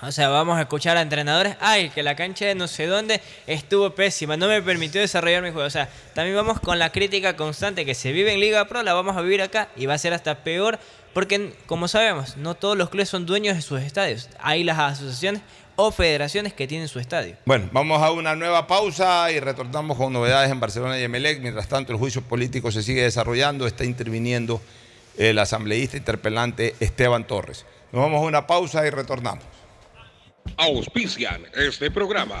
[0.00, 3.20] o sea, vamos a escuchar a entrenadores, ay, que la cancha de no sé dónde
[3.48, 5.66] estuvo pésima, no me permitió desarrollar mi juego.
[5.66, 8.94] O sea, también vamos con la crítica constante que se vive en Liga Pro, la
[8.94, 10.78] vamos a vivir acá y va a ser hasta peor,
[11.14, 14.28] porque como sabemos, no todos los clubes son dueños de sus estadios.
[14.38, 15.42] Hay las asociaciones
[15.80, 17.36] o federaciones que tienen su estadio.
[17.46, 21.40] Bueno, vamos a una nueva pausa y retornamos con novedades en Barcelona y Emelec.
[21.40, 24.60] Mientras tanto, el juicio político se sigue desarrollando, está interviniendo
[25.16, 27.64] el asambleísta interpelante Esteban Torres.
[27.92, 29.44] Nos vamos a una pausa y retornamos
[30.56, 32.40] auspician este programa.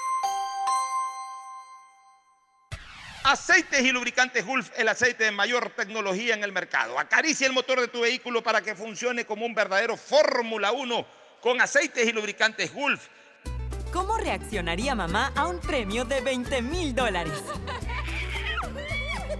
[3.23, 6.97] Aceites y lubricantes Gulf, el aceite de mayor tecnología en el mercado.
[6.97, 11.05] Acaricia el motor de tu vehículo para que funcione como un verdadero Fórmula 1
[11.39, 13.07] con aceites y lubricantes Gulf.
[13.93, 17.43] ¿Cómo reaccionaría mamá a un premio de 20 mil dólares?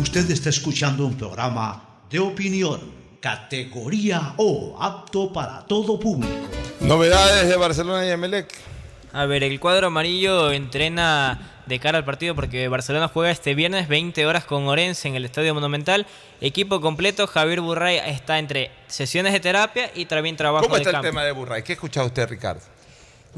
[0.00, 2.80] Usted está escuchando un programa de opinión,
[3.20, 6.32] categoría O, apto para todo público.
[6.80, 8.50] Novedades de Barcelona y Emelec.
[9.12, 13.88] A ver, el cuadro amarillo entrena de cara al partido porque Barcelona juega este viernes
[13.88, 16.06] 20 horas con Orense en el Estadio Monumental.
[16.40, 20.92] Equipo completo, Javier Burray está entre sesiones de terapia y también trabajo ¿Cómo de está
[20.92, 21.08] campo.
[21.08, 21.62] el tema de Burray?
[21.62, 22.62] ¿Qué escucha usted, Ricardo?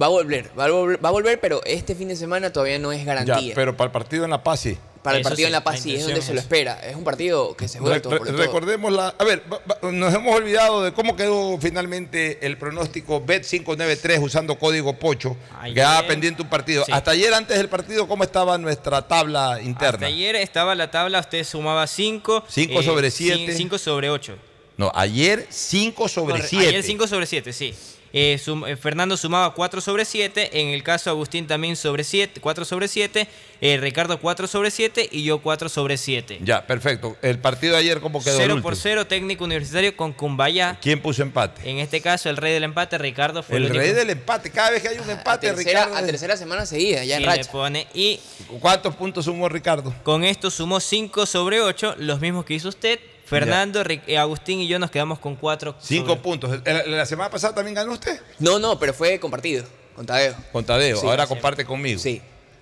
[0.00, 2.78] Va a volver, va a volver, va a volver, pero este fin de semana todavía
[2.78, 3.40] no es garantía.
[3.40, 4.78] Ya, pero para el partido en La Paz sí.
[5.02, 6.80] Para el partido en La Paz sí, es donde se lo espera.
[6.80, 8.42] Es un partido que se juega Re- todo por re- todo.
[8.42, 9.08] recordemos la.
[9.18, 9.42] A ver,
[9.82, 15.36] nos hemos olvidado de cómo quedó finalmente el pronóstico Bet593 usando código Pocho.
[15.60, 16.84] Ayer- Quedaba pendiente un partido.
[16.84, 16.92] Sí.
[16.92, 20.06] Hasta ayer, antes del partido, ¿cómo estaba nuestra tabla Hasta interna?
[20.06, 22.44] ayer estaba la tabla, usted sumaba 5.
[22.48, 23.54] Cinco sobre siete.
[23.56, 24.36] 5 sobre 8.
[24.76, 26.68] No, ayer 5 sobre 7.
[26.68, 27.74] Ayer 5 sobre 7, sí.
[28.14, 30.60] Eh, sum- eh, Fernando sumaba 4 sobre 7.
[30.60, 33.26] En el caso Agustín también sobre 7, 4 sobre 7.
[33.64, 36.40] eh, Ricardo 4 sobre 7 y yo 4 sobre 7.
[36.42, 37.16] Ya, perfecto.
[37.22, 38.34] El partido de ayer, ¿cómo quedó?
[38.34, 38.82] el 0 por último?
[38.82, 40.78] 0, técnico universitario con Cumbaya.
[40.82, 41.70] ¿Quién puso empate?
[41.70, 43.84] En este caso, el rey del empate, Ricardo, fue el, El único.
[43.84, 44.50] rey del empate.
[44.50, 45.96] Cada vez que hay un A empate, tercera, Ricardo.
[45.96, 47.50] a tercera semana seguida, ya en racha.
[47.52, 47.86] pone.
[47.94, 48.18] Y
[48.60, 49.94] ¿Cuántos puntos sumó Ricardo?
[50.02, 52.98] con esto sumó 5 sobre 8, los mismos que hizo usted.
[53.40, 53.82] Fernando,
[54.18, 55.76] Agustín y yo nos quedamos con 4.
[55.80, 56.60] 5 puntos.
[56.64, 58.20] ¿La, la semana pasada también ganó usted?
[58.38, 59.64] No, no, pero fue compartido
[59.96, 60.34] con Tadeo.
[60.52, 60.98] Con Tadeo.
[60.98, 61.28] Sí, Ahora sí.
[61.28, 61.98] comparte conmigo.
[61.98, 62.20] Sí.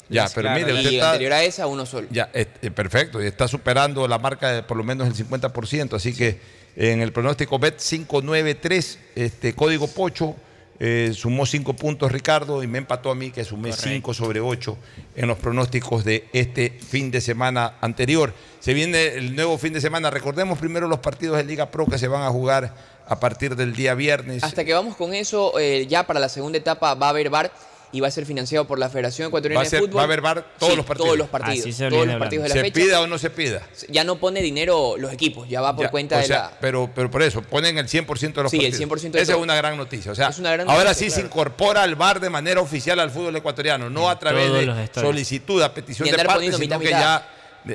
[0.08, 2.08] Ya, pero Claro, mire, usted Y está, anterior a esa, uno solo.
[2.10, 5.94] ya, eh, eh, perfecto, y está superando la marca de por lo menos el 50%,
[5.94, 6.40] así que
[6.74, 10.34] en el pronóstico BET 593, este código Pocho,
[10.82, 14.78] eh, sumó 5 puntos Ricardo y me empató a mí que sumé 5 sobre 8
[15.14, 18.32] en los pronósticos de este fin de semana anterior.
[18.60, 21.98] Se viene el nuevo fin de semana, recordemos primero los partidos de Liga Pro que
[21.98, 22.74] se van a jugar
[23.06, 24.42] a partir del día viernes.
[24.42, 27.52] Hasta que vamos con eso, eh, ya para la segunda etapa va a haber VAR
[27.92, 29.98] y va a ser financiado por la Federación Ecuatoriana Va a ser- de Fútbol.
[29.98, 31.06] va a haber VAR todos Sí, los partidos.
[31.06, 31.60] Todos los partidos.
[31.60, 32.74] Así se todos los partidos de la ¿Se fecha.
[32.74, 33.62] pida o no se pida?
[33.88, 36.52] Ya no pone dinero los equipos, ya va por Ya, cuenta o de sea, la.
[36.60, 38.78] Pero, pero por eso, ponen el 100% de los Sí, el partidos.
[39.02, 39.40] 100% de Esa todo.
[39.40, 40.12] es una gran noticia.
[40.12, 43.00] O sea, Es una gran ahora noticia, sí se incorpora el VAR de manera oficial
[43.00, 47.00] al fútbol ecuatoriano, no a través de solicitud, a petición de parte, sino que mitad.
[47.00, 47.28] ya...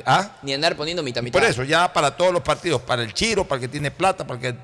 [0.04, 0.36] ¿Ah?
[0.42, 1.38] Ni andar poniendo mitad mitad.
[1.38, 4.26] Por eso, ya para todos los partidos, para el Chiro, para el que tiene plata,
[4.26, 4.60] para el que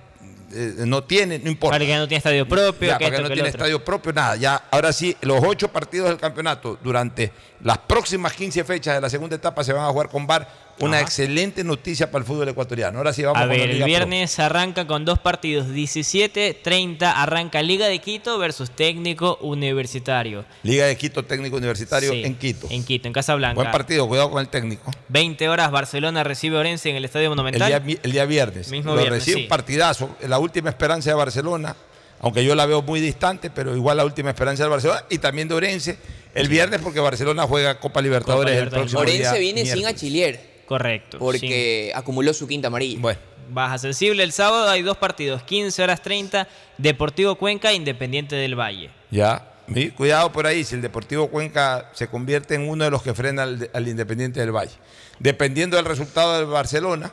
[0.54, 1.74] eh, no tiene, no importa.
[1.74, 4.12] Para que no tiene estadio propio, Ya, que para que no que tiene estadio propio,
[4.12, 4.36] nada.
[4.36, 9.10] Ya, ahora sí, los ocho partidos del campeonato durante las próximas 15 fechas de la
[9.10, 10.48] segunda etapa se van a jugar con VAR.
[10.80, 11.04] Una Ajá.
[11.06, 12.98] excelente noticia para el fútbol ecuatoriano.
[12.98, 13.86] Ahora sí vamos A con la ver, el Pro.
[13.86, 15.68] viernes arranca con dos partidos.
[15.68, 20.44] 17-30 arranca Liga de Quito versus Técnico Universitario.
[20.62, 22.66] Liga de Quito Técnico Universitario Sí, en Quito.
[22.70, 23.54] En Quito, en Casablanca.
[23.54, 24.90] Buen partido, cuidado con el técnico.
[25.08, 27.68] 20 horas Barcelona recibe a Orense en el Estadio El Monumental.
[27.68, 28.68] día, vi- el día viernes.
[28.70, 29.42] Mismo Lo viernes, recibe sí.
[29.44, 30.16] un partidazo.
[30.26, 31.76] La última esperanza de Barcelona,
[32.20, 35.48] aunque yo la veo muy distante, pero igual la última esperanza de Barcelona y también
[35.48, 35.98] de Orense.
[36.34, 38.92] El viernes porque Barcelona juega Copa Libertadores el Libertadores.
[38.92, 39.28] próximo día.
[39.30, 39.82] Orense viene sin
[40.12, 40.40] miércoles.
[40.78, 41.18] Correcto.
[41.18, 43.00] porque acumuló su quinta amarilla.
[43.00, 43.20] Bueno,
[43.50, 44.22] Baja sensible.
[44.22, 45.42] El sábado hay dos partidos.
[45.42, 46.48] 15 horas 30.
[46.78, 48.90] Deportivo Cuenca, Independiente del Valle.
[49.10, 49.48] ya.
[49.96, 53.44] Cuidado por ahí, si el Deportivo Cuenca se convierte en uno de los que frena
[53.44, 54.72] al, al Independiente del Valle.
[55.18, 57.10] Dependiendo del resultado del Barcelona,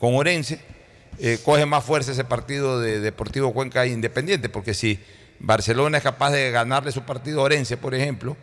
[0.00, 0.60] con Orense,
[1.20, 4.98] eh, coge más fuerza ese partido de Deportivo Cuenca e Independiente, porque si
[5.38, 8.36] Barcelona es capaz de ganarle su partido a Orense, por ejemplo,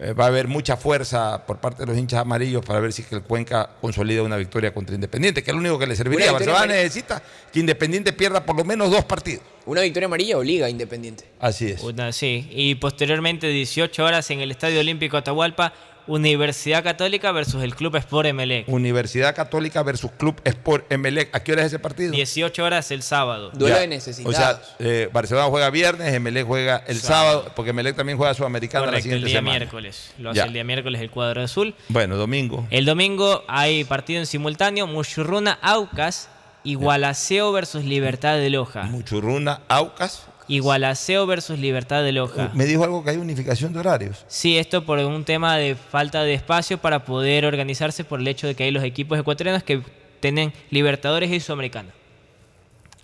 [0.00, 3.02] eh, va a haber mucha fuerza por parte de los hinchas amarillos para ver si
[3.02, 6.30] que el Cuenca consolida una victoria contra Independiente, que es lo único que le serviría.
[6.30, 7.20] Barcelona necesita
[7.52, 9.42] que Independiente pierda por lo menos dos partidos.
[9.66, 11.24] Una victoria amarilla obliga a Independiente.
[11.40, 11.82] Así es.
[12.12, 15.72] sí, y posteriormente 18 horas en el Estadio Olímpico Atahualpa
[16.08, 18.68] Universidad Católica versus el Club Sport Emelec.
[18.68, 21.34] Universidad Católica versus Club Sport Emelec.
[21.34, 22.12] ¿A qué hora es ese partido?
[22.12, 23.50] 18 horas el sábado.
[23.52, 24.34] Duelo de necesitados.
[24.34, 28.86] O sea, eh, Barcelona juega viernes, Emelec juega el sábado, porque Emelec también juega Sudamericana
[28.90, 29.58] la siguiente el día semana.
[29.58, 30.10] miércoles.
[30.18, 31.74] Lo hace el día miércoles el cuadro azul.
[31.88, 32.66] Bueno, domingo.
[32.70, 34.86] El domingo hay partido en simultáneo.
[34.86, 36.28] Muchurruna Aucas.
[36.64, 38.82] Igualaceo versus Libertad de Loja.
[38.84, 40.26] Muchurruna Aucas.
[40.48, 42.50] Igualaceo versus Libertad de Loja.
[42.54, 44.24] Me dijo algo que hay unificación de horarios.
[44.28, 48.46] Sí, esto por un tema de falta de espacio para poder organizarse por el hecho
[48.46, 49.82] de que hay los equipos ecuatorianos que
[50.20, 51.90] tienen Libertadores y Sudamericana.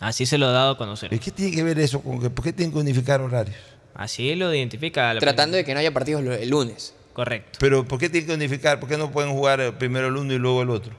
[0.00, 1.12] Así se lo ha dado a conocer.
[1.12, 3.56] ¿Y qué tiene que ver eso con que por qué tienen que unificar horarios?
[3.94, 5.14] Así lo identifica.
[5.14, 6.94] La Tratando de que no haya partidos el lunes.
[7.12, 7.58] Correcto.
[7.60, 8.80] Pero ¿por qué tienen que unificar?
[8.80, 10.92] ¿Por qué no pueden jugar primero el uno y luego el otro?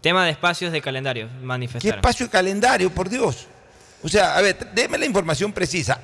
[0.00, 1.92] Tema de espacios de calendario, manifestaron.
[1.92, 3.46] ¿Qué espacio de calendario, por Dios?
[4.02, 6.00] O sea, a ver, déme la información precisa.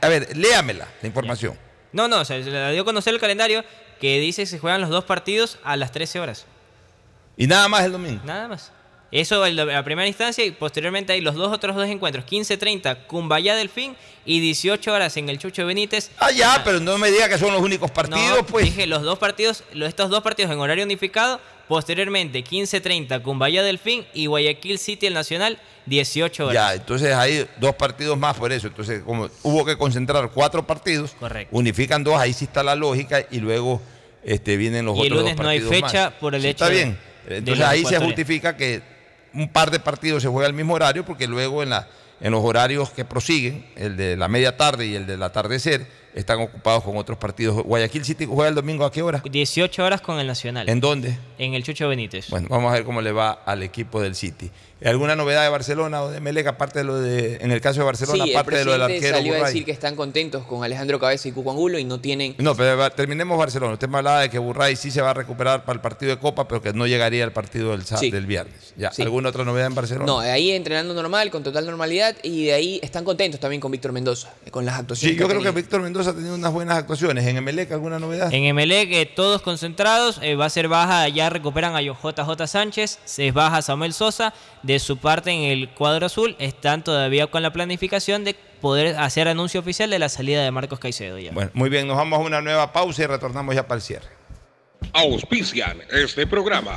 [0.00, 1.58] A, ver, léamela, la información.
[1.92, 3.64] No, no, o sea, se le dio a conocer el calendario
[4.00, 6.46] que dice que se juegan los dos partidos a las 13 horas.
[7.36, 8.20] ¿Y nada más el domingo?
[8.24, 8.72] Nada más.
[9.12, 13.54] Eso en la primera instancia y posteriormente hay los dos otros dos encuentros, 15.30 Cumbayá
[13.54, 16.10] Delfín y 18 horas en el Chucho Benítez.
[16.18, 18.64] Ah, ya, pero no me diga que son los únicos partidos, pues.
[18.64, 24.26] Dije los dos partidos, estos dos partidos en horario unificado, posteriormente 15.30 Cumbayá Delfín y
[24.26, 26.54] Guayaquil City el Nacional 18 horas.
[26.54, 28.66] Ya, entonces hay dos partidos más por eso.
[28.66, 31.16] Entonces, como hubo que concentrar cuatro partidos,
[31.50, 33.80] unifican dos, ahí sí está la lógica y luego
[34.24, 36.98] este, vienen los y otros el lunes no hay fecha por el hecho Está bien.
[37.28, 38.82] Entonces ahí se justifica que
[39.34, 41.88] un par de partidos se juega al mismo horario porque luego en, la,
[42.20, 45.86] en los horarios que prosiguen, el de la media tarde y el del atardecer,
[46.16, 47.62] están ocupados con otros partidos.
[47.62, 49.22] Guayaquil City juega el domingo a qué hora?
[49.30, 50.68] 18 horas con el Nacional.
[50.68, 51.18] ¿En dónde?
[51.38, 52.30] En el Chucho Benítez.
[52.30, 54.50] Bueno, vamos a ver cómo le va al equipo del City.
[54.84, 57.86] ¿Alguna novedad de Barcelona o de Melec aparte de lo de, en el caso de
[57.86, 59.16] Barcelona, aparte de lo del arquero?
[59.16, 62.34] salió a decir que están contentos con Alejandro Cabeza y Cuco Angulo y no tienen.
[62.38, 63.72] No, pero terminemos Barcelona.
[63.72, 66.18] Usted me hablaba de que Burray sí se va a recuperar para el partido de
[66.18, 68.74] Copa, pero que no llegaría al partido del, del viernes.
[68.76, 68.90] Ya.
[68.98, 70.04] ¿Alguna otra novedad en Barcelona?
[70.04, 73.72] No, de ahí entrenando normal, con total normalidad, y de ahí están contentos también con
[73.72, 75.16] Víctor Mendoza, con las actuaciones.
[75.16, 77.26] Sí, yo creo que Víctor Mendoza ha tenido unas buenas actuaciones.
[77.26, 78.32] ¿En Emelec alguna novedad?
[78.32, 82.98] En Emelec, eh, todos concentrados, eh, va a ser baja, ya recuperan a JJ Sánchez,
[83.06, 84.34] se baja Samuel Sosa,
[84.66, 89.28] de su parte en el cuadro azul están todavía con la planificación de poder hacer
[89.28, 91.18] anuncio oficial de la salida de Marcos Caicedo.
[91.18, 91.30] Ya.
[91.30, 94.08] Bueno, muy bien, nos vamos a una nueva pausa y retornamos ya para el cierre.
[94.92, 96.76] Auspician este programa.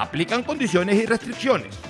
[0.00, 1.89] Aplican condiciones y restricciones.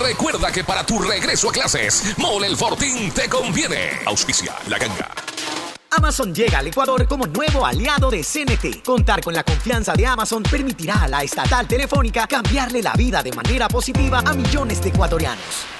[0.00, 4.00] recuerda que para tu regreso a clases, Mole el Fortín te conviene.
[4.06, 5.08] Auspicia la ganga.
[5.92, 8.82] Amazon llega al Ecuador como nuevo aliado de CNT.
[8.84, 13.32] Contar con la confianza de Amazon permitirá a la estatal telefónica cambiarle la vida de
[13.32, 15.79] manera positiva a millones de ecuatorianos.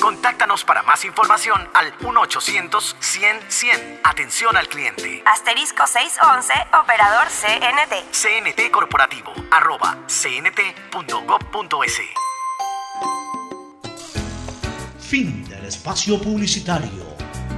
[0.00, 4.00] Contáctanos para más información al 1-800-100-100.
[4.02, 5.22] Atención al cliente.
[5.26, 8.10] Asterisco 611, operador CNT.
[8.10, 12.00] CNT Corporativo, arroba cnt.gov.es.
[14.98, 17.10] Fin del espacio publicitario.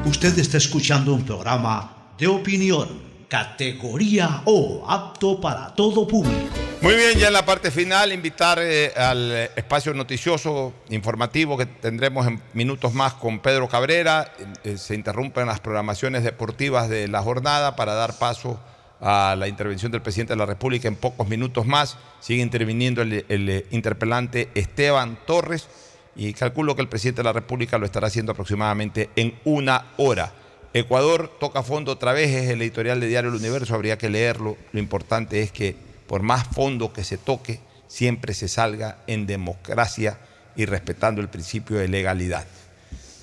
[0.04, 2.88] Usted está escuchando un programa de opinión,
[3.28, 6.71] categoría O, apto para todo público.
[6.82, 11.64] Muy bien, ya en la parte final, invitar eh, al eh, espacio noticioso informativo que
[11.64, 14.32] tendremos en minutos más con Pedro Cabrera.
[14.64, 18.58] Eh, se interrumpen las programaciones deportivas de la jornada para dar paso
[19.00, 21.98] a la intervención del presidente de la República en pocos minutos más.
[22.18, 25.68] Sigue interviniendo el, el interpelante Esteban Torres
[26.16, 30.32] y calculo que el presidente de la República lo estará haciendo aproximadamente en una hora.
[30.74, 34.56] Ecuador toca fondo otra vez, es el editorial de Diario El Universo, habría que leerlo.
[34.72, 40.18] Lo importante es que por más fondo que se toque, siempre se salga en democracia
[40.54, 42.46] y respetando el principio de legalidad.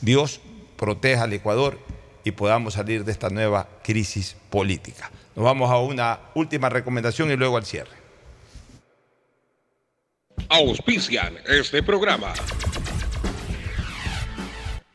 [0.02, 0.42] Dios
[0.76, 1.78] proteja al Ecuador
[2.24, 5.12] y podamos salir de esta nueva crisis política.
[5.36, 7.96] Nos vamos a una última recomendación y luego al cierre.
[10.50, 12.34] Auspician este programa.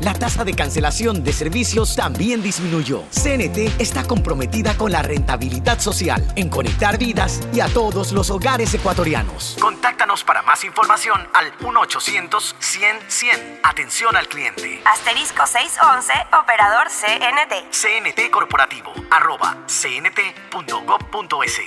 [0.00, 3.04] la tasa de cancelación de servicios también disminuyó.
[3.10, 8.72] CNT está comprometida con la rentabilidad social, en conectar vidas y a todos los hogares
[8.74, 9.56] ecuatorianos.
[9.60, 13.60] Contáctanos para más información al 1-800-100-100.
[13.62, 14.80] Atención al cliente.
[14.84, 16.12] Asterisco 611,
[16.42, 17.70] operador CNT.
[17.70, 21.60] CNT Corporativo, arroba cnt.gov.es.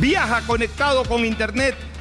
[0.00, 1.76] Viaja conectado con Internet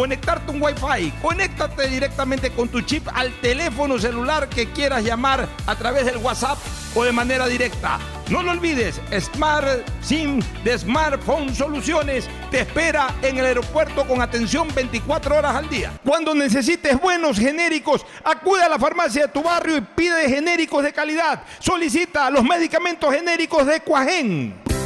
[0.00, 1.12] conectarte un Wi-Fi.
[1.20, 6.56] Conéctate directamente con tu chip al teléfono celular que quieras llamar a través del WhatsApp
[6.94, 7.98] o de manera directa.
[8.30, 14.68] No lo olvides, Smart SIM de Smartphone Soluciones te espera en el aeropuerto con atención
[14.74, 15.92] 24 horas al día.
[16.02, 20.94] Cuando necesites buenos genéricos, acude a la farmacia de tu barrio y pide genéricos de
[20.94, 21.42] calidad.
[21.58, 24.69] Solicita los medicamentos genéricos de Cuajén.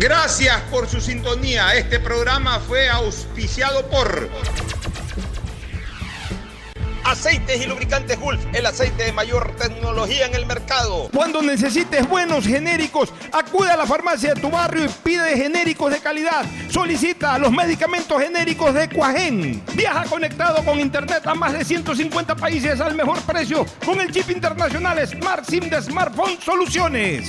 [0.00, 1.74] Gracias por su sintonía.
[1.74, 4.30] Este programa fue auspiciado por
[7.04, 11.10] Aceites y lubricantes Gulf, el aceite de mayor tecnología en el mercado.
[11.12, 16.00] Cuando necesites buenos genéricos, acude a la farmacia de tu barrio y pide genéricos de
[16.00, 16.46] calidad.
[16.70, 19.62] Solicita los medicamentos genéricos de Cuajén.
[19.74, 24.30] Viaja conectado con internet a más de 150 países al mejor precio con el chip
[24.30, 27.28] internacional Smart SIM de Smartphone Soluciones.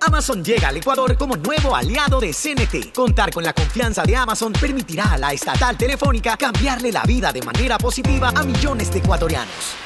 [0.00, 2.92] Amazon llega al Ecuador como nuevo aliado de CNT.
[2.94, 7.42] Contar con la confianza de Amazon permitirá a la estatal telefónica cambiarle la vida de
[7.42, 9.85] manera positiva a millones de ecuatorianos.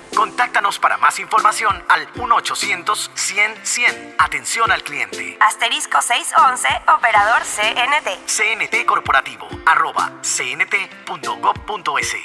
[0.15, 4.15] Contáctanos para más información al 1-800-100-100.
[4.17, 5.37] Atención al cliente.
[5.39, 6.67] Asterisco 611,
[6.97, 8.09] operador CNT.
[8.27, 12.15] CNT Corporativo, arroba cnt.gov.es.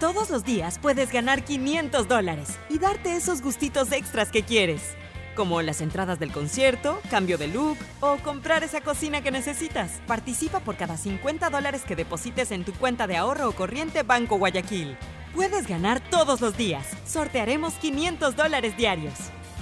[0.00, 4.96] Todos los días puedes ganar 500 dólares y darte esos gustitos extras que quieres.
[5.34, 10.00] Como las entradas del concierto, cambio de look o comprar esa cocina que necesitas.
[10.06, 14.36] Participa por cada 50 dólares que deposites en tu cuenta de ahorro o corriente Banco
[14.36, 14.96] Guayaquil.
[15.34, 16.86] Puedes ganar todos los días.
[17.06, 19.14] Sortearemos 500 dólares diarios.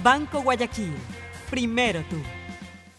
[0.03, 0.93] Banco Guayaquil.
[1.51, 2.17] Primero tú.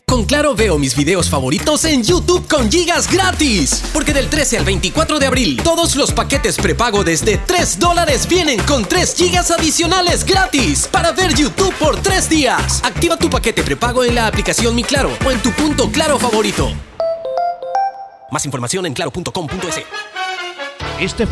[0.08, 3.84] Con Claro veo mis videos favoritos en YouTube con gigas gratis.
[3.94, 8.60] Porque del 13 al 24 de abril, todos los paquetes prepago desde 3 dólares vienen
[8.64, 12.84] con 3 gigas adicionales gratis para ver YouTube por 3 días.
[12.84, 16.72] Activa tu paquete prepago en la aplicación Mi Claro o en tu punto Claro favorito.
[18.32, 19.84] Más información en claro.com.es.
[21.00, 21.28] Este